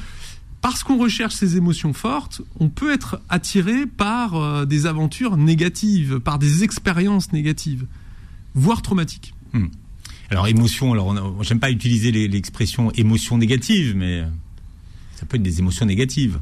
parce 0.60 0.82
qu'on 0.82 0.98
recherche 0.98 1.34
ces 1.34 1.56
émotions 1.56 1.92
fortes, 1.92 2.40
on 2.58 2.68
peut 2.68 2.92
être 2.92 3.20
attiré 3.28 3.86
par 3.86 4.34
euh, 4.34 4.64
des 4.64 4.86
aventures 4.86 5.36
négatives, 5.36 6.20
par 6.20 6.38
des 6.38 6.64
expériences 6.64 7.32
négatives, 7.32 7.86
voire 8.54 8.82
traumatiques. 8.82 9.34
Alors 10.30 10.46
émotion, 10.46 10.92
alors 10.92 11.14
j'aime 11.42 11.60
pas 11.60 11.70
utiliser 11.70 12.12
l'expression 12.28 12.90
émotion 12.92 13.38
négative, 13.38 13.94
mais 13.96 14.24
ça 15.16 15.24
peut 15.26 15.36
être 15.36 15.42
des 15.42 15.58
émotions 15.60 15.86
négatives. 15.86 16.38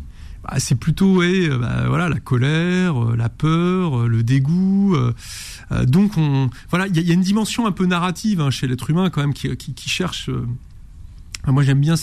Bah, 0.49 0.59
c'est 0.59 0.75
plutôt 0.77 1.23
euh, 1.49 1.59
bah, 1.59 1.85
voilà, 1.89 2.09
la 2.09 2.21
colère, 2.21 3.03
euh, 3.03 3.17
la 3.17 3.29
peur, 3.29 4.01
euh, 4.03 4.07
le 4.09 4.23
dégoût. 4.23 4.95
donc, 5.85 6.13
on, 6.17 6.49
voilà, 6.71 6.87
il 6.87 6.97
y, 6.97 7.11
a- 7.11 7.15
une 7.15 7.21
dimension 7.21 7.67
un 7.67 7.73
peu 7.73 7.87
narrative 7.87 8.41
hein, 8.41 8.51
chez 8.51 8.67
l'être 8.69 8.89
humain 8.91 9.11
quand 9.11 9.21
même 9.21 9.35
qui, 9.35 9.55
cherche. 9.89 10.31
moi, 11.47 11.63
j'aime 11.65 11.81
bien 11.81 11.95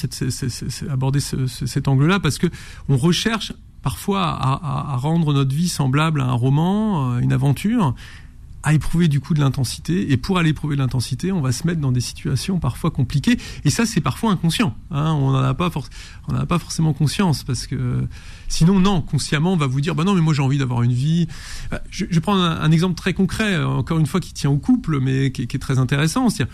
aborder 0.89 1.19
ce- 1.21 1.47
ce- 1.47 1.65
cet 1.65 1.88
angle-là 1.88 2.19
parce 2.19 2.38
que 2.38 2.47
on 2.89 2.97
recherche 2.97 3.53
parfois 3.82 4.23
à, 4.29 4.53
à- 4.93 4.93
rendre 4.97 5.34
notre 5.34 5.53
vie 5.56 5.69
semblable 5.69 6.21
à 6.21 6.25
un 6.25 6.34
roman, 6.34 7.19
une 7.19 7.32
aventure, 7.34 7.95
à 8.63 8.73
éprouver 8.73 9.08
du 9.10 9.19
coup 9.19 9.34
de 9.34 9.39
l'intensité. 9.41 10.12
Et 10.12 10.17
pour 10.17 10.38
aller 10.39 10.49
éprouver 10.52 10.76
de 10.76 10.82
l'intensité, 10.82 11.32
on 11.32 11.41
va 11.41 11.52
se 11.52 11.67
mettre 11.67 11.82
dans 11.82 11.91
des 11.91 11.99
situations 12.02 12.60
parfois 12.60 12.91
compliquées. 12.91 13.38
Et 13.65 13.69
ça, 13.69 13.86
c'est 13.86 14.02
parfois 14.02 14.32
inconscient. 14.32 14.76
Hein, 14.91 15.12
on 15.13 15.32
n'en 15.32 15.39
a 15.43 15.54
pas, 15.54 15.69
a 16.34 16.45
pas 16.45 16.60
forcément 16.60 16.93
conscience 16.93 17.43
parce 17.43 17.67
que 17.67 18.06
sinon, 18.47 18.80
non, 18.80 19.02
consciemment, 19.02 19.54
on 19.54 19.58
va 19.58 19.67
vous 19.67 19.82
dire, 19.82 19.95
bah 19.95 20.04
non, 20.04 20.13
mais 20.15 20.21
moi 20.21 20.34
j'ai 20.34 20.41
envie 20.41 20.58
d'avoir 20.58 20.84
une 20.84 20.93
vie. 20.93 21.28
Euh, 21.73 21.78
Je, 21.89 22.06
je 22.10 22.19
prends 22.19 22.36
un, 22.38 22.71
exemple 22.71 22.95
très 22.95 23.13
concret, 23.13 23.54
euh, 23.56 23.67
encore 23.67 23.99
une 23.99 24.06
fois, 24.08 24.19
qui 24.19 24.34
tient 24.34 24.49
au 24.49 24.58
couple, 24.58 24.99
mais 24.99 25.32
qui, 25.32 25.43
est- 25.43 25.47
qui 25.47 25.58
est 25.58 25.60
très 25.60 25.78
intéressant. 25.80 26.30
C'est-à-dire, 26.30 26.54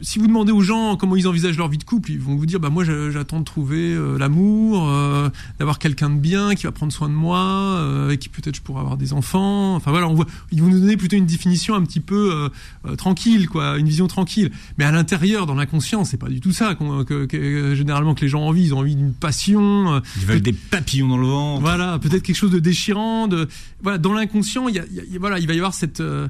si 0.00 0.18
vous 0.18 0.26
demandez 0.26 0.52
aux 0.52 0.60
gens 0.60 0.96
comment 0.96 1.16
ils 1.16 1.26
envisagent 1.26 1.58
leur 1.58 1.68
vie 1.68 1.78
de 1.78 1.84
couple, 1.84 2.12
ils 2.12 2.20
vont 2.20 2.36
vous 2.36 2.46
dire 2.46 2.60
bah 2.60 2.70
moi 2.70 2.84
j'attends 2.84 3.40
de 3.40 3.44
trouver 3.44 3.94
euh, 3.94 4.18
l'amour, 4.18 4.88
euh, 4.88 5.28
d'avoir 5.58 5.78
quelqu'un 5.78 6.10
de 6.10 6.18
bien 6.18 6.54
qui 6.54 6.64
va 6.64 6.72
prendre 6.72 6.92
soin 6.92 7.08
de 7.08 7.14
moi, 7.14 7.38
euh, 7.38 8.06
avec 8.06 8.20
qui 8.20 8.28
peut-être 8.28 8.56
je 8.56 8.62
pourrais 8.62 8.80
avoir 8.80 8.96
des 8.96 9.12
enfants. 9.12 9.74
Enfin 9.74 9.90
voilà, 9.90 10.08
on 10.08 10.14
voit, 10.14 10.26
ils 10.52 10.62
vont 10.62 10.68
nous 10.68 10.80
donner 10.80 10.96
plutôt 10.96 11.16
une 11.16 11.26
définition 11.26 11.74
un 11.74 11.82
petit 11.82 12.00
peu 12.00 12.50
tranquille, 12.96 13.48
quoi, 13.48 13.78
une 13.78 13.88
vision 13.88 14.06
tranquille. 14.06 14.50
Mais 14.78 14.84
à 14.84 14.90
l'intérieur, 14.90 15.46
dans 15.46 15.54
l'inconscient, 15.54 16.04
c'est 16.04 16.16
pas 16.16 16.28
du 16.28 16.40
tout 16.40 16.52
ça 16.52 16.74
que, 16.74 17.26
que, 17.26 17.74
généralement 17.74 18.14
que 18.14 18.22
les 18.22 18.28
gens 18.28 18.42
ont 18.42 18.48
envie. 18.48 18.64
Ils 18.64 18.74
ont 18.74 18.78
envie 18.78 18.96
d'une 18.96 19.14
passion. 19.14 20.02
Ils 20.16 20.26
veulent 20.26 20.40
des 20.40 20.52
papillons 20.52 21.08
dans 21.08 21.18
le 21.18 21.26
ventre. 21.26 21.60
Voilà, 21.60 21.98
peut-être 21.98 22.22
quelque 22.22 22.36
chose 22.36 22.50
de 22.50 22.58
déchirant. 22.58 23.28
De, 23.28 23.48
voilà, 23.82 23.98
dans 23.98 24.12
l'inconscient, 24.12 24.68
il 24.68 24.76
y 24.76 24.78
a, 24.78 24.84
voilà, 25.18 25.38
il 25.38 25.46
va 25.46 25.54
y 25.54 25.58
avoir 25.58 25.74
cette 25.74 26.00
euh, 26.00 26.28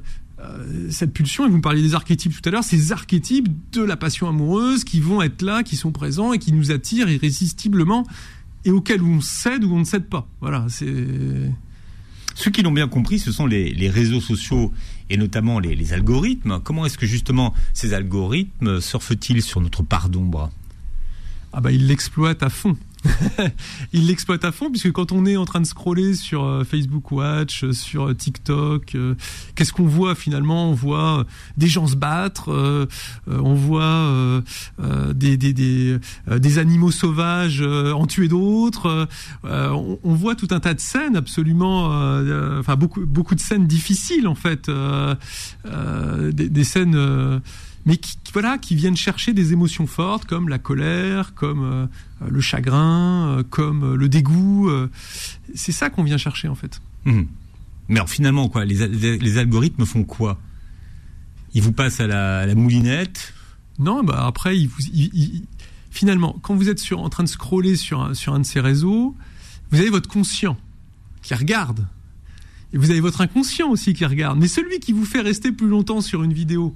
cette 0.89 1.13
pulsion, 1.13 1.45
et 1.45 1.49
vous 1.49 1.57
me 1.57 1.61
parliez 1.61 1.81
des 1.81 1.95
archétypes 1.95 2.33
tout 2.33 2.47
à 2.47 2.51
l'heure, 2.51 2.63
ces 2.63 2.91
archétypes 2.91 3.47
de 3.71 3.81
la 3.81 3.97
passion 3.97 4.27
amoureuse 4.27 4.83
qui 4.83 4.99
vont 4.99 5.21
être 5.21 5.41
là, 5.41 5.63
qui 5.63 5.75
sont 5.75 5.91
présents 5.91 6.33
et 6.33 6.39
qui 6.39 6.53
nous 6.53 6.71
attirent 6.71 7.09
irrésistiblement 7.09 8.05
et 8.65 8.71
auxquels 8.71 9.01
on 9.01 9.21
cède 9.21 9.63
ou 9.63 9.73
on 9.73 9.79
ne 9.79 9.85
cède 9.85 10.05
pas. 10.05 10.27
Voilà, 10.41 10.65
c'est. 10.69 10.93
Ceux 12.35 12.51
qui 12.51 12.61
l'ont 12.61 12.71
bien 12.71 12.87
compris, 12.87 13.19
ce 13.19 13.31
sont 13.31 13.45
les, 13.45 13.89
réseaux 13.89 14.21
sociaux 14.21 14.71
et 15.09 15.17
notamment 15.17 15.59
les, 15.59 15.75
les 15.75 15.91
algorithmes. 15.91 16.61
Comment 16.63 16.85
est-ce 16.85 16.97
que 16.97 17.05
justement 17.05 17.53
ces 17.73 17.93
algorithmes 17.93 18.79
surfent-ils 18.79 19.41
sur 19.41 19.59
notre 19.59 19.83
part 19.83 20.09
d'ombre? 20.09 20.49
Ah 21.51 21.61
bah 21.61 21.71
ils 21.71 21.87
l'exploitent 21.87 22.43
à 22.43 22.49
fond. 22.49 22.77
il 23.93 24.07
l'exploite 24.07 24.43
à 24.43 24.51
fond 24.51 24.69
puisque 24.69 24.91
quand 24.91 25.11
on 25.11 25.25
est 25.25 25.37
en 25.37 25.45
train 25.45 25.61
de 25.61 25.65
scroller 25.65 26.13
sur 26.15 26.43
euh, 26.43 26.63
Facebook 26.63 27.11
Watch, 27.11 27.63
euh, 27.63 27.71
sur 27.71 28.09
euh, 28.09 28.13
TikTok, 28.13 28.97
qu'est-ce 29.55 29.73
qu'on 29.73 29.85
voit 29.85 30.15
finalement? 30.15 30.69
On 30.69 30.73
voit 30.73 31.25
des 31.57 31.67
gens 31.67 31.87
se 31.87 31.95
battre, 31.95 32.87
on 33.27 33.53
voit 33.53 34.41
des, 35.13 35.37
des, 35.37 35.53
des, 35.53 36.57
animaux 36.57 36.91
sauvages 36.91 37.61
en 37.61 38.05
tuer 38.05 38.27
d'autres, 38.27 39.07
on, 39.43 39.99
on, 40.03 40.13
voit 40.13 40.35
tout 40.35 40.47
un 40.51 40.59
tas 40.59 40.73
de 40.73 40.79
scènes 40.79 41.15
absolument, 41.15 41.85
enfin 42.59 42.75
beaucoup 42.75 43.05
beaucoup 43.05 43.35
de 43.35 43.39
scènes 43.39 43.67
difficiles 43.67 44.27
en 44.27 44.35
fait, 44.35 44.69
des, 46.33 46.63
scènes 46.63 47.41
mais 47.89 47.97
qui, 47.97 48.17
voilà, 48.33 48.59
qui 48.59 48.75
viennent 48.75 48.95
chercher 48.95 49.33
des 49.33 49.51
émotions 49.51 49.87
fortes 49.87 50.25
comme 50.25 50.47
la 50.47 50.59
colère, 50.59 51.33
comme 51.33 51.63
euh, 51.63 51.87
le 52.29 52.39
chagrin, 52.39 53.29
euh, 53.29 53.43
comme 53.43 53.83
euh, 53.83 53.95
le 53.95 54.07
dégoût. 54.07 54.69
c'est 55.55 55.71
ça 55.71 55.89
qu'on 55.89 56.03
vient 56.03 56.19
chercher 56.19 56.47
en 56.49 56.53
fait. 56.53 56.81
Mmh. 57.05 57.23
Mais 57.87 57.95
alors 57.95 58.09
finalement, 58.09 58.47
quoi, 58.47 58.63
les, 58.63 58.87
les, 59.17 59.37
algorithmes 59.39 59.87
font 59.87 60.03
quoi? 60.03 60.39
Ils 61.55 61.63
vous 61.63 61.71
passent 61.71 61.99
à 61.99 62.05
la, 62.05 62.53
moulinette? 62.53 63.33
Non, 63.79 64.03
bah 64.03 64.23
après, 64.27 64.55
ils 64.55 64.67
vous, 64.67 64.83
finalement, 65.89 66.37
quand 66.43 66.53
vous 66.53 66.69
êtes 66.69 66.77
sur, 66.77 66.99
en 66.99 67.09
train 67.09 67.23
de 67.23 67.29
scroller 67.29 67.75
sur 67.75 68.01
un, 68.03 68.13
sur 68.13 68.35
un 68.35 68.39
de 68.41 68.45
ces 68.45 68.59
réseaux, 68.59 69.17
vous 69.71 69.79
avez 69.79 69.89
votre 69.89 70.07
conscient 70.07 70.57
qui 71.23 71.33
regarde. 71.33 71.87
Et 72.71 72.77
vous 72.77 72.91
avez 72.91 72.99
votre 72.99 73.21
inconscient 73.21 73.71
aussi 73.71 73.95
qui 73.95 74.05
regarde. 74.05 74.37
Mais 74.37 74.47
celui 74.47 74.79
qui 74.79 74.91
vous 74.91 75.05
fait 75.05 75.21
rester 75.21 75.51
plus 75.51 75.67
longtemps 75.67 76.01
sur 76.01 76.21
une 76.21 76.33
vidéo, 76.33 76.75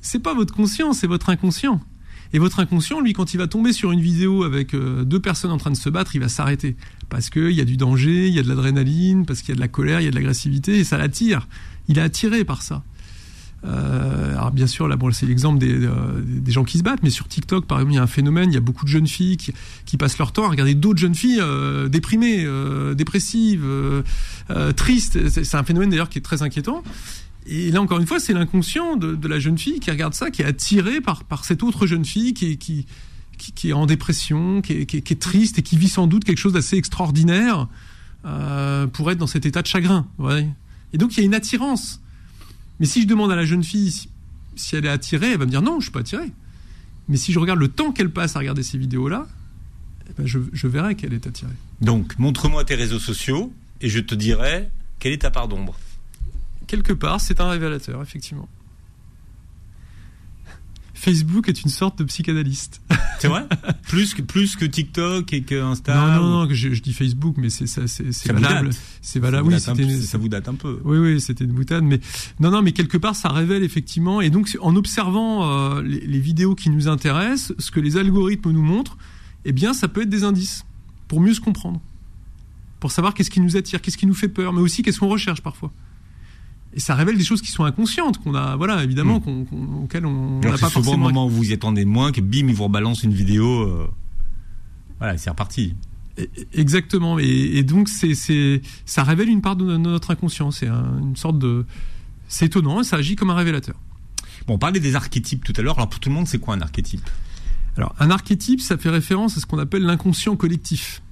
c'est 0.00 0.20
pas 0.20 0.34
votre 0.34 0.54
conscience, 0.54 0.98
c'est 0.98 1.06
votre 1.06 1.30
inconscient. 1.30 1.80
Et 2.32 2.38
votre 2.38 2.60
inconscient, 2.60 3.00
lui, 3.00 3.14
quand 3.14 3.32
il 3.32 3.38
va 3.38 3.46
tomber 3.46 3.72
sur 3.72 3.90
une 3.90 4.00
vidéo 4.00 4.44
avec 4.44 4.74
euh, 4.74 5.04
deux 5.04 5.20
personnes 5.20 5.50
en 5.50 5.56
train 5.56 5.70
de 5.70 5.76
se 5.76 5.88
battre, 5.88 6.14
il 6.14 6.20
va 6.20 6.28
s'arrêter. 6.28 6.76
Parce 7.08 7.30
qu'il 7.30 7.52
y 7.52 7.60
a 7.60 7.64
du 7.64 7.76
danger, 7.76 8.28
il 8.28 8.34
y 8.34 8.38
a 8.38 8.42
de 8.42 8.48
l'adrénaline, 8.48 9.24
parce 9.24 9.40
qu'il 9.40 9.50
y 9.50 9.52
a 9.52 9.56
de 9.56 9.60
la 9.60 9.68
colère, 9.68 10.00
il 10.00 10.04
y 10.04 10.08
a 10.08 10.10
de 10.10 10.16
l'agressivité, 10.16 10.78
et 10.78 10.84
ça 10.84 10.98
l'attire. 10.98 11.48
Il 11.88 11.98
est 11.98 12.02
attiré 12.02 12.44
par 12.44 12.62
ça. 12.62 12.82
Euh, 13.64 14.36
alors 14.36 14.52
bien 14.52 14.66
sûr, 14.66 14.88
là, 14.88 14.96
bon, 14.96 15.10
c'est 15.10 15.26
l'exemple 15.26 15.58
des, 15.58 15.72
euh, 15.72 15.90
des, 16.22 16.52
gens 16.52 16.64
qui 16.64 16.78
se 16.78 16.82
battent, 16.82 17.02
mais 17.02 17.10
sur 17.10 17.26
TikTok, 17.26 17.66
par 17.66 17.78
exemple, 17.78 17.94
il 17.94 17.96
y 17.96 17.98
a 17.98 18.02
un 18.02 18.06
phénomène, 18.06 18.50
il 18.52 18.54
y 18.54 18.58
a 18.58 18.60
beaucoup 18.60 18.84
de 18.84 18.90
jeunes 18.90 19.08
filles 19.08 19.36
qui, 19.36 19.52
qui 19.84 19.96
passent 19.96 20.18
leur 20.18 20.30
temps 20.30 20.44
à 20.44 20.48
regarder 20.48 20.74
d'autres 20.74 21.00
jeunes 21.00 21.14
filles 21.14 21.42
déprimées, 21.88 22.46
dépressives, 22.94 23.64
tristes. 24.76 25.28
C'est 25.28 25.56
un 25.56 25.64
phénomène 25.64 25.90
d'ailleurs 25.90 26.10
qui 26.10 26.18
est 26.18 26.22
très 26.22 26.42
inquiétant. 26.42 26.84
Et 27.50 27.70
là, 27.70 27.80
encore 27.80 27.98
une 27.98 28.06
fois, 28.06 28.20
c'est 28.20 28.34
l'inconscient 28.34 28.96
de, 28.96 29.26
la 29.26 29.38
jeune 29.38 29.56
fille 29.56 29.80
qui 29.80 29.90
regarde 29.90 30.12
ça, 30.12 30.30
qui 30.30 30.42
est 30.42 30.44
attiré 30.44 31.00
par, 31.00 31.44
cette 31.44 31.62
autre 31.62 31.86
jeune 31.86 32.04
fille 32.04 32.34
qui, 32.34 32.86
est 33.64 33.72
en 33.72 33.86
dépression, 33.86 34.60
qui 34.60 34.72
est, 34.72 35.18
triste 35.18 35.58
et 35.58 35.62
qui 35.62 35.78
vit 35.78 35.88
sans 35.88 36.06
doute 36.06 36.24
quelque 36.24 36.38
chose 36.38 36.52
d'assez 36.52 36.76
extraordinaire 36.76 37.66
euh, 38.26 38.86
pour 38.86 39.10
être 39.10 39.16
dans 39.16 39.26
cet 39.26 39.46
état 39.46 39.62
de 39.62 39.66
chagrin. 39.66 40.06
Et 40.92 40.98
donc, 40.98 41.16
il 41.16 41.20
y 41.20 41.22
a 41.22 41.24
une 41.24 41.34
attirance. 41.34 42.02
Mais 42.80 42.86
si 42.86 43.00
je 43.00 43.06
demande 43.06 43.32
à 43.32 43.36
la 43.36 43.46
jeune 43.46 43.64
fille 43.64 44.08
si, 44.54 44.76
elle 44.76 44.84
est 44.84 44.90
attirée, 44.90 45.32
elle 45.32 45.38
va 45.38 45.46
me 45.46 45.50
dire 45.50 45.62
non, 45.62 45.80
je 45.80 45.84
suis 45.84 45.92
pas 45.92 46.00
attirée. 46.00 46.30
Mais 47.08 47.16
si 47.16 47.32
je 47.32 47.38
regarde 47.38 47.58
le 47.58 47.68
temps 47.68 47.92
qu'elle 47.92 48.10
passe 48.10 48.36
à 48.36 48.40
regarder 48.40 48.62
ces 48.62 48.76
vidéos-là, 48.76 49.26
eh 50.10 50.12
ben 50.18 50.26
je 50.26 50.66
verrai 50.66 50.96
qu'elle 50.96 51.14
est 51.14 51.26
attirée. 51.26 51.50
Donc, 51.80 52.18
montre-moi 52.18 52.64
tes 52.64 52.74
réseaux 52.74 52.98
sociaux 52.98 53.54
et 53.80 53.88
je 53.88 54.00
te 54.00 54.14
dirai 54.14 54.68
quelle 54.98 55.14
est 55.14 55.22
ta 55.22 55.30
part 55.30 55.48
d'ombre 55.48 55.74
quelque 56.68 56.92
part, 56.92 57.20
c'est 57.20 57.40
un 57.40 57.48
révélateur, 57.48 58.00
effectivement. 58.00 58.48
Facebook 60.98 61.48
est 61.48 61.62
une 61.62 61.70
sorte 61.70 61.98
de 62.00 62.04
psychanalyste. 62.04 62.82
C'est 63.20 63.28
vrai? 63.28 63.46
Plus 63.88 64.14
que 64.14 64.22
plus 64.22 64.56
que 64.56 64.64
TikTok 64.64 65.32
et 65.32 65.42
que 65.42 65.60
Insta. 65.60 65.94
Non 65.94 66.22
non 66.22 66.46
non, 66.46 66.48
je, 66.50 66.68
dis 66.80 66.92
Facebook, 66.92 67.36
mais 67.38 67.50
c'est 67.50 67.66
ça 67.66 67.82
c'est 67.86 68.32
valable. 68.32 68.70
C'est 69.00 69.20
valable. 69.20 69.48
Oui, 69.48 69.60
ça 69.60 70.18
vous 70.18 70.28
date 70.28 70.48
un 70.48 70.54
peu. 70.54 70.80
Oui 70.84 70.98
oui, 70.98 71.20
c'était 71.20 71.44
une 71.44 71.52
boutade, 71.52 71.84
mais 71.84 72.00
non 72.40 72.50
non, 72.50 72.62
mais 72.62 72.72
quelque 72.72 72.98
part 72.98 73.16
ça 73.16 73.28
révèle 73.28 73.62
effectivement. 73.62 74.20
Et 74.20 74.30
donc 74.30 74.56
en 74.60 74.74
observant 74.76 75.48
euh, 75.48 75.82
les, 75.82 76.00
les, 76.00 76.20
vidéos 76.20 76.54
qui 76.54 76.68
nous 76.68 76.88
intéressent, 76.88 77.54
ce 77.58 77.70
que 77.70 77.80
les 77.80 77.96
algorithmes 77.96 78.50
nous 78.50 78.62
montrent, 78.62 78.98
eh 79.44 79.52
bien 79.52 79.72
ça 79.72 79.88
peut 79.88 80.02
être 80.02 80.10
des 80.10 80.24
indices 80.24 80.64
pour 81.06 81.20
mieux 81.20 81.34
se 81.34 81.40
comprendre, 81.40 81.80
pour 82.80 82.90
savoir 82.90 83.14
qu'est-ce 83.14 83.30
qui 83.30 83.40
nous 83.40 83.56
attire, 83.56 83.80
qu'est-ce 83.80 83.98
qui 83.98 84.06
nous 84.06 84.14
fait 84.14 84.28
peur, 84.28 84.52
mais 84.52 84.60
aussi 84.60 84.82
qu'est-ce 84.82 84.98
qu'on 84.98 85.08
recherche 85.08 85.42
parfois 85.42 85.72
et 86.74 86.80
ça 86.80 86.94
révèle 86.94 87.16
des 87.16 87.24
choses 87.24 87.40
qui 87.40 87.50
sont 87.50 87.64
inconscientes 87.64 88.18
qu'on 88.18 88.34
a 88.34 88.56
voilà 88.56 88.84
évidemment 88.84 89.22
hmm. 89.24 89.84
auxquelles 89.84 90.06
on 90.06 90.40
n'a 90.40 90.58
pas 90.58 90.68
souvent 90.68 90.94
au 90.94 90.98
moment 90.98 91.26
où 91.26 91.30
vous 91.30 91.50
y 91.50 91.52
attendez 91.52 91.84
moins 91.84 92.12
que 92.12 92.20
bim 92.20 92.48
il 92.48 92.54
vous 92.54 92.64
rebalance 92.64 93.02
une 93.02 93.14
vidéo 93.14 93.62
euh, 93.62 93.88
voilà 94.98 95.16
c'est 95.16 95.30
reparti. 95.30 95.76
Exactement 96.52 97.18
et, 97.20 97.62
donc 97.62 97.88
c'est 97.88 98.14
c'est 98.14 98.60
ça 98.84 99.04
révèle 99.04 99.28
une 99.28 99.40
part 99.40 99.54
de 99.54 99.76
notre 99.76 100.10
inconscient 100.10 100.50
c'est 100.50 100.66
une 100.66 101.16
sorte 101.16 101.38
de 101.38 101.64
c'est 102.26 102.46
étonnant 102.46 102.82
ça 102.82 102.96
agit 102.96 103.16
comme 103.16 103.30
un 103.30 103.36
révélateur. 103.36 103.76
Bon 104.46 104.54
on 104.54 104.58
parlait 104.58 104.80
des 104.80 104.96
archétypes 104.96 105.44
tout 105.44 105.52
à 105.56 105.62
l'heure 105.62 105.76
alors 105.76 105.88
pour 105.88 106.00
tout 106.00 106.08
le 106.08 106.16
monde 106.16 106.26
c'est 106.26 106.38
quoi 106.38 106.54
un 106.54 106.60
archétype? 106.60 107.08
Alors 107.76 107.94
un 108.00 108.10
archétype 108.10 108.60
ça 108.60 108.76
fait 108.76 108.90
référence 108.90 109.36
à 109.38 109.40
ce 109.40 109.46
qu'on 109.46 109.58
appelle 109.58 109.82
l'inconscient 109.82 110.34
collectif 110.34 111.02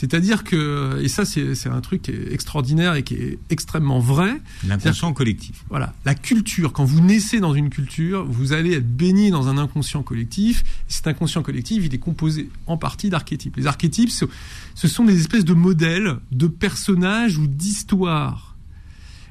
c'est-à-dire 0.00 0.44
que, 0.44 0.98
et 1.02 1.08
ça 1.08 1.26
c'est 1.26 1.68
un 1.68 1.80
truc 1.82 2.08
extraordinaire 2.08 2.94
et 2.94 3.02
qui 3.02 3.16
est 3.16 3.38
extrêmement 3.50 3.98
vrai. 3.98 4.40
L'inconscient 4.66 5.12
collectif. 5.12 5.62
Voilà, 5.68 5.92
la 6.06 6.14
culture, 6.14 6.72
quand 6.72 6.86
vous 6.86 7.02
naissez 7.02 7.38
dans 7.38 7.52
une 7.52 7.68
culture, 7.68 8.24
vous 8.24 8.54
allez 8.54 8.72
être 8.72 8.90
baigné 8.90 9.30
dans 9.30 9.48
un 9.48 9.58
inconscient 9.58 10.02
collectif. 10.02 10.62
Et 10.88 10.92
cet 10.94 11.06
inconscient 11.06 11.42
collectif, 11.42 11.84
il 11.84 11.94
est 11.94 11.98
composé 11.98 12.48
en 12.66 12.78
partie 12.78 13.10
d'archétypes. 13.10 13.56
Les 13.58 13.66
archétypes, 13.66 14.08
ce 14.08 14.88
sont 14.88 15.04
des 15.04 15.20
espèces 15.20 15.44
de 15.44 15.52
modèles, 15.52 16.16
de 16.32 16.46
personnages 16.46 17.36
ou 17.36 17.46
d'histoires. 17.46 18.56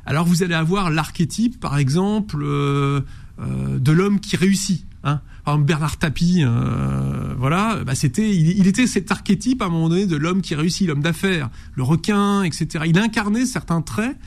Alors 0.06 0.26
vous 0.26 0.44
allez 0.44 0.54
avoir 0.54 0.92
l'archétype, 0.92 1.60
par 1.60 1.80
exemple, 1.80 2.44
euh, 2.44 3.02
euh, 3.40 3.80
de 3.80 3.92
l'homme 3.92 4.20
qui 4.20 4.36
réussit. 4.38 4.86
Hein 5.04 5.22
Bernard 5.60 5.98
Tapie, 5.98 6.44
euh, 6.44 7.34
voilà, 7.38 7.84
bah 7.86 7.96
c'était, 7.96 8.36
il, 8.36 8.68
était 8.68 8.86
cet 8.86 9.12
archétype 9.12 9.62
à 9.62 9.66
un 9.66 9.70
moment 9.70 9.90
donné 9.90 10.06
de 10.06 10.16
l'homme 10.16 10.42
qui 10.42 10.56
réussit, 10.56 10.88
l'homme 10.88 11.02
d'affaires, 11.02 11.50
le 11.74 11.84
requin, 11.84 12.44
etc. 12.44 12.86
Il 12.88 13.00
incarnait 13.00 13.46
certains 13.46 13.82
traits 13.82 14.18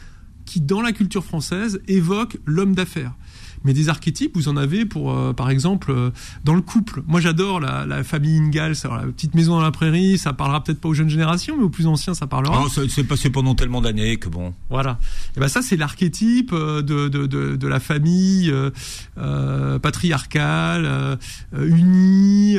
qui, 0.47 0.61
dans 0.61 0.81
la 0.81 0.93
culture 0.93 1.25
française, 1.25 1.81
évoquent 1.87 2.39
l'homme 2.45 2.75
d'affaires 2.75 3.15
mais 3.65 3.73
des 3.73 3.89
archétypes, 3.89 4.33
vous 4.35 4.49
en 4.49 4.57
avez 4.57 4.85
pour, 4.85 5.13
euh, 5.13 5.33
par 5.33 5.51
exemple, 5.51 5.91
euh, 5.91 6.11
dans 6.45 6.55
le 6.55 6.63
couple. 6.63 7.03
Moi, 7.07 7.21
j'adore 7.21 7.61
la, 7.61 7.87
la, 7.87 8.05
famille 8.05 8.39
Ingalls, 8.39 8.75
la 8.85 9.07
petite 9.07 9.35
maison 9.35 9.53
dans 9.53 9.61
la 9.61 9.71
prairie. 9.71 10.19
Ça 10.19 10.33
parlera 10.33 10.63
peut-être 10.63 10.81
pas 10.81 10.89
aux 10.89 10.95
jeunes 10.95 11.09
générations, 11.09 11.57
mais 11.57 11.65
aux 11.65 11.71
plus 11.71 11.87
anciens, 11.87 12.15
ça 12.15 12.27
parlera. 12.27 12.65
Oh, 12.65 12.83
c'est 12.89 13.05
passé 13.05 13.31
pendant 13.31 13.55
tellement 13.55 13.81
d'années 13.81 14.17
que 14.17 14.29
bon. 14.29 14.55
Voilà. 14.71 14.99
Et 15.37 15.41
ben 15.41 15.49
ça, 15.49 15.63
c'est 15.63 15.77
l'archétype 15.77 16.53
euh, 16.53 16.83
de, 16.83 17.09
de, 17.09 17.27
de, 17.27 17.57
de, 17.57 17.69
la 17.69 17.81
famille 17.81 18.53
euh, 19.19 19.79
patriarcale, 19.79 21.19
unie, 21.53 22.57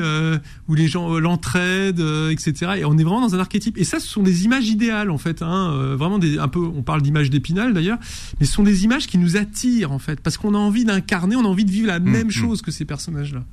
où 0.67 0.75
les 0.75 0.87
gens 0.87 1.17
l'entraide, 1.19 1.99
etc. 2.31 2.73
Et 2.77 2.85
on 2.85 2.97
est 2.97 3.03
vraiment 3.03 3.21
dans 3.21 3.35
un 3.35 3.39
archétype. 3.39 3.77
Et 3.77 3.83
ça, 3.83 3.99
ce 3.99 4.07
sont 4.07 4.23
des 4.23 4.45
images 4.45 4.67
idéales, 4.67 5.11
en 5.11 5.17
fait. 5.17 5.41
Hein, 5.41 5.95
vraiment 5.97 6.19
des, 6.19 6.37
un 6.39 6.47
peu. 6.47 6.59
On 6.59 6.81
parle 6.81 7.01
d'images 7.01 7.29
d'épinal 7.29 7.73
d'ailleurs, 7.73 7.99
mais 8.39 8.45
ce 8.45 8.53
sont 8.53 8.63
des 8.63 8.83
images 8.83 9.07
qui 9.07 9.17
nous 9.17 9.37
attirent, 9.37 9.91
en 9.91 9.99
fait, 9.99 10.19
parce 10.21 10.37
qu'on 10.37 10.55
a 10.55 10.57
envie 10.57 10.85
incarner, 10.95 11.35
on 11.35 11.45
a 11.45 11.47
envie 11.47 11.65
de 11.65 11.71
vivre 11.71 11.87
la 11.87 11.99
mm, 11.99 12.09
même 12.09 12.27
mm. 12.27 12.31
chose 12.31 12.61
que 12.61 12.71
ces 12.71 12.85
personnages-là. 12.85 13.43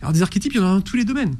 Alors 0.00 0.12
des 0.12 0.22
archétypes, 0.22 0.52
il 0.54 0.60
y 0.60 0.60
en 0.60 0.66
a 0.66 0.74
dans 0.74 0.80
tous 0.80 0.96
les 0.96 1.04
domaines. 1.04 1.36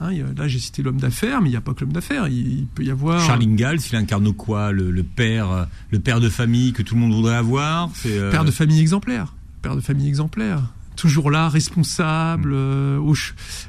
Hein, 0.00 0.10
là, 0.36 0.48
j'ai 0.48 0.58
cité 0.58 0.82
l'homme 0.82 1.00
d'affaires, 1.00 1.40
mais 1.40 1.48
il 1.48 1.52
n'y 1.52 1.56
a 1.56 1.60
pas 1.60 1.72
que 1.72 1.80
l'homme 1.80 1.92
d'affaires. 1.92 2.28
Il, 2.28 2.66
peut 2.74 2.82
y 2.82 2.90
avoir. 2.90 3.24
Charles 3.24 3.42
Ingalls, 3.42 3.78
il 3.90 3.96
incarne 3.96 4.32
quoi 4.32 4.72
le, 4.72 5.02
père, 5.02 5.68
le 5.90 6.00
père 6.00 6.20
de 6.20 6.28
famille 6.28 6.72
que 6.72 6.82
tout 6.82 6.94
le 6.94 7.00
monde 7.00 7.14
voudrait 7.14 7.36
avoir. 7.36 7.90
Euh, 8.06 8.30
père 8.30 8.44
de 8.44 8.50
famille 8.50 8.80
exemplaire. 8.80 9.34
Père 9.62 9.76
de 9.76 9.80
famille 9.80 10.08
exemplaire. 10.08 10.62
toujours 10.96 11.30
là, 11.30 11.48
responsable 11.48 12.52
euh, 12.52 13.00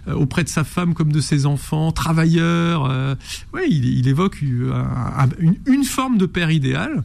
euh, 0.08 0.14
auprès 0.14 0.44
de 0.44 0.50
sa 0.50 0.64
femme 0.64 0.94
comme 0.94 1.12
de 1.12 1.22
ses 1.22 1.46
enfants, 1.46 1.92
travailleur. 1.92 2.86
Euh, 2.90 3.16
ouais, 3.54 3.68
il, 3.70 3.86
il 3.86 4.08
évoque 4.08 4.42
une, 4.42 5.56
une, 5.68 5.84
forme 5.84 6.18
de 6.18 6.26
père 6.26 6.52
idéal 6.52 7.04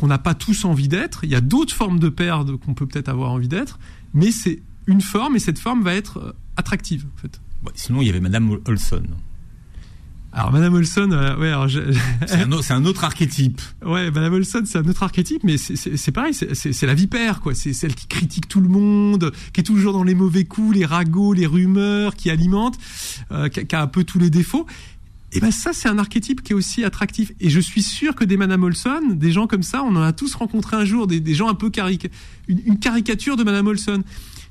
qu'on 0.00 0.06
n'a 0.06 0.18
pas 0.18 0.34
tous 0.34 0.64
envie 0.64 0.88
d'être. 0.88 1.24
Il 1.24 1.30
y 1.30 1.34
a 1.34 1.42
d'autres 1.42 1.74
formes 1.74 1.98
de 1.98 2.08
père 2.08 2.46
qu'on 2.64 2.72
peut 2.72 2.86
peut-être 2.86 3.10
avoir 3.10 3.32
envie 3.32 3.48
d'être, 3.48 3.78
mais 4.14 4.32
c'est 4.32 4.62
une 4.86 5.02
forme 5.02 5.36
et 5.36 5.38
cette 5.38 5.58
forme 5.58 5.82
va 5.82 5.94
être 5.94 6.34
attractive 6.56 7.06
en 7.14 7.20
fait. 7.20 7.40
sinon, 7.74 8.00
il 8.00 8.06
y 8.06 8.10
avait 8.10 8.20
Madame 8.20 8.58
Olson. 8.66 9.02
Alors 10.32 10.52
Madame 10.52 10.74
Olson, 10.74 11.10
euh, 11.12 11.36
ouais, 11.36 11.68
c'est 12.26 12.72
un, 12.72 12.84
autre 12.84 13.04
archétype. 13.04 13.60
Ouais, 13.84 14.10
Madame 14.12 14.34
Olson, 14.34 14.62
c'est 14.64 14.78
un 14.78 14.88
autre 14.88 15.02
archétype, 15.02 15.42
mais 15.42 15.58
c'est 15.58 16.12
pareil, 16.12 16.32
c'est 16.34 16.86
la 16.86 16.94
vipère, 16.94 17.40
quoi. 17.40 17.54
C'est 17.54 17.72
celle 17.72 17.94
qui 17.94 18.06
critique 18.06 18.48
tout 18.48 18.60
le 18.60 18.68
monde, 18.68 19.32
qui 19.52 19.60
est 19.60 19.64
toujours 19.64 19.92
dans 19.92 20.04
les 20.04 20.14
mauvais 20.14 20.44
coups, 20.44 20.76
les 20.76 20.86
ragots, 20.86 21.32
les 21.32 21.46
rumeurs, 21.46 22.14
qui 22.14 22.30
alimente, 22.30 22.78
euh, 23.32 23.48
qui, 23.48 23.74
a 23.74 23.82
un 23.82 23.88
peu 23.88 24.04
tous 24.04 24.20
les 24.20 24.30
défauts. 24.30 24.66
Et 25.32 25.40
ben 25.40 25.50
ça, 25.50 25.72
c'est 25.72 25.88
un 25.88 25.98
archétype 25.98 26.42
qui 26.42 26.52
est 26.52 26.56
aussi 26.56 26.84
attractif. 26.84 27.32
Et 27.40 27.50
je 27.50 27.60
suis 27.60 27.82
sûr 27.82 28.14
que 28.14 28.24
des 28.24 28.36
Madame 28.36 28.64
Olson, 28.64 29.00
des 29.10 29.30
gens 29.30 29.46
comme 29.46 29.62
ça, 29.62 29.82
on 29.84 29.94
en 29.94 30.02
a 30.02 30.12
tous 30.12 30.34
rencontré 30.34 30.76
un 30.76 30.84
jour, 30.84 31.06
des, 31.06 31.34
gens 31.34 31.48
un 31.48 31.54
peu 31.54 31.70
caric, 31.70 32.10
une, 32.48 32.60
une 32.64 32.78
caricature 32.78 33.36
de 33.36 33.44
Madame 33.44 33.68
Olson 33.68 34.02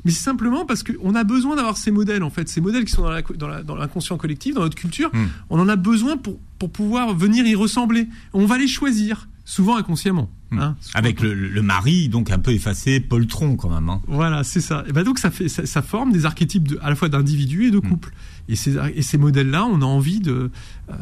mais 0.05 0.11
c'est 0.11 0.23
simplement 0.23 0.65
parce 0.65 0.83
qu'on 0.83 1.13
a 1.15 1.23
besoin 1.23 1.55
d'avoir 1.55 1.77
ces 1.77 1.91
modèles, 1.91 2.23
en 2.23 2.29
fait, 2.29 2.47
ces 2.47 2.61
modèles 2.61 2.85
qui 2.85 2.91
sont 2.91 3.03
dans 3.35 3.75
l'inconscient 3.75 4.17
collectif, 4.17 4.55
dans 4.55 4.61
notre 4.61 4.75
culture. 4.75 5.09
Hmm. 5.13 5.27
On 5.49 5.59
en 5.59 5.67
a 5.67 5.75
besoin 5.75 6.15
pour, 6.15 6.39
pour 6.57 6.71
pouvoir 6.71 7.13
venir 7.13 7.45
y 7.45 7.55
ressembler. 7.55 8.07
On 8.33 8.45
va 8.45 8.57
les 8.57 8.67
choisir, 8.67 9.27
souvent 9.49 9.77
inconsciemment. 9.77 10.29
Hmm. 10.51 10.59
Hein, 10.59 10.75
Avec 10.93 11.21
le, 11.21 11.61
mari, 11.63 12.07
donc 12.07 12.29
un 12.29 12.37
peu 12.37 12.51
effacé, 12.51 12.99
poltron 12.99 13.55
quand 13.55 13.69
même. 13.69 13.89
Hein. 13.89 14.01
Voilà, 14.07 14.43
c'est 14.43 14.61
ça. 14.61 14.83
Et 14.87 14.91
ben 14.91 15.03
donc 15.03 15.17
ça 15.17 15.31
fait, 15.31 15.49
ça, 15.49 15.81
forme 15.81 16.11
des 16.11 16.25
archétypes 16.25 16.67
de, 16.67 16.79
à 16.83 16.89
la 16.89 16.95
fois 16.95 17.09
d'individus 17.09 17.65
et 17.65 17.71
de 17.71 17.77
hmm. 17.77 17.89
couples. 17.89 18.13
Et 18.47 18.55
ces, 18.55 18.77
et 18.95 19.01
ces 19.01 19.17
modèles-là, 19.17 19.65
on 19.65 19.81
a 19.81 19.85
envie 19.85 20.19
de. 20.19 20.51
Euh, 20.89 20.93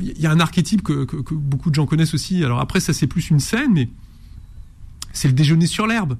il 0.00 0.20
y 0.20 0.26
a 0.26 0.32
un 0.32 0.40
archétype 0.40 0.82
que, 0.82 1.04
que, 1.04 1.16
que, 1.16 1.32
beaucoup 1.32 1.70
de 1.70 1.76
gens 1.76 1.86
connaissent 1.86 2.12
aussi. 2.12 2.44
Alors 2.44 2.60
après, 2.60 2.80
ça 2.80 2.92
c'est 2.92 3.06
plus 3.06 3.30
une 3.30 3.40
scène, 3.40 3.72
mais 3.72 3.88
c'est 5.12 5.28
le 5.28 5.34
déjeuner 5.34 5.66
sur 5.66 5.86
l'herbe 5.86 6.16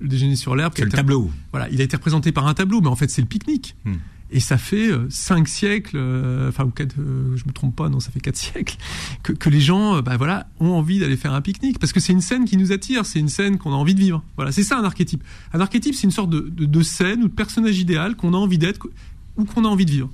le 0.00 0.08
déjeuner 0.08 0.36
sur 0.36 0.56
l'herbe. 0.56 0.72
C'est 0.76 0.84
le 0.84 0.90
tableau. 0.90 1.30
Voilà, 1.52 1.68
il 1.70 1.80
a 1.80 1.84
été 1.84 1.96
représenté 1.96 2.32
par 2.32 2.48
un 2.48 2.54
tableau, 2.54 2.80
mais 2.80 2.88
en 2.88 2.96
fait 2.96 3.10
c'est 3.10 3.22
le 3.22 3.28
pique-nique. 3.28 3.76
Hmm. 3.84 3.94
Et 4.34 4.40
ça 4.40 4.58
fait 4.58 4.90
euh, 4.90 5.06
cinq 5.10 5.46
siècles, 5.46 5.96
euh, 5.96 6.48
enfin 6.48 6.64
ou 6.64 6.70
quatre, 6.70 6.96
euh, 6.98 7.36
je 7.36 7.44
me 7.46 7.52
trompe 7.52 7.76
pas, 7.76 7.88
non, 7.88 8.00
ça 8.00 8.10
fait 8.10 8.18
quatre 8.18 8.36
siècles 8.36 8.76
que, 9.22 9.32
que 9.32 9.48
les 9.48 9.60
gens, 9.60 10.02
bah 10.02 10.16
voilà, 10.16 10.48
ont 10.58 10.72
envie 10.72 10.98
d'aller 10.98 11.16
faire 11.16 11.32
un 11.32 11.40
pique-nique 11.40 11.78
parce 11.78 11.92
que 11.92 12.00
c'est 12.00 12.12
une 12.12 12.20
scène 12.20 12.44
qui 12.44 12.56
nous 12.56 12.72
attire, 12.72 13.06
c'est 13.06 13.20
une 13.20 13.28
scène 13.28 13.58
qu'on 13.58 13.72
a 13.72 13.76
envie 13.76 13.94
de 13.94 14.00
vivre. 14.00 14.24
Voilà, 14.34 14.50
c'est 14.50 14.64
ça 14.64 14.76
un 14.76 14.82
archétype. 14.82 15.22
Un 15.52 15.60
archétype, 15.60 15.94
c'est 15.94 16.02
une 16.02 16.10
sorte 16.10 16.30
de, 16.30 16.40
de, 16.40 16.82
scène 16.82 17.22
ou 17.22 17.28
de 17.28 17.32
personnage 17.32 17.78
idéal 17.78 18.16
qu'on 18.16 18.34
a 18.34 18.36
envie 18.36 18.58
d'être 18.58 18.88
ou 19.36 19.44
qu'on 19.44 19.64
a 19.64 19.68
envie 19.68 19.86
de 19.86 19.92
vivre. 19.92 20.10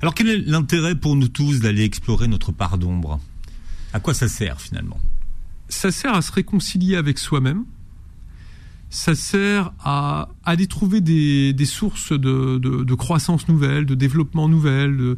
Alors 0.00 0.14
quel 0.14 0.28
est 0.30 0.38
l'intérêt 0.38 0.94
pour 0.94 1.14
nous 1.14 1.28
tous 1.28 1.60
d'aller 1.60 1.84
explorer 1.84 2.28
notre 2.28 2.50
part 2.50 2.78
d'ombre? 2.78 3.20
À 3.92 4.00
quoi 4.00 4.14
ça 4.14 4.26
sert 4.26 4.58
finalement? 4.58 4.98
Ça 5.68 5.90
sert 5.90 6.14
à 6.14 6.22
se 6.22 6.32
réconcilier 6.32 6.96
avec 6.96 7.18
soi-même 7.18 7.64
ça 8.94 9.16
sert 9.16 9.72
à 9.82 10.28
aller 10.44 10.68
trouver 10.68 11.00
des, 11.00 11.52
des 11.52 11.64
sources 11.64 12.12
de, 12.12 12.58
de, 12.58 12.84
de, 12.84 12.94
croissance 12.94 13.48
nouvelles, 13.48 13.86
de 13.86 13.96
développement 13.96 14.48
nouvelles. 14.48 15.16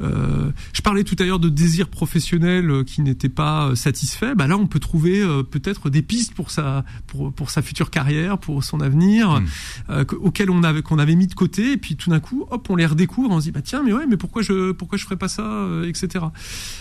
euh, 0.00 0.50
je 0.72 0.82
parlais 0.82 1.04
tout 1.04 1.14
à 1.20 1.24
l'heure 1.24 1.38
de 1.38 1.48
désirs 1.48 1.86
professionnels 1.88 2.82
qui 2.84 3.02
n'étaient 3.02 3.28
pas 3.28 3.68
euh, 3.68 3.74
satisfaits. 3.76 4.34
Bah 4.34 4.48
là, 4.48 4.56
on 4.56 4.66
peut 4.66 4.80
trouver 4.80 5.22
euh, 5.22 5.44
peut-être 5.44 5.90
des 5.90 6.02
pistes 6.02 6.34
pour 6.34 6.50
sa 6.50 6.84
pour, 7.06 7.32
pour 7.32 7.50
sa 7.50 7.62
future 7.62 7.90
carrière, 7.92 8.36
pour 8.36 8.64
son 8.64 8.80
avenir, 8.80 9.40
mmh. 9.40 9.46
euh, 9.90 10.04
auxquelles 10.18 10.50
on 10.50 10.64
avait 10.64 10.82
qu'on 10.82 10.98
avait 10.98 11.14
mis 11.14 11.28
de 11.28 11.34
côté. 11.34 11.72
Et 11.72 11.76
puis 11.76 11.94
tout 11.94 12.10
d'un 12.10 12.20
coup, 12.20 12.44
hop, 12.50 12.66
on 12.68 12.74
les 12.74 12.86
redécouvre. 12.86 13.30
On 13.30 13.38
se 13.38 13.44
dit 13.44 13.52
bah 13.52 13.62
tiens, 13.62 13.84
mais 13.84 13.92
ouais, 13.92 14.06
mais 14.08 14.16
pourquoi 14.16 14.42
je 14.42 14.72
pourquoi 14.72 14.98
je 14.98 15.04
ferais 15.04 15.16
pas 15.16 15.28
ça, 15.28 15.68
etc. 15.86 16.24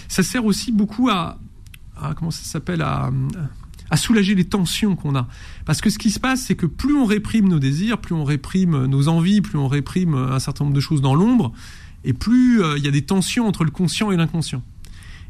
Ça 0.07 0.23
sert 0.23 0.45
aussi 0.45 0.71
beaucoup 0.71 1.09
à, 1.09 1.37
à 1.95 2.15
comment 2.15 2.31
ça 2.31 2.43
s'appelle 2.43 2.81
à 2.81 3.11
à 3.11 3.11
soulager 3.95 4.35
les 4.35 4.45
tensions 4.45 4.95
qu'on 4.95 5.15
a. 5.15 5.27
Parce 5.65 5.81
que 5.81 5.89
ce 5.89 5.97
qui 5.97 6.09
se 6.09 6.19
passe, 6.19 6.41
c'est 6.41 6.55
que 6.55 6.65
plus 6.65 6.95
on 6.95 7.05
réprime 7.05 7.47
nos 7.47 7.59
désirs, 7.59 7.99
plus 7.99 8.15
on 8.15 8.23
réprime 8.23 8.85
nos 8.85 9.07
envies, 9.07 9.41
plus 9.41 9.57
on 9.57 9.67
réprime 9.67 10.15
un 10.15 10.39
certain 10.39 10.65
nombre 10.65 10.75
de 10.75 10.81
choses 10.81 11.01
dans 11.01 11.15
l'ombre, 11.15 11.53
et 12.03 12.13
plus 12.13 12.61
euh, 12.61 12.77
il 12.77 12.83
y 12.83 12.87
a 12.87 12.91
des 12.91 13.03
tensions 13.03 13.47
entre 13.47 13.63
le 13.63 13.71
conscient 13.71 14.11
et 14.11 14.17
l'inconscient. 14.17 14.63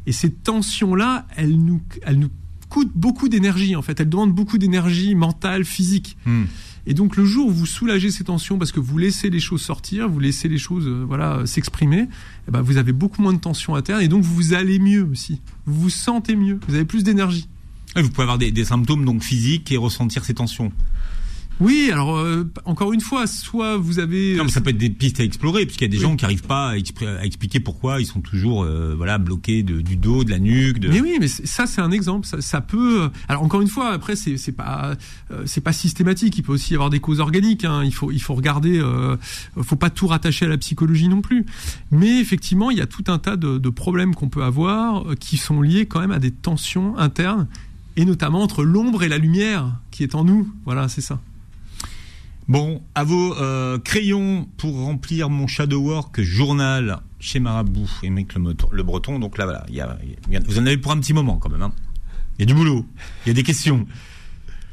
Et 0.06 0.12
ces 0.12 0.32
tensions-là, 0.32 1.28
elles 1.36 1.58
nous, 1.58 1.82
elles 2.04 2.20
nous 2.20 2.30
coûtent 2.70 2.92
beaucoup 2.96 3.30
d'énergie, 3.30 3.76
en 3.76 3.82
fait. 3.82 4.00
Elles 4.00 4.10
demandent 4.10 4.34
beaucoup 4.34 4.58
d'énergie 4.58 5.16
mentale, 5.16 5.64
physique. 5.64 6.18
Hmm. 6.26 6.46
Et 6.86 6.94
donc 6.94 7.16
le 7.16 7.24
jour 7.24 7.48
où 7.48 7.52
vous 7.52 7.66
soulagez 7.66 8.12
ces 8.12 8.26
tensions 8.26 8.58
parce 8.58 8.74
que 8.74 8.82
vous 8.82 8.98
laissez 8.98 9.30
les 9.30 9.40
choses 9.40 9.62
sortir, 9.62 10.10
vous 10.10 10.20
laissez 10.20 10.50
les 10.50 10.58
choses 10.58 10.86
euh, 10.86 11.06
voilà 11.08 11.46
s'exprimer, 11.46 12.10
eh 12.48 12.52
ben 12.52 12.62
vous 12.62 12.76
avez 12.76 12.92
beaucoup 12.92 13.22
moins 13.22 13.32
de 13.32 13.40
tensions 13.40 13.76
internes 13.76 14.02
et 14.02 14.10
donc 14.10 14.24
vous 14.24 14.54
allez 14.54 14.80
mieux 14.80 15.04
aussi. 15.04 15.40
Vous 15.66 15.80
vous 15.84 15.90
sentez 15.90 16.36
mieux, 16.36 16.60
vous 16.68 16.76
avez 16.76 16.84
plus 16.84 17.04
d'énergie. 17.04 17.48
Vous 17.96 18.10
pouvez 18.10 18.24
avoir 18.24 18.38
des, 18.38 18.66
symptômes 18.66 19.06
donc 19.06 19.24
physiques 19.24 19.72
et 19.72 19.78
ressentir 19.78 20.26
ces 20.26 20.34
tensions. 20.34 20.72
Oui, 21.60 21.92
alors 21.92 22.18
euh, 22.18 22.50
encore 22.66 22.94
une 22.94 23.00
fois, 23.02 23.28
soit 23.28 23.78
vous 23.78 24.00
avez. 24.00 24.36
Non, 24.36 24.44
mais 24.44 24.50
ça 24.50 24.60
peut 24.60 24.72
être 24.72 24.78
des 24.78 24.90
pistes 24.90 25.20
à 25.20 25.24
explorer, 25.24 25.66
puisqu'il 25.66 25.86
y 25.86 25.88
a 25.88 25.92
des 25.92 26.00
gens 26.00 26.16
qui 26.16 26.24
n'arrivent 26.24 26.48
pas 26.48 26.72
à, 26.72 26.78
expliquer 27.24 27.60
pourquoi 27.60 28.02
ils 28.02 28.08
sont 28.08 28.22
toujours 28.22 28.64
euh, 28.64 28.96
voilà 28.98 29.20
bloqués 29.20 29.62
du 29.62 29.96
dos, 29.96 30.24
de 30.24 30.32
la 30.32 30.40
nuque. 30.40 30.80
De... 30.80 30.90
Mais 30.90 31.00
oui, 31.00 31.18
mais 31.20 31.28
ça 31.28 31.68
c'est 31.68 31.82
un 31.82 31.92
exemple. 31.92 32.28
Ça, 32.40 32.62
peut. 32.62 33.04
Euh, 33.04 33.10
alors 33.28 33.44
encore 33.44 33.62
une 33.62 33.68
fois, 33.68 33.92
après 33.92 34.16
c'est 34.16 34.38
c'est 34.38 34.52
pas 34.52 34.96
c'est 35.46 35.62
pas 35.62 35.74
systématique. 35.74 36.36
Il 36.38 36.42
peut 36.42 36.54
aussi 36.54 36.74
y 36.74 36.76
avoir 36.76 36.90
des 36.90 37.00
causes 37.00 37.20
organiques. 37.20 37.66
Hein. 37.66 37.84
Il 37.86 37.94
faut 37.94 38.12
il 38.12 38.22
faut 38.22 38.34
regarder. 38.34 38.80
Euh, 38.80 39.16
faut 39.62 39.76
pas 39.76 39.92
tout 39.92 40.08
rattacher 40.08 40.46
à 40.46 40.50
la 40.50 40.58
psychologie 40.58 41.08
non 41.08 41.22
plus. 41.22 41.46
Mais 41.92 42.20
effectivement, 42.20 42.72
il 42.72 42.80
y 42.80 42.82
a 42.82 42.88
tout 42.88 43.04
un 43.08 43.20
tas 43.20 43.36
de, 43.36 43.60
de 43.60 43.70
problèmes 43.70 44.16
qu'on 44.16 44.30
peut 44.30 44.44
avoir 44.44 45.06
qui 45.20 45.38
sont 45.38 45.62
liés 45.62 45.86
quand 45.86 46.00
même 46.00 46.12
à 46.12 46.20
des 46.20 46.32
tensions 46.32 46.98
internes 46.98 47.48
et 47.96 48.06
notamment 48.06 48.42
entre 48.42 48.64
l'ombre 48.64 49.04
et 49.04 49.10
la 49.10 49.18
lumière 49.18 49.80
qui 49.92 50.04
est 50.04 50.16
en 50.16 50.24
nous. 50.24 50.52
Voilà, 50.66 50.88
c'est 50.88 51.02
ça. 51.02 51.20
Bon, 52.48 52.82
à 52.94 53.04
vos 53.04 53.36
euh, 53.38 53.80
crayons 53.80 54.48
pour 54.58 54.78
remplir 54.78 55.30
mon 55.30 55.48
shadow 55.48 55.80
work 55.80 56.22
journal 56.22 57.00
chez 57.20 57.40
Marabout 57.40 57.88
et 58.04 58.10
Mec 58.10 58.36
le, 58.36 58.54
le 58.72 58.84
Breton. 58.84 59.18
Donc 59.20 59.38
là, 59.38 59.46
voilà, 59.46 59.66
y 59.70 59.80
a, 59.80 59.98
vous 60.46 60.60
en 60.60 60.66
avez 60.66 60.78
pour 60.78 60.92
un 60.92 61.00
petit 61.00 61.14
moment 61.14 61.38
quand 61.38 61.50
même. 61.50 61.62
Hein. 61.62 61.74
Il 62.38 62.42
y 62.42 62.44
a 62.44 62.46
du 62.46 62.54
boulot, 62.54 62.86
il 63.26 63.30
y 63.30 63.32
a 63.32 63.34
des 63.34 63.44
questions. 63.44 63.88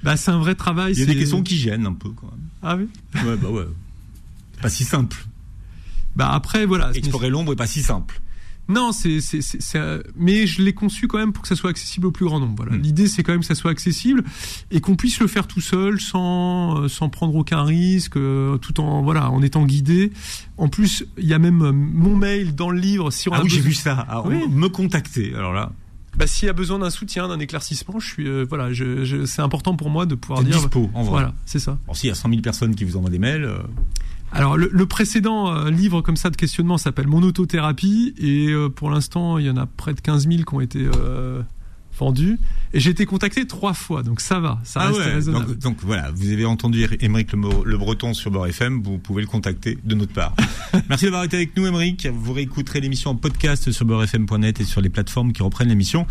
Bah, 0.03 0.17
c'est 0.17 0.31
un 0.31 0.39
vrai 0.39 0.55
travail. 0.55 0.95
Il 0.95 0.99
y 0.99 1.03
a 1.03 1.07
des 1.07 1.17
questions 1.17 1.43
qui 1.43 1.57
gênent 1.57 1.87
un 1.87 1.93
peu 1.93 2.09
quand 2.11 2.27
même. 2.27 2.49
Ah 2.63 2.77
oui 2.77 2.89
Ouais, 3.25 3.37
bah 3.37 3.51
ouais. 3.51 3.67
Pas 4.61 4.71
si 4.71 4.85
simple. 4.85 5.25
Bah 6.17 6.31
après, 6.33 6.67
voilà. 6.67 6.91
Explorer 6.95 7.31
l'ombre 7.31 7.53
est 7.53 7.57
pas 7.57 7.67
si 7.67 7.83
simple. 7.83 8.21
Non, 8.69 8.93
c'est, 8.93 9.19
mais 10.17 10.47
je 10.47 10.63
l'ai 10.63 10.73
conçu 10.73 11.09
quand 11.09 11.19
même 11.19 11.33
pour 11.33 11.43
que 11.43 11.49
ça 11.49 11.57
soit 11.57 11.71
accessible 11.71 12.07
au 12.07 12.13
plus 12.13 12.25
grand 12.25 12.39
nombre. 12.39 12.55
Voilà. 12.57 12.77
Hmm. 12.77 12.83
L'idée, 12.83 13.09
c'est 13.09 13.23
quand 13.25 13.33
même 13.33 13.41
que 13.41 13.47
ça 13.47 13.57
soit 13.57 13.73
accessible 13.73 14.23
et 14.71 14.81
qu'on 14.81 14.95
puisse 14.95 15.19
le 15.19 15.27
faire 15.27 15.49
tout 15.49 15.61
seul, 15.61 16.01
sans, 16.01 16.79
euh, 16.79 16.89
sans 16.89 17.09
prendre 17.09 17.35
aucun 17.35 17.65
risque, 17.65 18.17
euh, 18.17 18.59
tout 18.59 18.81
en, 18.81 19.03
voilà, 19.03 19.31
en 19.31 19.43
étant 19.43 19.65
guidé. 19.65 20.13
En 20.57 20.69
plus, 20.69 21.05
il 21.19 21.27
y 21.27 21.35
a 21.35 21.39
même 21.39 21.63
euh, 21.63 21.73
mon 21.73 22.15
mail 22.15 22.55
dans 22.55 22.71
le 22.71 22.79
livre. 22.79 23.11
Si 23.11 23.29
on 23.29 23.33
ah 23.33 23.41
oui, 23.43 23.51
j'ai 23.51 23.61
vu 23.61 23.75
ça. 23.75 24.07
Ah, 24.09 24.23
Me 24.29 24.69
contacter. 24.69 25.35
Alors 25.35 25.53
là. 25.53 25.73
Bah, 26.17 26.27
s'il 26.27 26.47
y 26.47 26.51
a 26.51 26.53
besoin 26.53 26.79
d'un 26.81 26.91
soutien, 26.91 27.29
d'un 27.29 27.39
éclaircissement, 27.39 27.99
je 28.01 28.07
suis, 28.07 28.45
voilà, 28.45 28.73
je, 28.73 29.25
c'est 29.27 29.43
important 29.43 29.77
pour 29.77 29.91
moi 29.91 30.07
de 30.07 30.17
pouvoir 30.17 30.43
dire. 30.43 30.57
Dispo, 30.57 30.91
en 30.93 31.03
vrai. 31.03 31.11
Voilà, 31.11 31.35
c'est 31.47 31.61
ça. 31.61 31.79
Bon, 31.87 31.95
s'il 31.95 32.09
y 32.09 32.13
a 32.13 32.17
100 32.17 32.29
000 32.29 32.41
personnes 32.43 32.75
qui 32.75 32.85
vous 32.85 32.97
envoient 32.97 33.11
des 33.11 33.21
mails. 33.21 33.49
Alors 34.33 34.57
le, 34.57 34.87
précédent 34.87 35.53
euh, 35.53 35.71
livre 35.71 36.03
comme 36.03 36.17
ça 36.17 36.31
de 36.31 36.37
questionnement 36.37 36.79
s'appelle 36.79 37.09
Mon 37.09 37.23
autothérapie 37.23 38.15
et 38.19 38.49
euh, 38.49 38.69
pour 38.69 38.91
l'instant 38.91 39.39
il 39.39 39.47
y 39.47 39.51
en 39.51 39.57
a 39.57 39.67
près 39.67 39.93
de 39.93 40.01
15 40.01 40.29
000 40.29 40.43
qui 40.45 40.55
ont 40.55 40.61
été 40.61 40.89
euh, 40.97 41.43
vendus 41.99 42.39
et 42.73 42.79
j'ai 42.79 42.91
été 42.91 43.07
contacté 43.07 43.47
trois 43.49 43.75
fois 43.75 44.05
donc 44.05 44.21
ça 44.21 44.39
va, 44.39 44.61
ça 44.63 44.83
ah 44.83 44.87
reste 44.89 45.01
raisonnable. 45.01 45.59
Donc, 45.59 45.79
voilà, 45.83 46.13
vous 46.15 46.31
avez 46.31 46.45
entendu 46.45 46.87
Émeric 47.01 47.33
le, 47.33 47.77
Breton 47.77 48.15
sur 48.15 48.31
Beurre 48.31 48.47
FM, 48.47 48.83
vous 48.83 48.99
pouvez 48.99 49.23
le 49.23 49.29
contacter 49.29 49.79
de 49.83 49.95
notre 49.97 50.13
part. 50.13 50.35
Merci 50.89 51.07
d'avoir 51.07 51.25
été 51.25 51.37
avec 51.37 51.57
nous 51.57 51.67
Émeric, 51.67 52.07
vous 52.07 52.33
réécouterez 52.33 52.81
l'émission 52.81 53.11
en 53.11 53.17
podcast 53.17 53.73
sur 53.73 53.85
beurrefm.net 53.85 54.61
et 54.61 54.65
sur 54.65 54.81
les 54.81 54.91
plateformes 54.91 55.33
qui 55.33 55.43
reprennent 55.43 55.69
l'émission 55.69 56.07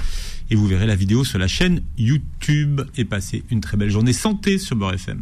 et 0.49 0.55
vous 0.55 0.67
verrez 0.67 0.88
la 0.88 0.95
vidéo 0.95 1.24
sur 1.24 1.39
la 1.39 1.47
chaîne 1.47 1.82
YouTube 1.97 2.82
et 2.97 3.05
passez 3.05 3.45
une 3.49 3.61
très 3.61 3.78
belle 3.78 3.91
journée 3.91 4.13
santé 4.13 4.57
sur 4.57 4.76
Beurre 4.76 4.95
FM. 4.95 5.22